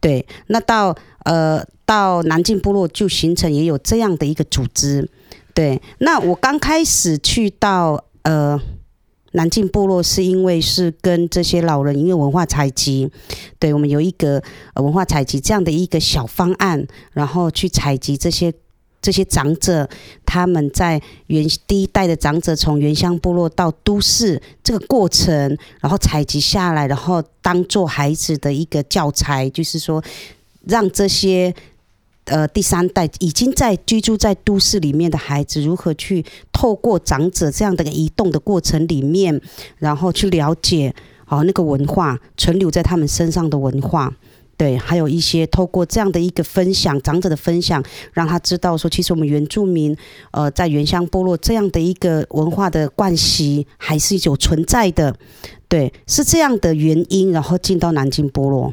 [0.00, 5.06] 对，那到呃到南靖部落就形成也有这样的一个组织。
[5.52, 8.58] 对，那我刚开始去到呃。
[9.32, 13.10] 南靖部落是因为是跟这些老人因为文化采集，
[13.58, 14.42] 对，我们有一个
[14.74, 18.52] 文化采集这样的一个小方案，然后去采集这些
[19.00, 19.88] 这些长者，
[20.26, 30.02] 他们在原第一代的长者从原乡部落到都市这个过程，然后采集下来，然后当做孩子的一个教材，就是说
[30.66, 31.54] 让这些。
[32.30, 39.40] 呃，第三代已经在居住在都市里面的孩子，如何去透过长者这样的移动的过程里面，
[39.78, 40.94] 然后去了解
[41.26, 44.14] 哦那个文化存留在他们身上的文化，
[44.56, 47.82] 对，还有一些透过这样的一个分享，长者的分享，
[48.12, 49.96] 让他知道说，其实我们原住民
[50.30, 55.16] 呃在原乡部落这样的一个文化的惯习还是有存在的，
[55.68, 58.72] 对，是这样的原因，然后进到南京部落。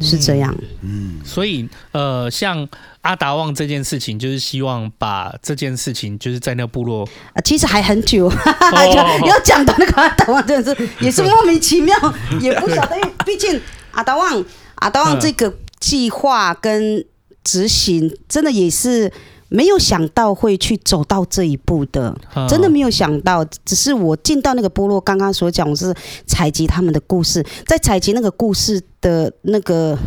[0.00, 2.66] 是这样，嗯，所以呃，像
[3.02, 8.86] 阿达旺这件事情，就是希望把这件事情，就是在那个部落，啊，其实还很久，哈哈哈，
[9.26, 11.96] 要讲到那个阿达旺，真的是也是莫名其妙，
[12.40, 13.60] 也不晓得，因为毕竟
[13.92, 14.44] 阿达旺，
[14.76, 17.04] 阿达旺这个计划跟
[17.44, 19.12] 执行，真的也是。
[19.50, 22.16] 没有想到会去走到这一步的，
[22.48, 23.44] 真的没有想到。
[23.64, 25.92] 只是我进到那个部落，刚刚所讲，我是
[26.24, 29.98] 采集他们的故事，在采集那个故事的那个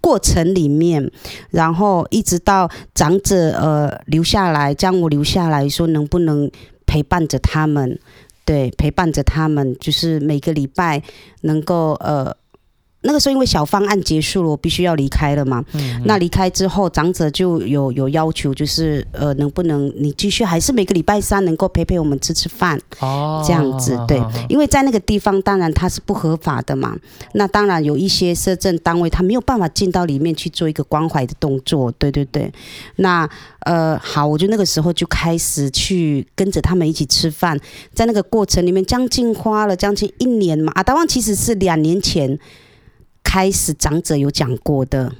[0.00, 1.10] 过程里面，
[1.50, 6.50] 然后一直到长者呃留下来，将我留下来说，能不能
[6.86, 8.00] 陪伴着他们？
[8.46, 11.02] 对，陪伴着他们，就是每个礼拜
[11.42, 12.34] 能够呃。
[13.06, 15.64] 那个时候因为小方案结束了，我必须要离开了嘛。
[15.72, 22.78] 嗯嗯，那离开之后，长者就有有要求，就是呃，能不能你继续还是每个礼拜三能够陪陪我们吃吃饭？
[22.98, 26.96] 哦，这样子对，因为在那个地方当然它是不合法的嘛。
[27.32, 31.92] 那当然有一些社政单位他没有办法进到里面去做一个关怀的动作。
[31.92, 32.52] 对对对。
[32.96, 33.28] 那
[33.60, 37.58] 呃好，我就那个时候就开始去跟着他们一起吃饭，
[37.94, 40.72] 在那个过程里面将近花了将近一年嘛。
[40.74, 42.38] 阿达旺其实是两年前。
[43.28, 45.12] 开始长者有讲过的，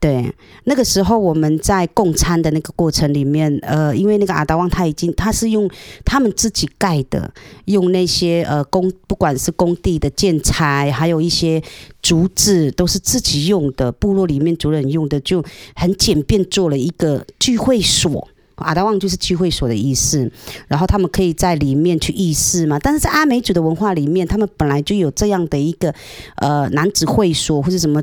[0.00, 0.34] 对，
[0.64, 5.70] 那个时候我们在供餐的那个过程里面，呃，因为那个阿达旺他已经他是用
[6.02, 7.30] 他们自己盖的，
[7.66, 11.62] 用那些呃工不管是工地的建材，还有一些
[12.00, 15.44] 竹子都是自己用的，部落里面族人用的，就
[15.74, 18.26] 很简便做了一个聚会所。
[18.64, 20.30] 阿达旺就是聚会所的意思，
[20.66, 22.78] 然后他们可以在里面去议事嘛。
[22.78, 25.94] 但是在阿美族的文化里面，他们本来就有这样的一个
[26.36, 28.02] 呃男子会所或者什么，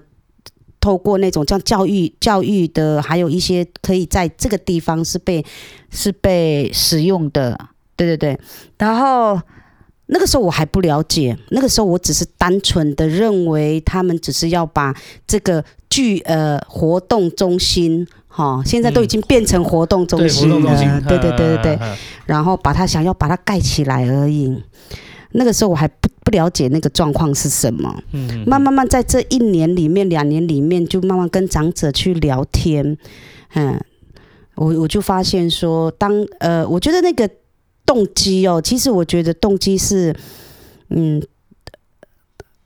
[0.80, 5.44] 透过那种叫教育教育的，还有一些可以在这个地方是被
[5.90, 7.60] 是被使用的。
[7.96, 8.40] 对对对，
[8.78, 9.42] 然后
[10.08, 18.08] 那个时候我还不了解，那个时候我只是单纯的认为他们只是要把这个聚呃活动中心。
[18.36, 21.76] 好，现在都已经变成活动中心了，嗯、对，对对对对。
[21.76, 21.80] 对，
[22.26, 24.60] 然后把它想要把它盖起来而已。
[25.34, 32.98] 那个时候我还不不了解那个状况是什么，嗯，慢慢慢在这一年里面、两年里面，就慢慢跟长者去聊天，
[33.54, 33.80] 嗯，
[34.56, 37.30] 我我就发现说，当呃，我觉得那个
[37.86, 40.16] 动机哦，其实我觉得动机是，
[40.90, 41.22] 嗯，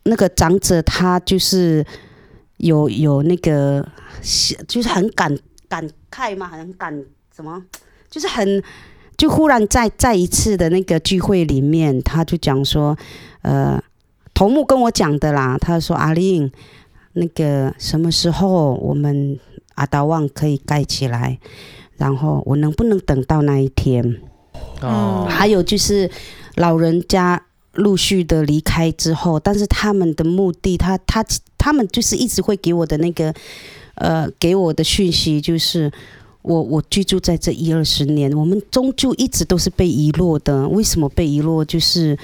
[0.03, 1.85] 那个长者他就是
[2.55, 3.85] 有有那个，
[4.65, 5.37] 就是很感。
[5.67, 6.47] 感慨吗？
[6.47, 7.63] 很感什么？
[8.09, 8.63] 就是很，
[9.17, 12.97] 就忽然在在一次的那个聚会里面，他就讲说，
[13.41, 13.77] 呃，
[14.33, 15.57] 头目跟我讲的啦。
[15.59, 16.49] 他说：“阿令，
[17.13, 19.37] 那个什么时候我们
[19.75, 21.37] 阿达旺可以盖起来？
[21.97, 24.21] 然后我能不能等到那一天？
[24.81, 26.09] 哦，还有就是
[26.55, 31.25] 老人家陆续的离开之后，但是他们的目的，他他
[31.57, 33.33] 他们就是一直会给我的那个。”
[33.97, 35.91] 呃，给我的讯息就是，
[36.43, 40.67] 我我居住在这一二十年，我们终究一直都是被遗落的。
[40.67, 41.65] 为什么被遗落？
[41.65, 42.17] 就是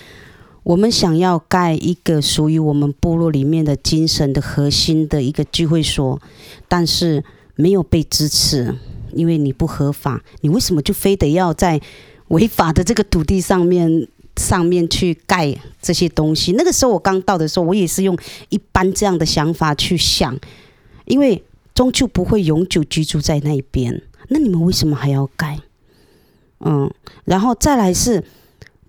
[0.61, 6.21] 我们想要盖一个属于我们部落里面的精神的核心的一个聚会所，
[6.67, 7.23] 但是
[7.55, 8.75] 没有被支持，
[9.13, 11.81] 因为你不合法，你为什么就非得要在
[12.27, 16.53] 违法的这个土地上面上面去盖这些东西。
[16.53, 18.15] 那个时候我刚到的时候，我也是用
[18.49, 20.37] 一般这样的想法去想，
[21.05, 21.43] 因为
[21.73, 24.01] 终究不会永久居住在那边。
[24.29, 25.59] 那你们为什么还要盖？
[26.59, 26.89] 嗯，
[27.25, 28.23] 然后再来是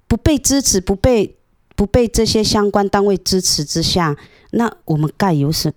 [0.07, 1.37] 不被支持、不被
[1.75, 4.17] 不被这些相关单位支持之下，
[4.53, 5.75] 那我们盖有什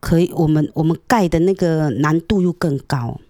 [0.00, 0.30] 可以？
[0.34, 3.20] 我们我们盖的那个难度又更高，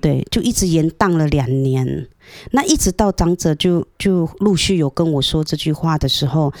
[0.00, 2.08] 对，就一直延宕了两年。
[2.50, 6.52] 那一直到长者就就陆续有跟我说这句话的时候，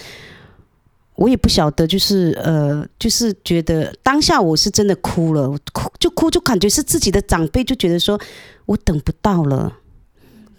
[1.20, 8.18] 我也不晓得，就是呃，就是觉得当下我是真的哭了，哭就哭，就感觉是自己的长辈就觉得说
[8.64, 9.76] 我等不到了。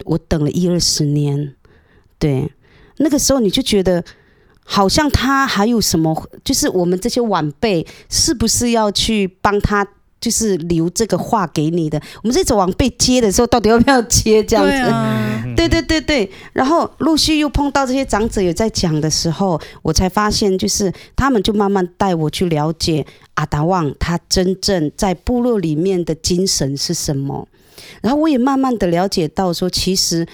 [0.05, 1.55] 我等了一二十年，
[2.19, 2.51] 对，
[2.97, 4.03] 那个时候你就觉得
[4.63, 9.87] 好像他还有什么，就是我们这些晚辈是不是要去帮他，
[10.21, 11.99] 就是留这个话给你的？
[12.21, 14.43] 我们这种往被接的时候，到底要不要接？
[14.43, 16.31] 这样子，对啊，对 对对对。
[16.53, 23.03] 然后陆续又碰到这些长者也在讲的时候，我才发现，就是他们就慢慢带我去了解
[23.33, 27.47] 阿达旺他真正在部落里面的精神是什么。
[28.01, 30.27] 然后我也慢慢的了解到，说其实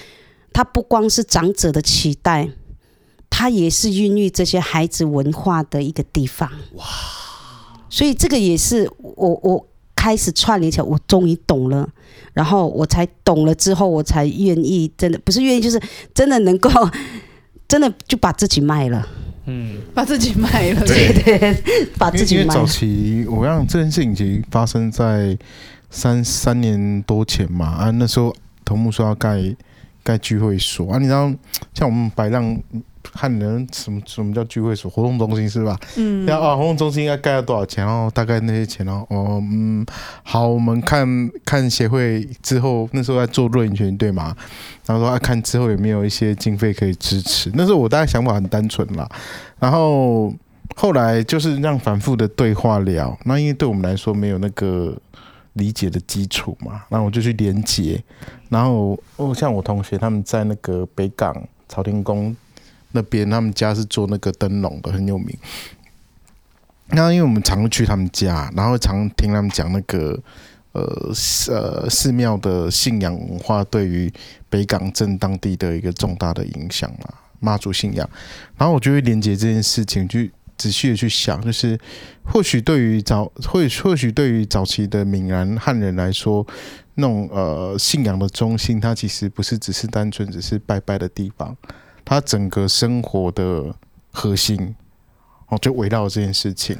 [0.51, 2.49] 他不光是长者的期待，
[3.29, 6.51] 他也是孕育这些孩子文化的一个地方。
[6.73, 6.83] 哇！
[7.89, 9.65] 所以这个也是我我
[9.97, 11.89] 开始串联起来，我终于懂了。
[12.33, 15.81] 然后我才懂了之后，我才愿意真的不是愿意，就是
[16.13, 16.69] 真的能够
[17.67, 19.05] 真的就把自己卖了。
[19.45, 20.85] 嗯，把自己卖了。
[20.85, 21.57] 对对，
[21.97, 22.45] 把自己卖了。
[22.45, 25.37] 因为早期我让这件事情其实发生在。
[25.89, 29.41] 三三年多前嘛，啊，那时候头目说要盖
[30.03, 31.33] 盖聚会所啊，你知道
[31.73, 32.61] 像我们白浪
[33.13, 34.89] 汉人什么什么叫聚会所？
[34.89, 35.77] 活动中心是吧？
[35.95, 37.85] 嗯，然后啊，活动中心应该盖了多少钱？
[37.85, 39.85] 然后大概那些钱哦，哦，嗯，
[40.23, 41.07] 好，我们看
[41.45, 44.35] 看协会之后，那时候在做弱营群对吗？
[44.85, 47.51] 然后说啊，看之后有没有一些经费可以支持。
[47.53, 49.07] 那时候我大概想法很单纯啦，
[49.59, 50.33] 然后
[50.75, 54.97] 后来就是让反复的对话聊，那因为对我们来说没有那个。
[55.53, 57.99] 理解的基础嘛，然后我就去连接，
[58.47, 61.35] 然后哦，像我同学他们在那个北港
[61.67, 62.35] 朝天宫
[62.91, 65.37] 那边，他们家是做那个灯笼的，很有名。
[66.89, 70.19] 那因为我们常去他们家，然后常听他们讲那个
[70.71, 71.11] 呃
[71.49, 74.11] 呃寺庙的信仰文化对于
[74.49, 78.09] 北港镇当地的一个重大的影响嘛，妈祖信仰，
[78.57, 80.31] 然后我就会连接这件事情去。
[80.57, 81.79] 仔细的去想，就是
[82.25, 86.43] 或许对于早，或或许对于早期的闽南汉人来说，
[86.95, 91.55] 那种呃信仰的中心，它其实不是只是单纯只是拜拜的地方，
[92.09, 93.75] 它整个生活的
[94.13, 94.73] 核心
[95.49, 96.77] 哦，就围绕这件事情。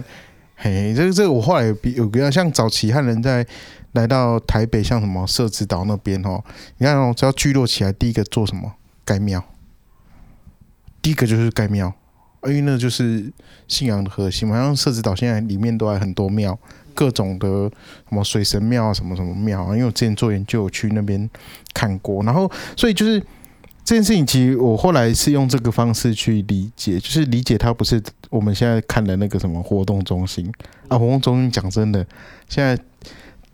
[0.56, 3.46] 嘿，这个这个我后来有比有比较像早期汉人在
[3.92, 6.42] 来到台北，像什么社子岛那边哦，
[6.78, 8.72] 你看哦，只要聚落起来，第一个做什么？
[9.04, 9.44] 盖庙，
[11.02, 11.94] 第一个就是盖庙。
[12.44, 13.30] 因为那就是
[13.68, 16.58] 信仰的核心嘛，像社子岛现在里面都还很多庙，
[16.94, 17.48] 各种的
[18.08, 19.74] 什么水神庙啊，什么什么庙啊。
[19.74, 21.30] 因为我之前做研究，我去那边
[21.74, 23.22] 看过，然后所以就是
[23.88, 30.52] 这件事情，其实我后来是用这个方式去理解，就是理解它不是我们现在看的那个什么活动中心
[30.90, 32.06] 啊，活动中心讲真的，
[32.50, 32.78] 现在。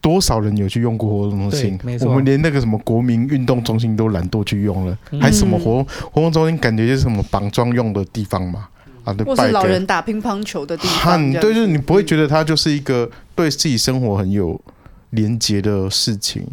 [0.01, 1.80] 多少人有去用过活动中心？
[2.01, 5.81] 我们连那个什么国民运动中心都懒惰去用了，还什么活
[6.11, 6.57] 活动中心？
[6.57, 8.68] 感觉就是什么绑桩用的地方嘛？
[9.05, 11.31] 啊，对，或是老人打乒乓球的地方。
[11.31, 14.60] 对，就是你不会觉得它就是一个对自己生活很有
[15.11, 16.45] 连结的事情。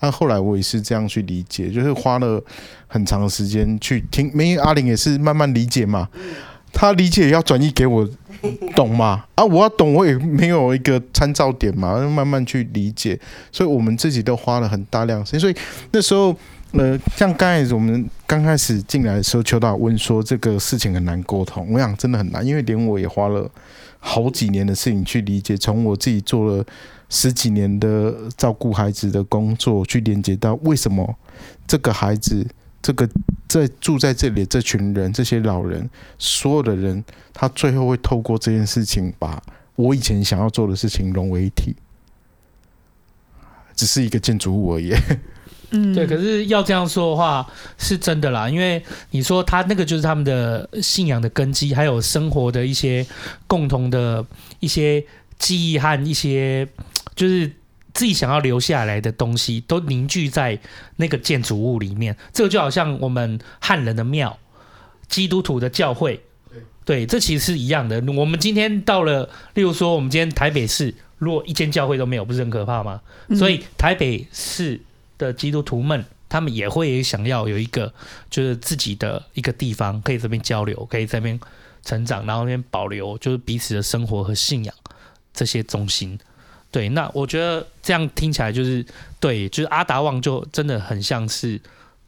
[0.00, 2.42] 那后来我也是这样去理解，就是花了
[2.86, 6.08] 很长时间去听，因为阿玲也是慢慢理解嘛。
[6.70, 8.06] 他理解要转移给我
[8.76, 9.24] 懂嘛？
[9.34, 13.18] 啊，我要懂，我也没有一个参照点嘛，慢慢去理解。
[13.50, 15.40] 所以我们自己都花了很大量时间。
[15.40, 15.56] 所以
[15.92, 16.36] 那时候，
[16.72, 21.66] 呃，像刚才我们刚开始进来的时候，邱导问说这个事情很难沟通。
[21.72, 23.50] 我想真的很难，因为连我也花了
[23.98, 25.56] 好几年的事情去理解。
[25.56, 26.64] 从我自己做了
[27.08, 31.16] 十几年的照顾孩子的工作，去连接到为什么
[31.66, 32.46] 这个孩子。
[32.80, 33.06] 这个
[33.48, 37.04] 在住在这里的这群人，这些老人，所有的人，
[37.34, 39.42] 他最后会透过这件事情，把
[39.74, 41.74] 我以前想要做的事情融为一体，
[43.74, 44.94] 只是一个建筑物而已。
[45.70, 46.06] 嗯，对。
[46.06, 53.04] 可是要这样说的话，是真的啦，因为你说他那个就是他们的信仰的根基，还有生活的一些
[53.48, 54.24] 共同的
[54.60, 55.04] 一些
[55.36, 56.66] 记忆和一些
[57.18, 57.50] 就是。
[57.94, 60.56] 自己想要留下来的东西都凝聚在
[60.96, 64.38] 那个建筑物里面，这个就好像我们汉人的庙、
[65.08, 66.22] 基督徒的教会，
[66.84, 68.00] 对，这其实是一样的。
[68.12, 73.00] 我们今天到了，例如说，我们今天台北市，如果一间教会都没有，不是很可怕吗？
[73.36, 74.80] 所以台北市
[75.16, 77.92] 的基督徒们他们也会想要有一个
[78.30, 81.40] 就是自己的一个地方，可以这边交流，可以这边
[81.82, 84.72] 成长，然后那边保留就是彼此的生活和信仰
[85.32, 86.16] 这些中心。
[86.70, 88.84] 对，那我觉得这样听起来就是
[89.18, 91.58] 对，就是阿达旺就真的很像是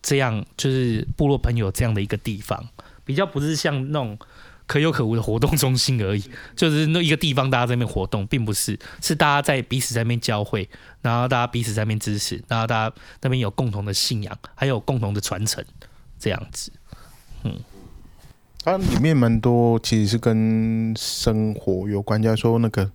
[0.03, 2.63] 这样，就是部落朋友这样的一个地方，
[3.03, 4.19] 比较不是像那种
[4.67, 6.23] 可有可无的活动中心而已，
[6.55, 10.69] 就是那一个地方大家在那边活动，并不是，是大家在彼此在那边交汇，
[11.01, 15.65] 然后大家彼此在那边支持，然后大家那边有共同的信仰，还有共同的传承，
[16.19, 16.71] 这样子，
[17.45, 17.59] 嗯，
[18.63, 22.91] 它里面蛮多其实是跟生活有关，就是说那个。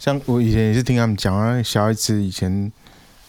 [0.00, 2.72] 像我以前也是听他们讲啊，小孩子以前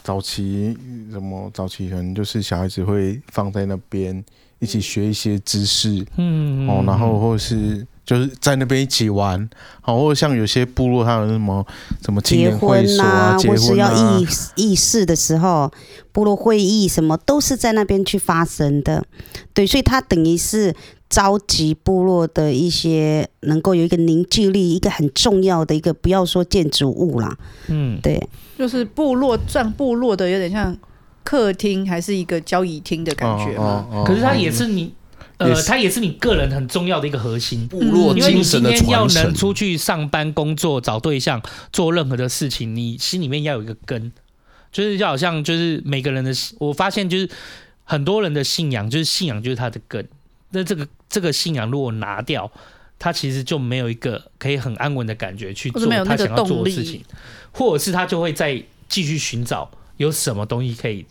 [0.01, 0.75] 早期
[1.11, 4.23] 什么早期可能就是小孩子会放在那边
[4.59, 9.49] 一起学一些知识，嗯，哦，然后或者是就是在那边一起玩，
[9.81, 11.65] 好，或者像有些部落他有什么
[12.01, 15.69] 什么青年会所啊，结婚啊，或是要议议事的时候，
[16.13, 19.03] 部落会议什么都是在那边去发生的，
[19.53, 20.73] 对，所以他等于是。
[21.11, 28.25] 召集部落的一些能够有一个凝聚力，一个很重要的一个，不要说建筑物啦，嗯，对，
[28.57, 30.75] 就是部落占部落的有点像
[31.23, 33.63] 客厅，还是一个交易厅的感觉嘛。
[33.63, 34.93] 哦哦哦、可是它也是你，
[35.39, 37.67] 嗯、呃，它也是你个人很重要的一个核心。
[37.67, 38.69] 部落精神的传承。
[38.69, 41.41] 因为你今天要能出去上班、工作、找对象、
[41.73, 44.13] 做任何的事情，你心里面要有一个根，
[44.71, 47.29] 就是就好像就是每个人的，我发现就是
[47.83, 50.07] 很多人的信仰，就是信仰就是他的根。
[50.51, 52.49] 那这个这个信仰如果拿掉，
[52.99, 57.01] 他其实就没有一个可以很安稳的感觉去做他想要做的事情，
[57.51, 61.05] 或者是他就会再继续寻找有什么东西可以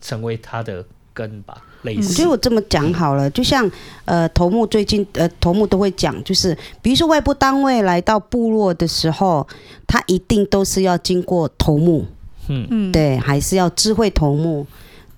[0.00, 0.84] 成为他的
[1.14, 1.62] 根吧。
[1.82, 3.68] 类似，我觉得我这么讲好了，就像
[4.04, 9.44] 呃头目最近呃头目都会讲，就是比如说外部单位来到部落的时候，
[9.86, 12.06] 他一定都是要经过头目，
[12.46, 14.64] 嗯嗯，对，还是要智慧头目。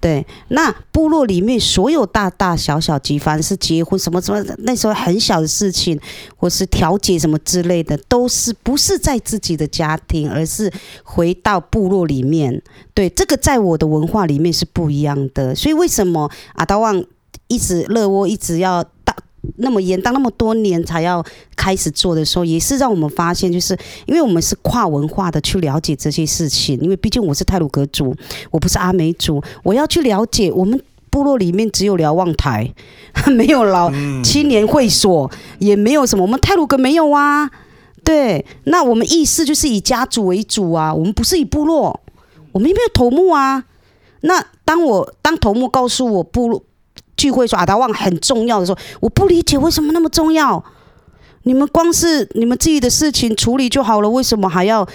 [0.05, 5.99] 对，那部落里面所有大大小小，几番是结婚什么什么，那时候很小的事情，
[6.37, 10.71] 或是调解什么之类的，都是不是在自己的家庭，而是
[11.05, 12.63] 回到部落里面。
[12.93, 15.55] 对，这个在我的文化里面是不一样的。
[15.55, 17.03] 所以为什么阿达旺
[17.49, 18.85] 一直乐窝一直要？
[19.57, 21.25] 那么严，当那么多年才要
[21.57, 23.77] 开始做的时候，也是让我们发现，就是
[24.07, 26.79] 因为我们是跨文化的去了解这些事情。
[26.81, 28.15] 因为毕竟我是泰鲁格族，
[28.51, 30.51] 我不是阿美族，我要去了解。
[30.51, 30.81] 我们
[31.11, 32.73] 部落里面只有瞭望台，
[33.37, 33.91] 没有老
[34.23, 36.23] 青年会所，也没有什么。
[36.23, 37.51] 我们泰鲁格没有啊。
[38.03, 42.01] 对，那我们议事就是以家族为主啊，我们不是以部落，
[42.53, 43.65] 我们也没有头目啊。
[44.23, 46.63] 那当我当头目告诉我部落。
[47.17, 50.65] 聚会说阿达旺很重要的时候，我不理解为什么那么重要。
[51.45, 54.89] 你们光是你们自己的事情处理就好了，为什么还要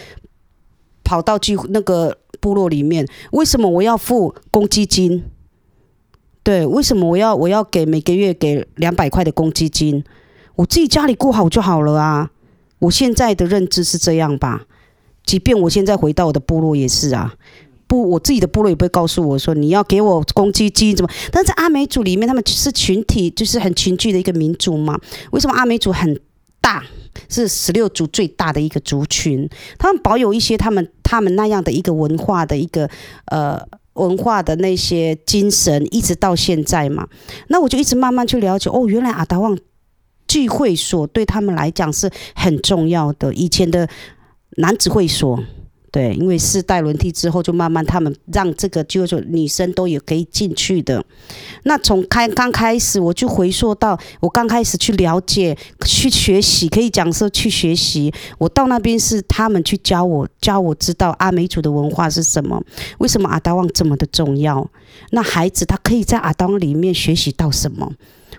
[1.04, 3.08] 跑到聚那个部落里面？
[3.32, 5.24] 为什么我要付公积金？
[6.42, 10.04] 对，为什么我要我要给每个月给两百块的公积金？
[10.56, 12.32] 我自己家里过好就好了啊！
[12.80, 14.66] 我现在的认知是这样吧？
[15.24, 17.36] 即便我现在回到我的部落也是啊。
[17.90, 21.10] 不，我自己的部落也不会告诉我说你要给我公积金怎么？
[21.32, 24.96] 但是阿美族里面，他们是群体，就是很群聚的一个民族嘛。
[25.32, 26.20] 为什么阿美族很
[26.62, 26.86] 大，
[27.28, 29.50] 是十六族最大的一个族群？
[29.80, 32.88] 他们保有一些他们他们那样的一个文化的一个
[33.26, 33.60] 呃
[33.94, 37.08] 文化的那些精神，一直到现在嘛。
[37.48, 39.58] 那我就一直慢慢去了解，哦，原来阿达旺
[40.28, 43.34] 聚会所对他们来讲是很重要的。
[43.34, 43.90] 以前的
[44.58, 45.44] 男子会所。
[45.92, 51.04] 对，因为世代轮替之后，就慢慢他们让这个就是女生都有可以进去的。
[51.64, 58.14] 那从开刚开始，我就回溯到我刚开始去了解、去学习，可以讲说去学习。
[58.38, 62.64] 我到那边是他们去教我，教我知道阿美族的文化是什么，
[63.00, 64.70] 为什么阿达旺这么的重要。
[65.10, 67.92] 那孩子他可以在阿达旺里面学习到什么？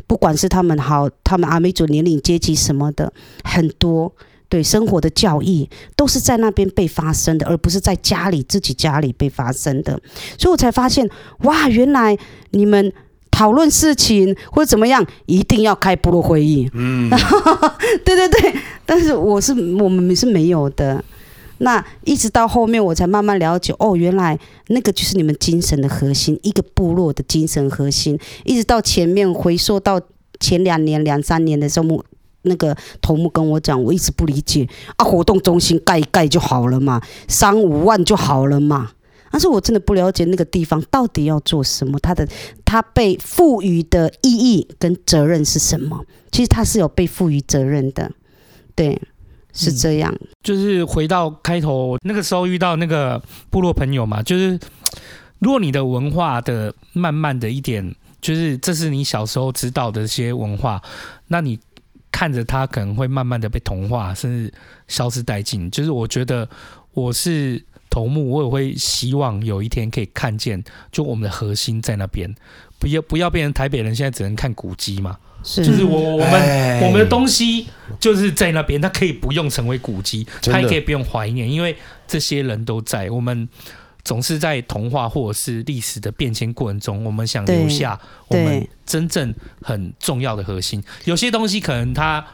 [0.06, 3.12] 不管是他们好，他们阿美族年龄阶级什么的
[3.42, 4.12] 很多。
[4.50, 9.92] 对生活的教义都是在那边被发生的，而不是在家里自己家里被发生的，
[10.36, 11.08] 所以我才发现，
[11.44, 12.18] 哇，原来
[12.50, 12.92] 你们
[13.30, 16.68] 讨论事情或者怎么样，一定要开部落会议。
[16.74, 17.08] 嗯，
[18.04, 18.54] 对对对，
[18.84, 21.02] 但是我是我们是没有的。
[21.58, 24.36] 那一直到后面，我才慢慢了解，哦，原来
[24.66, 28.18] 那个就是你们精神的核心，一个部落的精神核心。
[28.44, 30.00] 一直到前面回溯到
[30.40, 32.04] 前两年、两三年的时候。
[32.42, 38.92] 那个头目跟我讲，我一直不理解啊，活动中心盖一盖就好了嘛，三五万就好了嘛。
[39.30, 42.26] 但是我真的不了解那个地方到底要做什么，它的
[42.64, 46.04] 它被赋予的意义跟责任是什么？
[46.32, 48.10] 其实它是有被赋予责任的，
[48.74, 49.00] 对，
[49.52, 50.14] 是这样。
[50.42, 54.58] 就是回到开头那个时候遇到那个部落朋友嘛，就是。
[55.42, 60.82] 如果你的文化的慢慢的一点，就是这是你小时候知道的一些文化，
[61.28, 61.58] 那你
[62.12, 64.52] 看着它可能会慢慢的被同化，甚至
[64.88, 65.70] 消失殆尽。
[65.70, 66.48] 就是我觉得
[66.92, 70.62] 我是头目，我也会希望有一天可以看见，
[70.92, 72.34] 就我们的核心在那边，
[72.78, 75.16] 不要不要变成台北人现在只能看古迹嘛。
[75.42, 77.66] 是，就是我我们我们的东西
[77.98, 81.76] 就是在那边，它可以不用成为古迹，它也可以不用怀念，因为
[82.06, 83.48] 这些人都在我们。
[84.04, 87.98] 总是在童话或者是历史的变迁过程中，我们想留下
[88.28, 90.82] 我们真正很重要的核心。
[91.04, 92.24] 有些东西可能它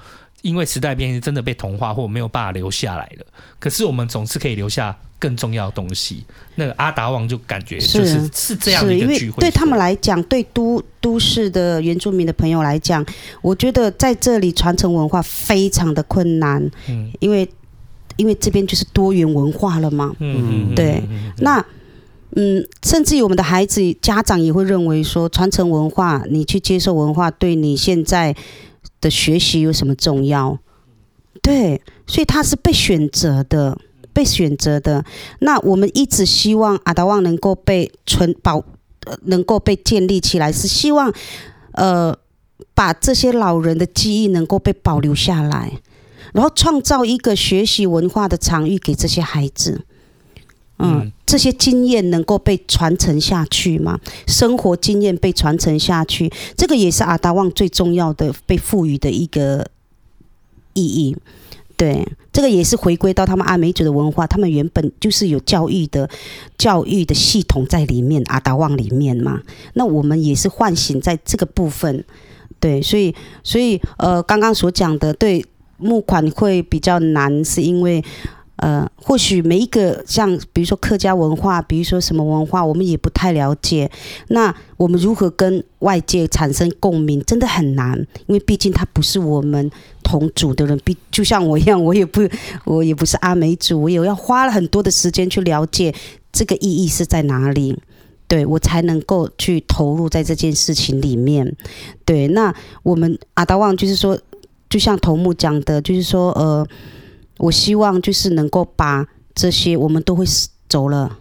[0.43, 3.27] 因为时代变迁真的被同化或没有办法留下来了，
[3.59, 6.25] 可是我们总是可以留下更重要的东西。
[6.55, 13.05] 那个阿达王就感觉就是是，是这样的一个聚会，对他们来讲，对都都市的原住民的朋友来讲，
[13.43, 17.49] 我觉得在这里传承文化非常的困难，嗯，因为。
[18.17, 21.03] 因为这边就是多元文化了嘛，嗯，对，
[21.39, 21.65] 那
[22.35, 28.35] 嗯，甚至于我们的孩子家长也会认为说，传承文化，你去接受文化，对你现在
[29.01, 30.59] 的学习有什么重要？
[31.43, 33.79] 对，所以他是被选择的，
[34.13, 35.05] 被选择的。
[35.39, 38.65] 那我们一直希望阿达旺能够被存保，
[39.25, 41.13] 能够被建立起来，是希望
[41.73, 42.15] 呃，
[42.75, 45.81] 把这些老人的记忆能够被保留下来。
[46.37, 49.81] 然后创造一个学习文化的场域给这些孩子，
[50.79, 53.99] 嗯，这些经验能够被传承下去嘛？
[54.27, 59.67] 生活经验被传承下去，这个也是阿达旺最重要的被赋予的一个
[60.75, 61.17] 意义。
[61.75, 66.07] 对，这个也是回归到他们阿美族的文化，他们原本就是有教育的
[66.59, 69.41] 教育的系统在里面，阿达旺里面嘛。
[69.73, 72.05] 那我们也是唤醒在这个部分，
[72.61, 75.43] 对，所以所以呃，刚刚所讲的对。
[75.79, 78.03] 募款会比较难，是因为，
[78.57, 83.91] 呃，或许每一个像比如说客家文化，比如说什么文化，我们也不太了解。
[84.29, 89.71] 那我们如何跟外界产生共鸣，真的很难，因为毕竟他不是我们
[90.03, 92.27] 同族的人，比就像我一样，我也不，
[92.65, 95.95] 我也不是阿美族，我也要花了很多的时间去了解
[96.33, 97.79] 这个意义是在哪里，
[98.27, 101.55] 对，我才能够去投入在这件事情里面。
[102.07, 104.19] 对，那我们阿达旺就是说。
[104.77, 106.69] 就像头目讲的，就是说，呃，
[107.39, 110.23] 我希望就是能够把这些，我们都会
[110.69, 111.17] 走了，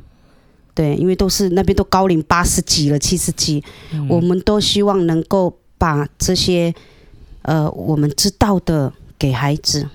[0.73, 3.64] 对，因为都是那边都高龄八十几了，七十几，
[3.94, 6.76] 嗯，我们都希望能够把这些，
[7.44, 9.88] 呃，我们知道的给孩子，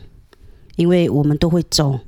[0.76, 2.00] 因为我们都会走。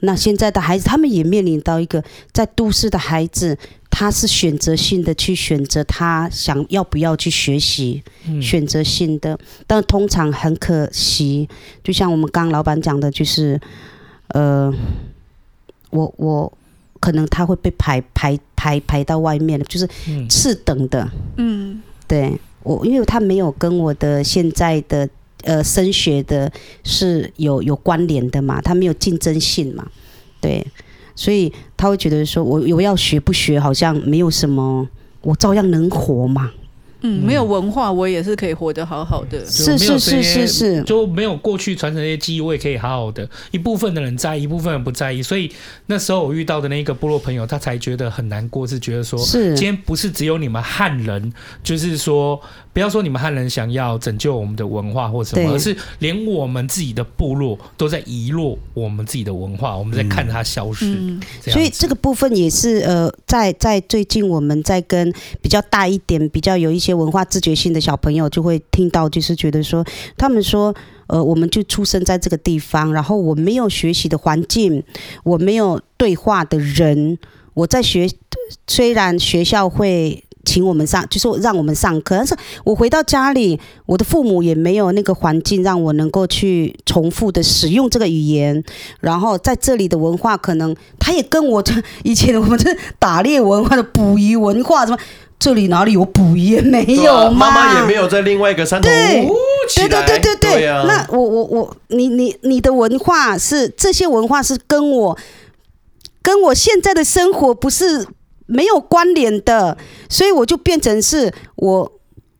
[0.00, 2.02] 那现在的孩子，他们也面临到一个
[2.32, 3.56] 在都市的孩子。
[3.98, 11.48] 他是选择性的去选择他想要不要去学习，嗯、选择性的，但通常很可惜，
[11.82, 13.58] 就像我们刚刚老板讲的，就是，
[14.34, 14.70] 呃，
[15.88, 16.52] 我我
[17.00, 19.88] 可能他会被排排排排到外面了，就是
[20.28, 25.08] 次等的，嗯，对我，因为他没有跟我的现在的
[25.44, 26.52] 呃升学的
[26.84, 29.88] 是有有关联的嘛，他没有竞争性嘛，
[30.38, 30.66] 对。
[31.16, 34.86] 所以他会觉得说，我我要学不学，好像没有什么，
[35.22, 36.52] 我照样能活嘛。
[37.02, 39.44] 嗯，没有文化，我也是可以活得好好的。
[39.44, 43.28] 是是是是是，就没有过去传承那些记忆，我也可以好好的。
[43.50, 45.22] 一部分的人在意，一部分人不在意。
[45.22, 45.52] 所以
[45.86, 51.32] 那时候我遇到的那个部落朋友，他才觉得很难过，是觉得说，是今天不是只有你们汉人，
[51.62, 52.40] 就是说。
[52.76, 60.94] 不要说你们汉人想要拯救我们的文化或什么，而是连我们自己的部落都在遗落我们自己的文化，我们在看着它消失。
[61.40, 69.82] 所以这个部分也是呃，在在最近我们在跟比较大一点、比较有一些文化自觉性的小朋友，就会听到，就是觉得说，
[70.18, 70.74] 他们说，
[71.06, 74.84] 呃，我们就出生在这个地方，然后我没有学习的环境，
[75.24, 77.16] 我没有对话的人，
[77.54, 78.06] 我在学，
[78.66, 80.22] 虽然学校会。
[80.46, 82.16] 请我们上，就是让我们上课。
[82.16, 88.64] 但是我回到家里，我的父母也没有那个环境让我能够去重复的使用这个语言。
[89.00, 91.74] 然后在这里的文化，可能他也跟我这
[92.04, 94.98] 以前我们这打猎文化的捕鱼文化什么，
[95.38, 97.50] 这里哪里有捕鱼也没有吗？
[97.50, 99.28] 妈妈也没有在另外一个山头对
[99.74, 100.84] 对对对对对，对啊。
[100.86, 105.18] 那我我我，你你你的文化是这些文化是跟我
[106.22, 108.06] 跟我现在的生活不是。
[108.46, 109.76] 没有关联的，
[110.08, 111.92] 所以我就变成是我，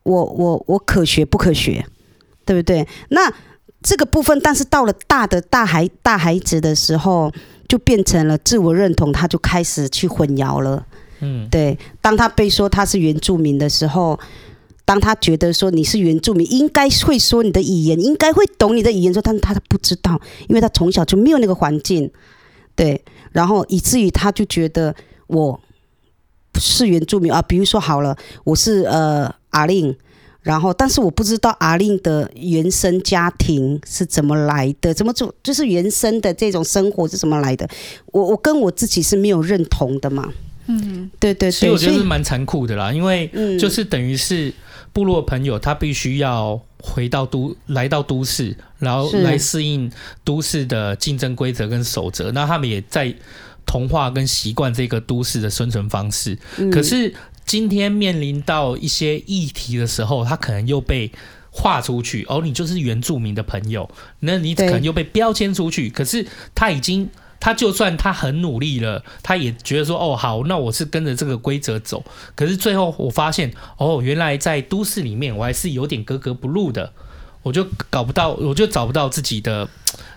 [0.03, 1.85] 我，我，我可学不可学，
[2.45, 2.87] 对不对？
[3.09, 3.31] 那
[3.83, 7.31] 这个部分，但是到了大的大孩大孩子的时候，
[7.67, 10.85] 就变成了自我认同，他就开始去混淆了。
[11.19, 11.77] 嗯，对。
[12.01, 14.17] 当他被说他是原住民的时候，
[14.85, 22.09] 当他觉得说你是原住民，应该会说你的语言，应该会懂你的语言，说，但是他不知道，因为他从小就没有那个环境，
[22.75, 23.03] 对。
[23.33, 24.95] 然后以至于他就觉得
[25.27, 25.59] 我。
[26.59, 29.95] 是原住民啊，比如说好了，我是呃阿令，
[30.41, 37.67] 然后但是我不知道阿令的原生家庭是怎么来的，怎么做，就是原生的这种生活是怎么来的，
[38.07, 40.31] 我我跟我自己是没有认同的嘛。
[40.69, 44.53] 嗯，对对对，所以我觉得是蛮残酷的啦，因为就是等于是
[44.91, 49.89] 部落朋友他必须要回到都来到都市，然后来适应
[50.25, 53.15] 都市的竞争规则跟守则，那他们也在
[53.67, 56.39] 同化跟习惯这个都市的生存方式。
[56.71, 57.13] 可是
[57.45, 61.11] 今天面临到一些议题的时候，他可能又被
[61.51, 63.87] 划出去，哦，你就是原住民的朋友，
[64.21, 65.89] 那你可能又被标签出去。
[65.91, 66.25] 可是
[66.55, 67.07] 他已经。
[67.39, 72.03] 他就算他很努力了，他也觉得说哦好，那我是跟着这个规则走。
[72.33, 76.91] 可是最后我发现哦，原来在都市里面我还是有点格格不入的，
[77.43, 79.69] 我就搞不到，我就找不到自己的，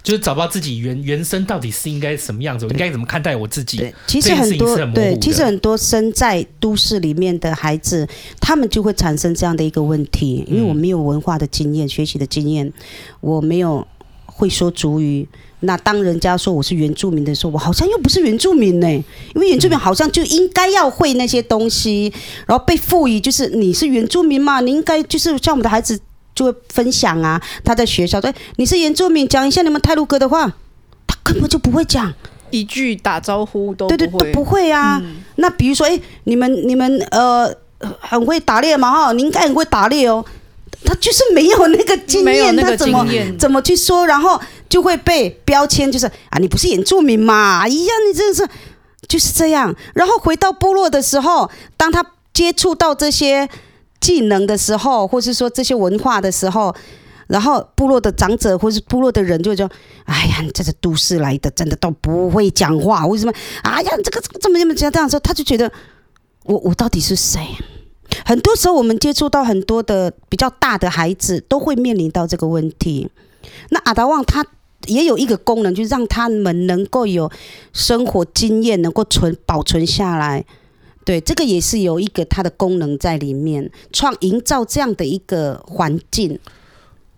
[0.02, 3.78] 就是找不到自己原原生到底是应该什么样子，我应该怎么看待我自己。
[3.78, 8.08] 对，其实很多对，其实很多生在都市里面的孩子，
[8.40, 12.72] 他们就会产生这样的一个问题，因为我没有文化的经验、学习的经验，
[13.20, 13.86] 我没有
[14.26, 15.28] 会说族语。
[15.62, 19.04] 那当人家说我是原住民的时候，我好像又不是原住民呢、欸，
[19.34, 22.10] 因为原住民好像就应该要会那些东西，
[22.46, 26.00] 然后被赋予就是你是原住民嘛，你应该就是像我们的孩子
[26.34, 30.46] 就会分享啊，他在学校对，你是原住民，讲一下你们泰鲁哥的话，
[31.06, 32.12] 他根本就不会讲
[32.50, 35.00] 一句打招呼都对对都不会啊。
[35.02, 37.52] 嗯、那比如说，哎，你们你们呃
[37.98, 40.24] 很会打猎嘛哈，你应该很会打猎哦。
[40.82, 43.06] 他就是没有那个经验，他怎么
[43.38, 47.68] 怎么去说，然后就会被标签，就是啊，你不是原住民嘛？
[47.68, 48.48] 一样，你真的是
[49.06, 49.74] 就是这样。
[49.94, 52.02] 然后回到部落的时候，当他
[52.32, 53.46] 接触到这些
[54.00, 56.74] 技能的时候，或是说这些文化的时候，
[57.26, 59.70] 然后部落的长者或是部落的人就会说
[60.06, 63.32] ：“哎呀，你这是都市来的，真的都不会讲话，为什么？
[63.62, 65.70] 哎呀，这个这么这么这样这样说，他就觉得
[66.44, 67.40] 我我到底是谁？”
[68.26, 73.08] 很多时候，我们接触到很多的比较大的孩子，都会面临到这个问题。
[73.68, 74.44] 那阿达旺他
[74.86, 77.30] 也有一个功能，就让他们能够有
[77.72, 80.44] 生活经验，能够存保存下来。
[81.10, 86.38] 对，这个也是有一个它的功能在里面，创营造这样的一个环境。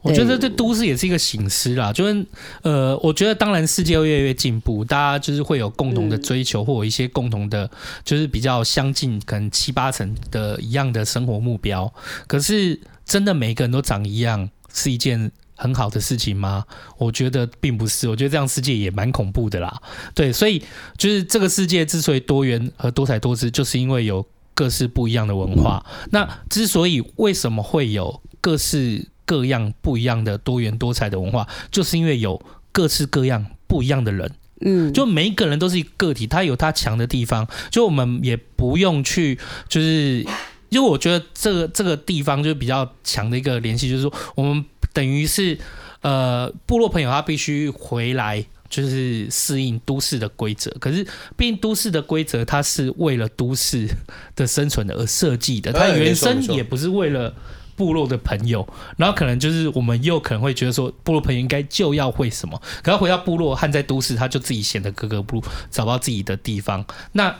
[0.01, 2.27] 我觉得这都市也是一个醒思啦，就是
[2.63, 7.71] 呃，我觉得当然世界会越来越进步，大家就是会有共同的追求，或有一些共同的，
[8.03, 11.93] 就是比较相近，可能七八成的一样的生活目标。
[12.27, 15.31] 可是真的每个人都长一样，是一件
[15.63, 16.65] 很好的事情吗？
[16.99, 19.81] 我觉得并不是，我觉得这样世界也蛮恐怖的啦。
[20.13, 20.61] 对，所以
[20.99, 25.87] 就是这个世界之所以多元和多彩多姿，就是因为有各式不一样的文化。
[26.11, 40.27] 那之所以为什么会有各式各样不一样的多元多彩的文化，就是因为有各式各样不一样的人，嗯，就每一个人都是一个个体，他有他强的地方，就我们也不用去，就是，
[40.71, 45.59] 因为我觉得这个这个地方就是比较强的一个联系，就是说我们等于是
[46.01, 51.05] 呃部落朋友他必须回来，就是适应都市的规则，可是
[51.37, 53.89] 毕竟都市的规则它是为了都市
[54.37, 57.35] 的生存而设计的，它原生也不是为了。
[57.75, 66.85] 部落的朋友，然后可能就是我们又可能会觉得说，部落朋友应该就要会什么，可他回到部落和在都市，他就自己显得格格不入，找不到自己的地方。
[67.13, 67.35] 那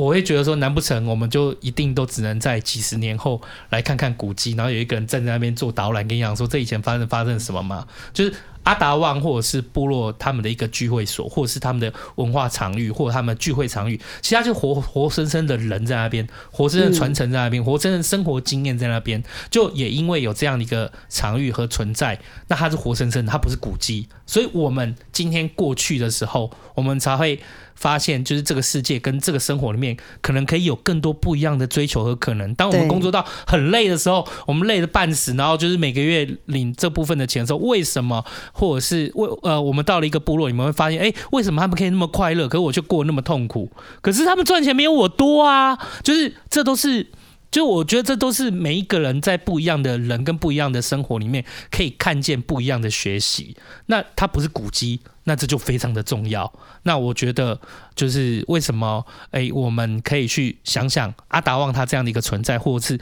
[0.00, 7.86] 我会觉得说，难不成我们就一定都只能在几十年后来看看古迹，然后有一个人站在那边做导览，跟你讲说这以前发生发生什么吗？
[8.14, 8.32] 就是。
[8.70, 19.20] 阿达旺或者是部落他们的一个聚会所，或者是他们的文化场域，或者他们聚会场域，其他就活活生生的人在那边，活生生的传承在那边，活生生生活经验在那边，
[19.50, 27.40] 就也因为有这样的一个场域和存在，那它是活生生的，它不是古迹，所以我们今天过去的时候，我们才会。
[27.76, 32.54] 发现就是这个世界跟这个生活里面，可能可以有更多不一样的追求和可能。
[32.54, 38.22] 当我们工作到很累的时候，我们累得半死，然后就是每个月领这部分的钱的时候，为什么？
[38.60, 43.72] 或者是为呃，我们到了一个部落，你们会发现，哎，为什么他们可以那么快乐，可是我却过那么痛苦？
[44.02, 45.76] 可是他们赚钱没有我多啊！
[46.04, 47.06] 就是这都是。
[47.50, 53.56] 就我觉得这都是每一个人在不一样的人跟不一样的生活里面可以看见不一样的学习。
[53.86, 56.52] 那它不是古迹，那这就非常的重要。
[56.84, 57.60] 那我觉得
[57.96, 63.00] 就是为什么诶，我们可以去想想阿达旺他这样的一个存在，或者是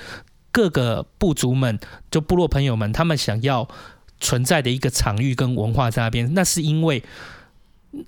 [0.50, 1.78] 各个部族们
[2.10, 3.68] 就部落朋友们他们想要
[4.20, 7.02] 存在的一个场域跟文化在那边，那是因为。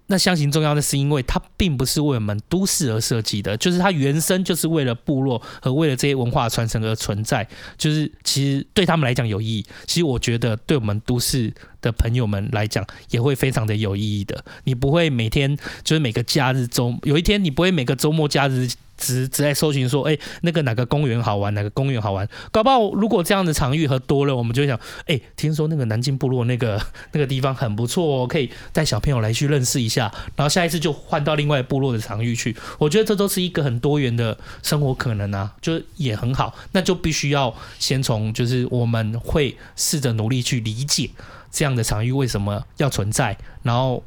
[0.08, 9.66] 那相形重要的是，因为它并不是为我们都市而设计的，就是它原生就是为了部落和为了这些文化传承而存在，就是其实对他们来讲有意义。
[9.86, 11.50] 其实我觉得对我们都市
[11.80, 14.44] 的朋友们来讲也会非常的有意义的。
[14.64, 18.68] 你不会每天就是每个假日周，有一天你不会每个周末假日
[19.00, 22.28] 只只在搜寻说，哎、那个哪个公园好玩，哪个公园好玩。
[22.52, 26.80] 搞不好如果这样的场域和多了，我们就会想，哎、听说那个南京部落那个
[27.12, 30.12] 那个地方很不错哦，可以带小朋友来去认识一下。
[30.36, 32.54] 然后下一次就换到另外部落的场域去。
[32.78, 36.54] 我觉得这都是一个很多元的生活可能啊，就也很好。
[36.72, 41.10] 那就必须要先从就是我们会试着努力去理解
[41.50, 44.02] 这样的场域为什么要存在，然后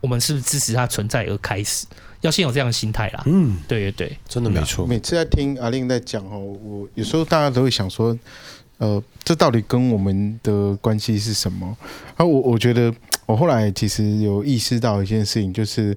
[0.00, 1.86] 我们是不是支持它存在而开始。
[2.22, 3.22] 要先有这样的心态啦。
[3.26, 4.86] 嗯，对对对，真的没错。
[4.86, 8.18] 每次在听阿令在讲哦，我有时候大家都会想说，
[8.78, 11.76] 呃，这到底跟我们的关系是什么？
[12.16, 12.94] 啊，我我觉得
[13.26, 15.96] 我后来其实有意识到一件事情，就是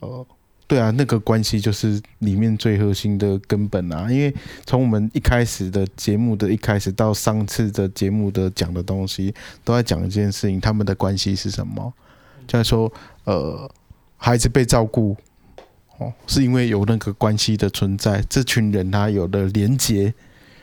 [0.00, 0.26] 呃，
[0.66, 4.10] 对啊，那个关系就是里面最核心的根本啊。
[4.10, 4.34] 因为
[4.64, 11.92] 从我们一开始的节目的一开始到上次的节目的讲的东西，都在讲一件事情，他们的关系是什么？
[12.46, 12.90] 就是说，
[13.24, 13.70] 呃，
[14.16, 15.14] 孩子被照顾。
[15.98, 20.12] 哦，是因为有那个关系的存在，这群人他有了连结，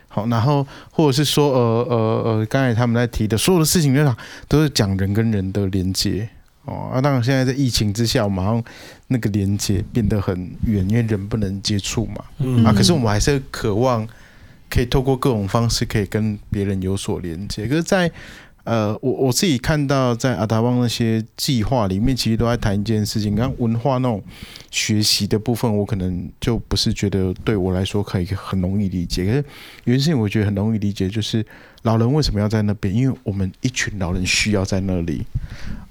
[0.08, 4.14] 好，然后或者是说，呃呃呃，刚才他们在提的所有的事情，都
[4.48, 6.28] 都是讲人跟人的连接，
[6.64, 8.62] 哦，啊，当然现在在疫情之下，马上
[9.08, 12.24] 那个连接变得很远，因为人不能接触嘛，
[12.64, 14.06] 啊，可是我们还是渴望
[14.70, 18.10] 可以透过各种方式可以跟别人有所连接，可是，在
[18.64, 24.22] 呃，我我自己看到在阿达旺那些计划里面，其实都在谈一件事情，刚文化那种
[24.70, 29.26] 学习的部分，我可能就不是觉得对我来说可以很容易理解。
[29.26, 29.44] 可是
[29.84, 31.44] 有件事情我觉得很容易理解，就是
[31.82, 32.94] 老人为什么要在那边？
[32.94, 35.22] 因为我们一群老人需要在那里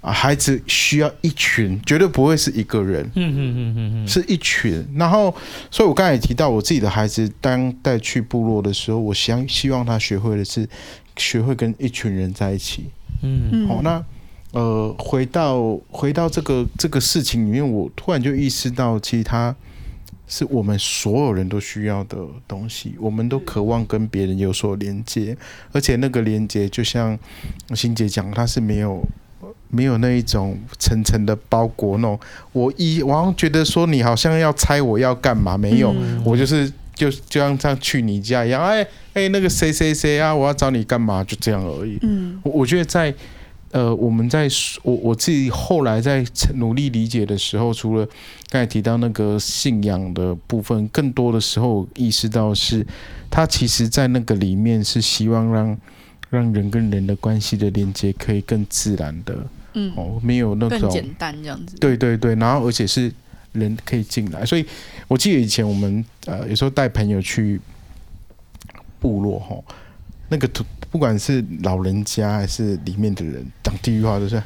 [0.02, 3.74] 啊，孩子需要一群，绝对不会是一个人，嗯嗯
[4.04, 4.84] 嗯，是一群。
[4.96, 5.32] 然后，
[5.70, 10.68] 所以我刚才也提到我自己的孩子，当带去部落的时候，我想希望他学会的是。
[11.16, 12.86] 学会跟一群人在一起，
[13.22, 14.04] 嗯，好，那
[14.52, 19.56] 呃，回到回到这个这个事情里面，我突然就意识到，其实它
[20.28, 22.18] 是我们所有人都需要的
[22.48, 25.38] 东西，我们都渴望跟别人有所连接，
[25.72, 27.18] 而且那个连接就像
[27.74, 29.02] 欣姐讲，它是没有
[29.70, 32.20] 没有那一种层层的包裹那种。
[32.52, 36.72] 我一我好像觉得说，你好像要猜我要干嘛，没有，我就是。
[36.96, 41.24] 就就像这样去你家一样，哎哎，那个谁谁谁啊，我要找你干嘛？
[41.24, 41.98] 就这样而已。
[42.02, 43.14] 嗯，我我觉得在
[43.72, 44.48] 呃，我们在
[44.84, 46.24] 我我自己后来在
[46.56, 48.06] 努力理解的时候，除了
[48.50, 52.86] 刚才提到那个信仰的部分，更多的时候意识到是，
[53.32, 55.78] 他其实在那个里面是希望让
[56.30, 59.36] 让人跟人的关系的连接可以更自然的，
[59.74, 61.76] 嗯，哦，没有那种简单这样子。
[61.80, 63.12] 对对对，然后而且是。
[63.54, 64.66] 人可以进来，所以
[65.08, 67.62] 我记得以前我们呃有时候带朋友去
[69.00, 69.64] 部落吼，
[70.30, 70.50] 那个
[70.92, 74.42] 不管是老人家还是里面的人，讲第一句话就是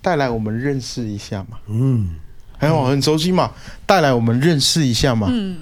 [0.00, 2.16] 带来我们认识一下嘛，嗯，
[2.58, 3.52] 很好很熟悉嘛，
[3.84, 5.58] 带来我们认识一下嘛，嗯。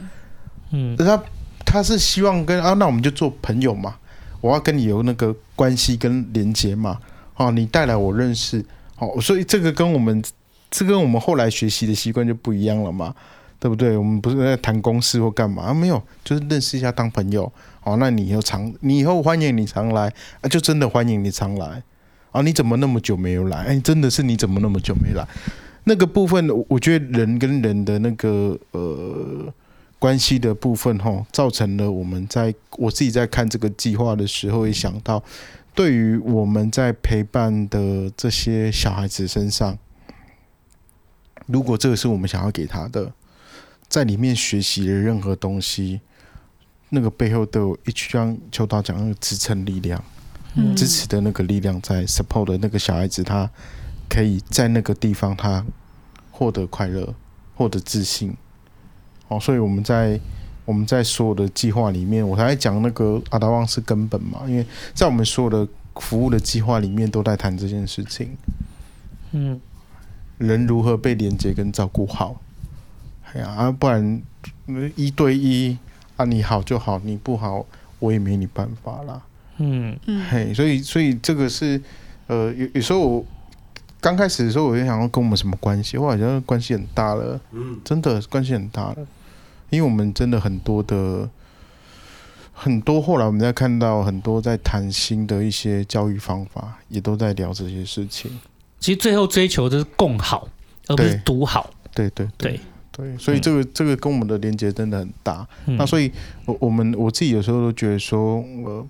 [0.71, 1.23] 嗯，他
[1.65, 3.97] 他是希望跟啊，那我们就做朋友嘛，
[4.41, 6.99] 我要跟你有那个关系跟连接嘛，
[7.37, 8.65] 哦，你带来我认识，
[8.99, 10.23] 哦，所以这个跟我们。
[10.77, 13.15] 这跟我们后来学习的习惯就不一样了嘛，
[13.61, 13.97] 对不对？
[13.97, 15.63] 我们不是在谈公事或干嘛？
[15.63, 17.51] 啊，没有，就是认识一下当朋友。
[17.85, 21.81] 哦，那你以后常，你以后欢迎你常来啊，就真的欢迎你常来
[22.33, 22.43] 啊。
[22.43, 23.59] 你怎么那么久没有来？
[23.59, 25.25] 哎，真的是你怎么那么久没来？
[25.85, 29.55] 那个部分，我觉得人跟人的那个呃
[30.01, 35.23] 关系的部分，哈，造成了我们在我自己在看这个计划的时候，会想到，
[35.73, 39.79] 对于我们在陪伴的这些小孩子身上。
[41.47, 43.13] 如果这个是我们想要给他的，
[43.89, 46.01] 在里面学习的任何东西，
[46.89, 50.03] 那个背后都有一张秋刀讲那个支撑力量，
[50.55, 53.49] 嗯、支持的那个力量在 support 的那个小孩子，他
[54.09, 55.65] 可以在那个地方他
[56.31, 57.15] 获得快乐，
[57.55, 58.35] 获得自信。
[59.29, 60.19] 哦，所以我们在
[60.65, 68.35] 我们在所有的计划里面，我才讲那个阿达旺是根本嘛，因为在我们所有的服务的计划里面都在谈这件事情。
[69.33, 69.61] 嗯。
[70.39, 72.41] 人如何被连接跟照顾好？
[73.33, 74.23] 哎呀，啊，不然
[74.97, 75.77] 一对一
[76.17, 77.67] 啊，你好就好，你不好
[77.99, 79.23] 我也没你办法啦。
[79.59, 81.81] 嗯嗯，嘿，所以所以这个是
[82.27, 83.27] 呃，有有时候我
[84.01, 85.97] 刚开始的时候，我就想要跟我们什么关系？
[85.97, 88.97] 我好像关系很大了，嗯，真的关系很大了，
[89.71, 91.29] 因为我们真的很多的
[92.53, 98.31] 很多，后来我们在看到很多在谈新的一些教育方法，也都在聊这些事情。
[98.85, 100.47] 其实最后追求的是共好，
[100.89, 101.71] 而不是独好。
[101.95, 102.61] 对对对对，
[102.93, 105.49] 对，所以这个、嗯、这个跟我们的连接真的很大。
[105.65, 106.13] 嗯、那所以，
[106.45, 108.87] 我我们我自己有时候都觉得说，我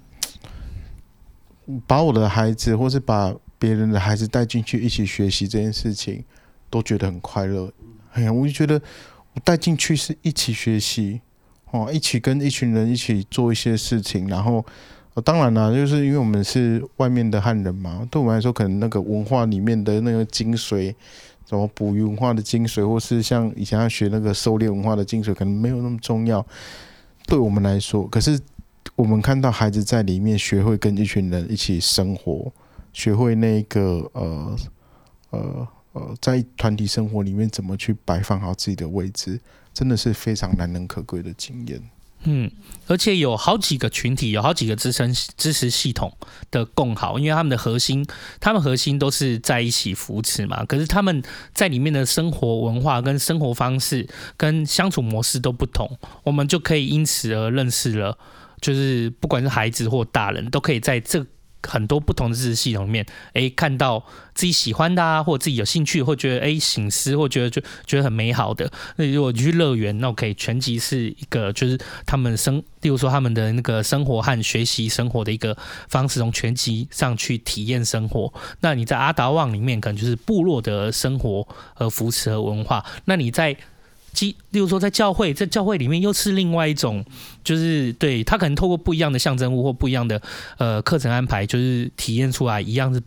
[1.87, 6.25] 把我的孩子，或是把别人的孩子带进去一起学习这件事情，
[6.69, 7.73] 都觉得很快乐。
[8.15, 8.83] 哎呀，我就觉得
[9.35, 11.21] 我带进去是一起学习，
[11.71, 14.67] 哦，一起跟一群人一起做一些事情，然后。
[15.15, 20.93] 哦，当然啦，就是因为我们是外面的汉人嘛，对我们来说，可能那个文化里面的那个精髓，
[21.49, 26.45] 什么捕鱼文化的精髓，或是像以前要学那个狩猎文化的精髓，可能没有那么重要。
[27.27, 28.39] 对我们来说，可是
[28.97, 32.53] 我们看到孩子在里面学会跟一群人一起生活，
[32.93, 34.57] 学会那个呃
[35.31, 39.41] 呃呃，在团体生活里面怎么去摆放好自己的位置，
[39.73, 41.81] 真的是非常难能可贵的经验。
[42.25, 42.51] 嗯，
[42.87, 46.17] 而且有好几个群体，有好几个支撑支持系统
[46.51, 48.07] 的共好，因为他们的核心，
[48.41, 50.65] 他们核心都是在一起扶持嘛。
[50.65, 51.23] 可是他们
[51.53, 58.19] 在里面的生活文化、跟生活方式、跟相处模式都不同，我们就可以因此而认识了，
[58.61, 61.25] 就是不管是孩子或大人，都可以在这。
[61.67, 64.05] 很多不同的知识系统里面，哎，看到
[64.35, 68.71] 自己喜欢的啊，或者自己有兴趣，或觉得哎，醒思，或觉得就觉得很美好的。
[68.97, 75.57] 那如果你去乐园，那我可以全集是一个，就是他们生，例如说他们的那个生活和学习生活的一个
[75.89, 78.33] 方式，从全集上去体验生活。
[78.61, 82.85] 那你在阿达旺里面，可能就是部落的生活和扶持和文化。
[83.07, 83.57] 那你在
[84.15, 87.05] 即，例如说，在教会，在教会里面又是另外一种，
[87.43, 90.23] 就是对他可能透过不一样的象征物或不一样的
[90.57, 93.03] 呃课程安排，就是体验出来一样是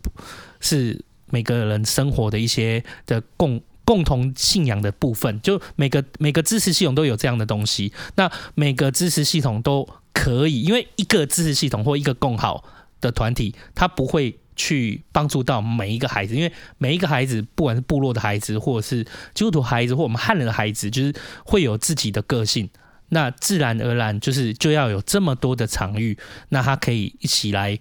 [0.60, 5.40] 是每个人生活的一些的共共同信仰的部分。
[5.40, 12.62] 就每个每个支持系统都有这样的东西，那每个支持系统都可以，因为一个支持系统或一个共好
[13.00, 14.38] 的团体，它不会。
[14.58, 19.02] 去帮助到每一个孩子，因为每一个孩子，不管是部落的孩子，或者是
[19.32, 21.14] 基督徒孩子，或我们汉人的孩子，就是
[21.46, 22.68] 会有自己的个性。
[23.08, 26.18] 那自然而然就是就要有这么多的场域，
[26.50, 27.78] 那他可以一起来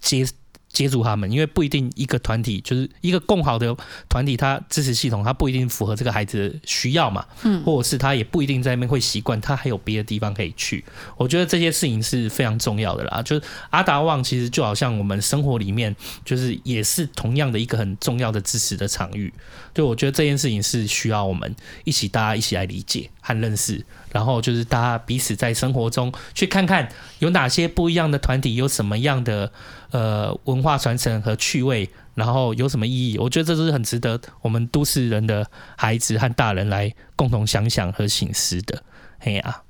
[0.00, 0.24] 接。
[0.72, 3.76] 接住他们，因为不一定一个团体就是一个共好的
[4.08, 10.84] 团体，他支持系统他不一定符合这个孩子的需要嘛，嗯，或者是他也不一定在那边会习惯，他还有别的地方可以去。
[11.16, 13.20] 我觉得这些事情是非常重要的啦。
[13.22, 15.94] 就是阿达旺其实就好像我们生活里面，
[16.24, 19.32] 就是也是同样的一个很重要的支持的场域。
[19.74, 26.88] 就我觉得这件事情是需要我们一起大家一起来理解和认识，然后就是大家彼此在生活中去看看
[27.18, 29.50] 有哪些不一样的团体，有什么样的。
[29.92, 33.18] 呃，文化传承和趣味，然后有什么意义？
[33.18, 35.44] 我觉得这是很值得我们都市人的
[35.76, 38.84] 孩子和大人来共同想想和醒思的。
[39.18, 39.62] 嘿呀、啊，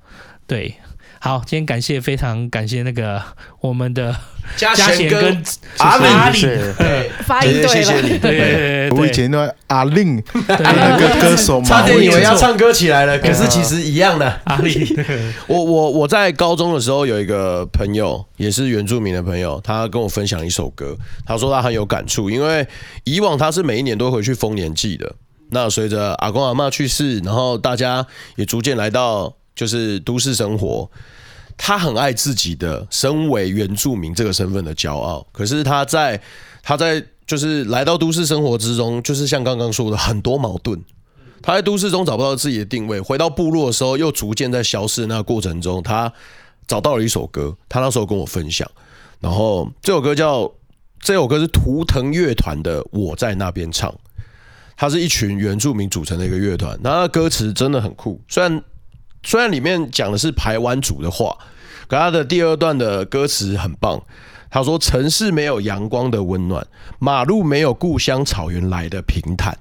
[0.45, 0.75] 对。
[1.23, 3.21] 好，今天感谢，非常感谢那个
[3.59, 4.15] 我们的
[4.57, 5.43] 嘉贤跟
[5.77, 5.97] 阿
[6.31, 6.73] 令，
[7.23, 8.17] 发音对了，谢谢你。
[8.17, 14.41] 对，我以前的阿令，那个歌手嘛，差点以为要唱歌起来了，可是其实一样的。
[14.45, 14.73] 阿令，
[15.45, 22.67] 我我我在高中的时候有一个朋友，也是原住民的朋友，他跟我分享一首歌，他说他很有感触，因为
[23.03, 25.13] 以往他是每一年都会去丰年祭的。
[25.51, 28.07] 那随着阿公阿嬷去世，然后大家
[28.37, 29.35] 也逐渐来到。
[29.55, 30.89] 就是都市生活，
[31.57, 35.25] 他很爱自己的身为原住民这个身份的骄傲。
[35.31, 36.19] 可是他在
[36.63, 40.81] 他在就是来到都市生活之中，就是像刚刚说的很多矛盾。
[41.41, 46.11] 他在都市中找不到自己的定位，回到部落的时候又逐渐在消失那个过程中，他
[46.67, 47.55] 找到了一首歌。
[47.67, 48.69] 他那时候跟我分享，
[49.19, 50.51] 然后这首歌叫
[50.99, 53.89] 这首歌是图腾乐团的《我在那边唱》，
[54.77, 56.79] 它是一群原住民组成的一个乐团。
[56.83, 58.63] 那歌词真的很酷，虽然。
[59.23, 61.37] 虽然里面讲的是排湾族的话，
[61.87, 64.01] 可他的第二段的歌词很棒。
[64.53, 66.67] 他说：“城市没有阳光的温暖，
[66.99, 69.57] 马路没有故乡草原来的平坦，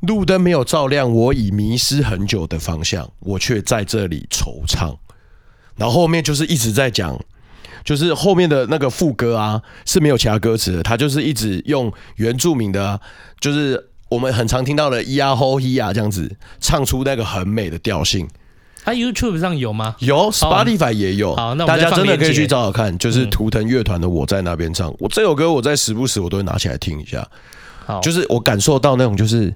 [0.00, 4.96] 路灯没有照亮我已迷失很久的方向，我却在这里惆怅。”
[5.76, 7.20] 然后后面就是一直在讲，
[7.84, 12.98] 就是后面的那个副歌啊是没有其他歌词的，他就是一直用原住民的，
[13.38, 18.26] 就是我们很常听到的咿呀吼咿呀这样子唱出那个很美的调性。
[18.88, 19.94] 它 YouTube 上有吗？
[19.98, 21.36] 有，Spotify 也有。
[21.36, 24.90] 好，那大家真的可以去找找看，就是图腾乐团的《我在那边唱》。
[24.98, 27.28] 我这首歌，我在时不时我都会拿起来听一下。
[27.84, 29.52] 好，就是我感受到那种，就是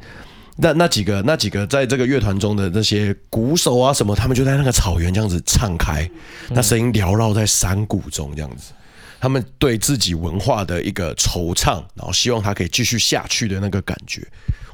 [0.57, 6.07] 那那几个那几个在这个乐团中的那些鼓手啊什么，他们就在那个草原这样子唱开，
[6.51, 8.73] 那声音缭绕在山谷中这样子，
[9.19, 14.23] 他们对自己文化的一个惆怅，然后希望它可以继续下去的那个感觉。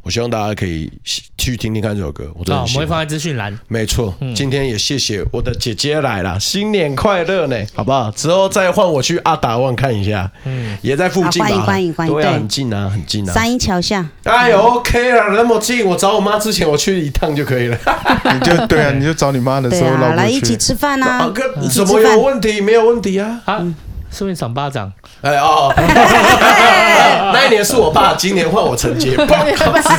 [0.09, 0.91] 我希望大家可以
[1.37, 3.55] 去听听看这首歌，我真的、哦、我们会放在资讯栏。
[3.69, 8.11] 没错，嗯、今天也谢谢我的姐姐来了，新年快乐呢，好不好？
[8.13, 14.09] 之后再换我去阿达旺看一下，嗯，也在附近吧，欢迎欢迎欢迎，对啊，很近啊，很近啊，三一桥下。
[14.23, 17.77] 哎呦，OK 了，那么近，我找我妈之前我去一趟就可以了。
[18.33, 22.63] 你就对啊，你就找你妈的时候来一起吃饭啊，啊哥，怎么有问题？
[22.63, 23.63] 没有问题啊，啊，
[24.11, 24.93] 顺便赏巴掌。
[25.23, 25.73] 哎哦，
[27.33, 29.27] 那一年是我爸，今年换我承接，子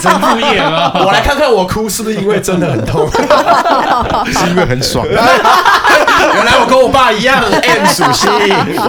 [0.02, 0.91] 承父业啊！
[0.95, 3.10] 我来看看我哭是不是因为真的很痛，
[4.31, 5.06] 是因为很爽。
[5.10, 8.30] 原来我跟我爸一样 M 属性，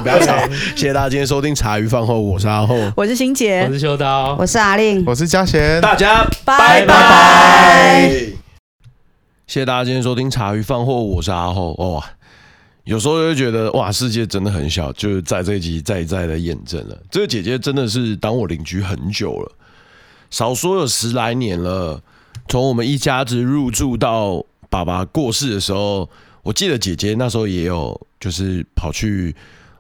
[0.03, 0.35] 不要吵。
[0.75, 8.11] 谢谢大家今天收听茶余饭后，我是阿厚，我是欣姐，我是秋刀，我是阿令，我是嘉贤，大家拜拜。
[9.47, 11.73] 谢谢大家今天收听茶余饭后，我是阿厚。
[11.79, 12.05] 哇，
[12.85, 16.99] 有时候就觉得哇，世界真的很小，就是在这一集再一再的验证了。
[17.11, 19.53] 这个姐姐真的是当我邻居很久了，
[20.31, 22.03] 少说有十来年了。
[22.49, 26.09] 从我们一家子入住到爸爸过世的时候，
[26.43, 29.35] 我记得姐姐那时候也有，就是跑去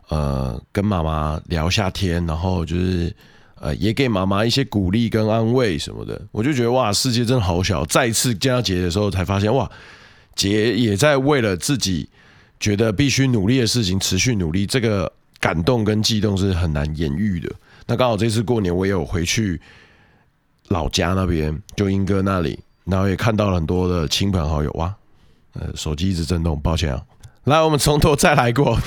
[0.09, 3.14] 呃跟妈妈聊下天，然后就是。
[3.62, 7.85] 呃，也给妈妈一些鼓励跟安慰什么的，我就觉得哇，世界真的好小。
[7.85, 9.70] 再一次见到姐姐的时候，才发现哇，
[10.35, 12.09] 姐也在为了自己
[12.61, 15.11] 觉得必须努力的事情持续努力，这个
[15.41, 17.51] 感动跟悸动是很难言喻的。
[17.87, 19.61] 那刚好这次过年我也有回去
[20.69, 24.95] 老家那边，就英哥那里，然后也看到了很多的亲朋好友哇，
[25.55, 27.03] 呃，手机一直震动，抱歉啊。
[27.45, 28.78] 来，我们从头再来过。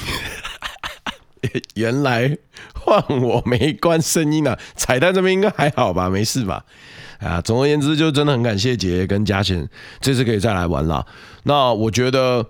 [1.73, 2.37] 原来
[2.73, 6.63] 换我没关声音啊，彩蛋这边应该还好吧，没事吧？
[7.19, 9.67] 啊，总而言之，就真的很感谢姐姐跟嘉贤
[9.99, 11.05] 这次可以再来玩了。
[11.43, 12.45] 那我觉得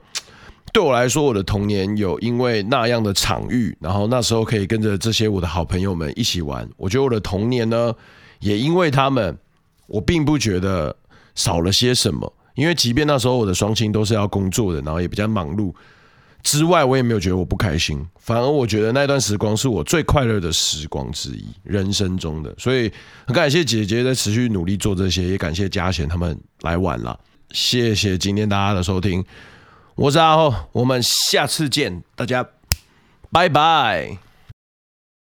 [0.74, 6.68] 对我来说，我的童年有因为那样的场域，然后那时候可以跟着这些我的好朋友们一起玩。
[6.78, 7.94] 我觉得我的童年呢，
[8.40, 9.38] 也因为他们，
[9.86, 10.94] 我并不觉得
[11.36, 15.72] 少了些什么，因为即便那时候我的双亲都是要工作的，然后也比较忙碌。
[16.41, 22.54] 之外，我也没有觉得我不开心，反而我觉得那段时光是我最快乐的时光之一，人生中的。
[22.58, 22.91] 所以
[23.28, 27.18] 很感谢姐姐在持续努力做这些，也感谢嘉贤他们来玩了。
[27.52, 29.24] 谢谢今天大家的收听，
[29.95, 32.44] 我是阿浩，我们下次见，大家
[33.32, 34.18] 拜拜。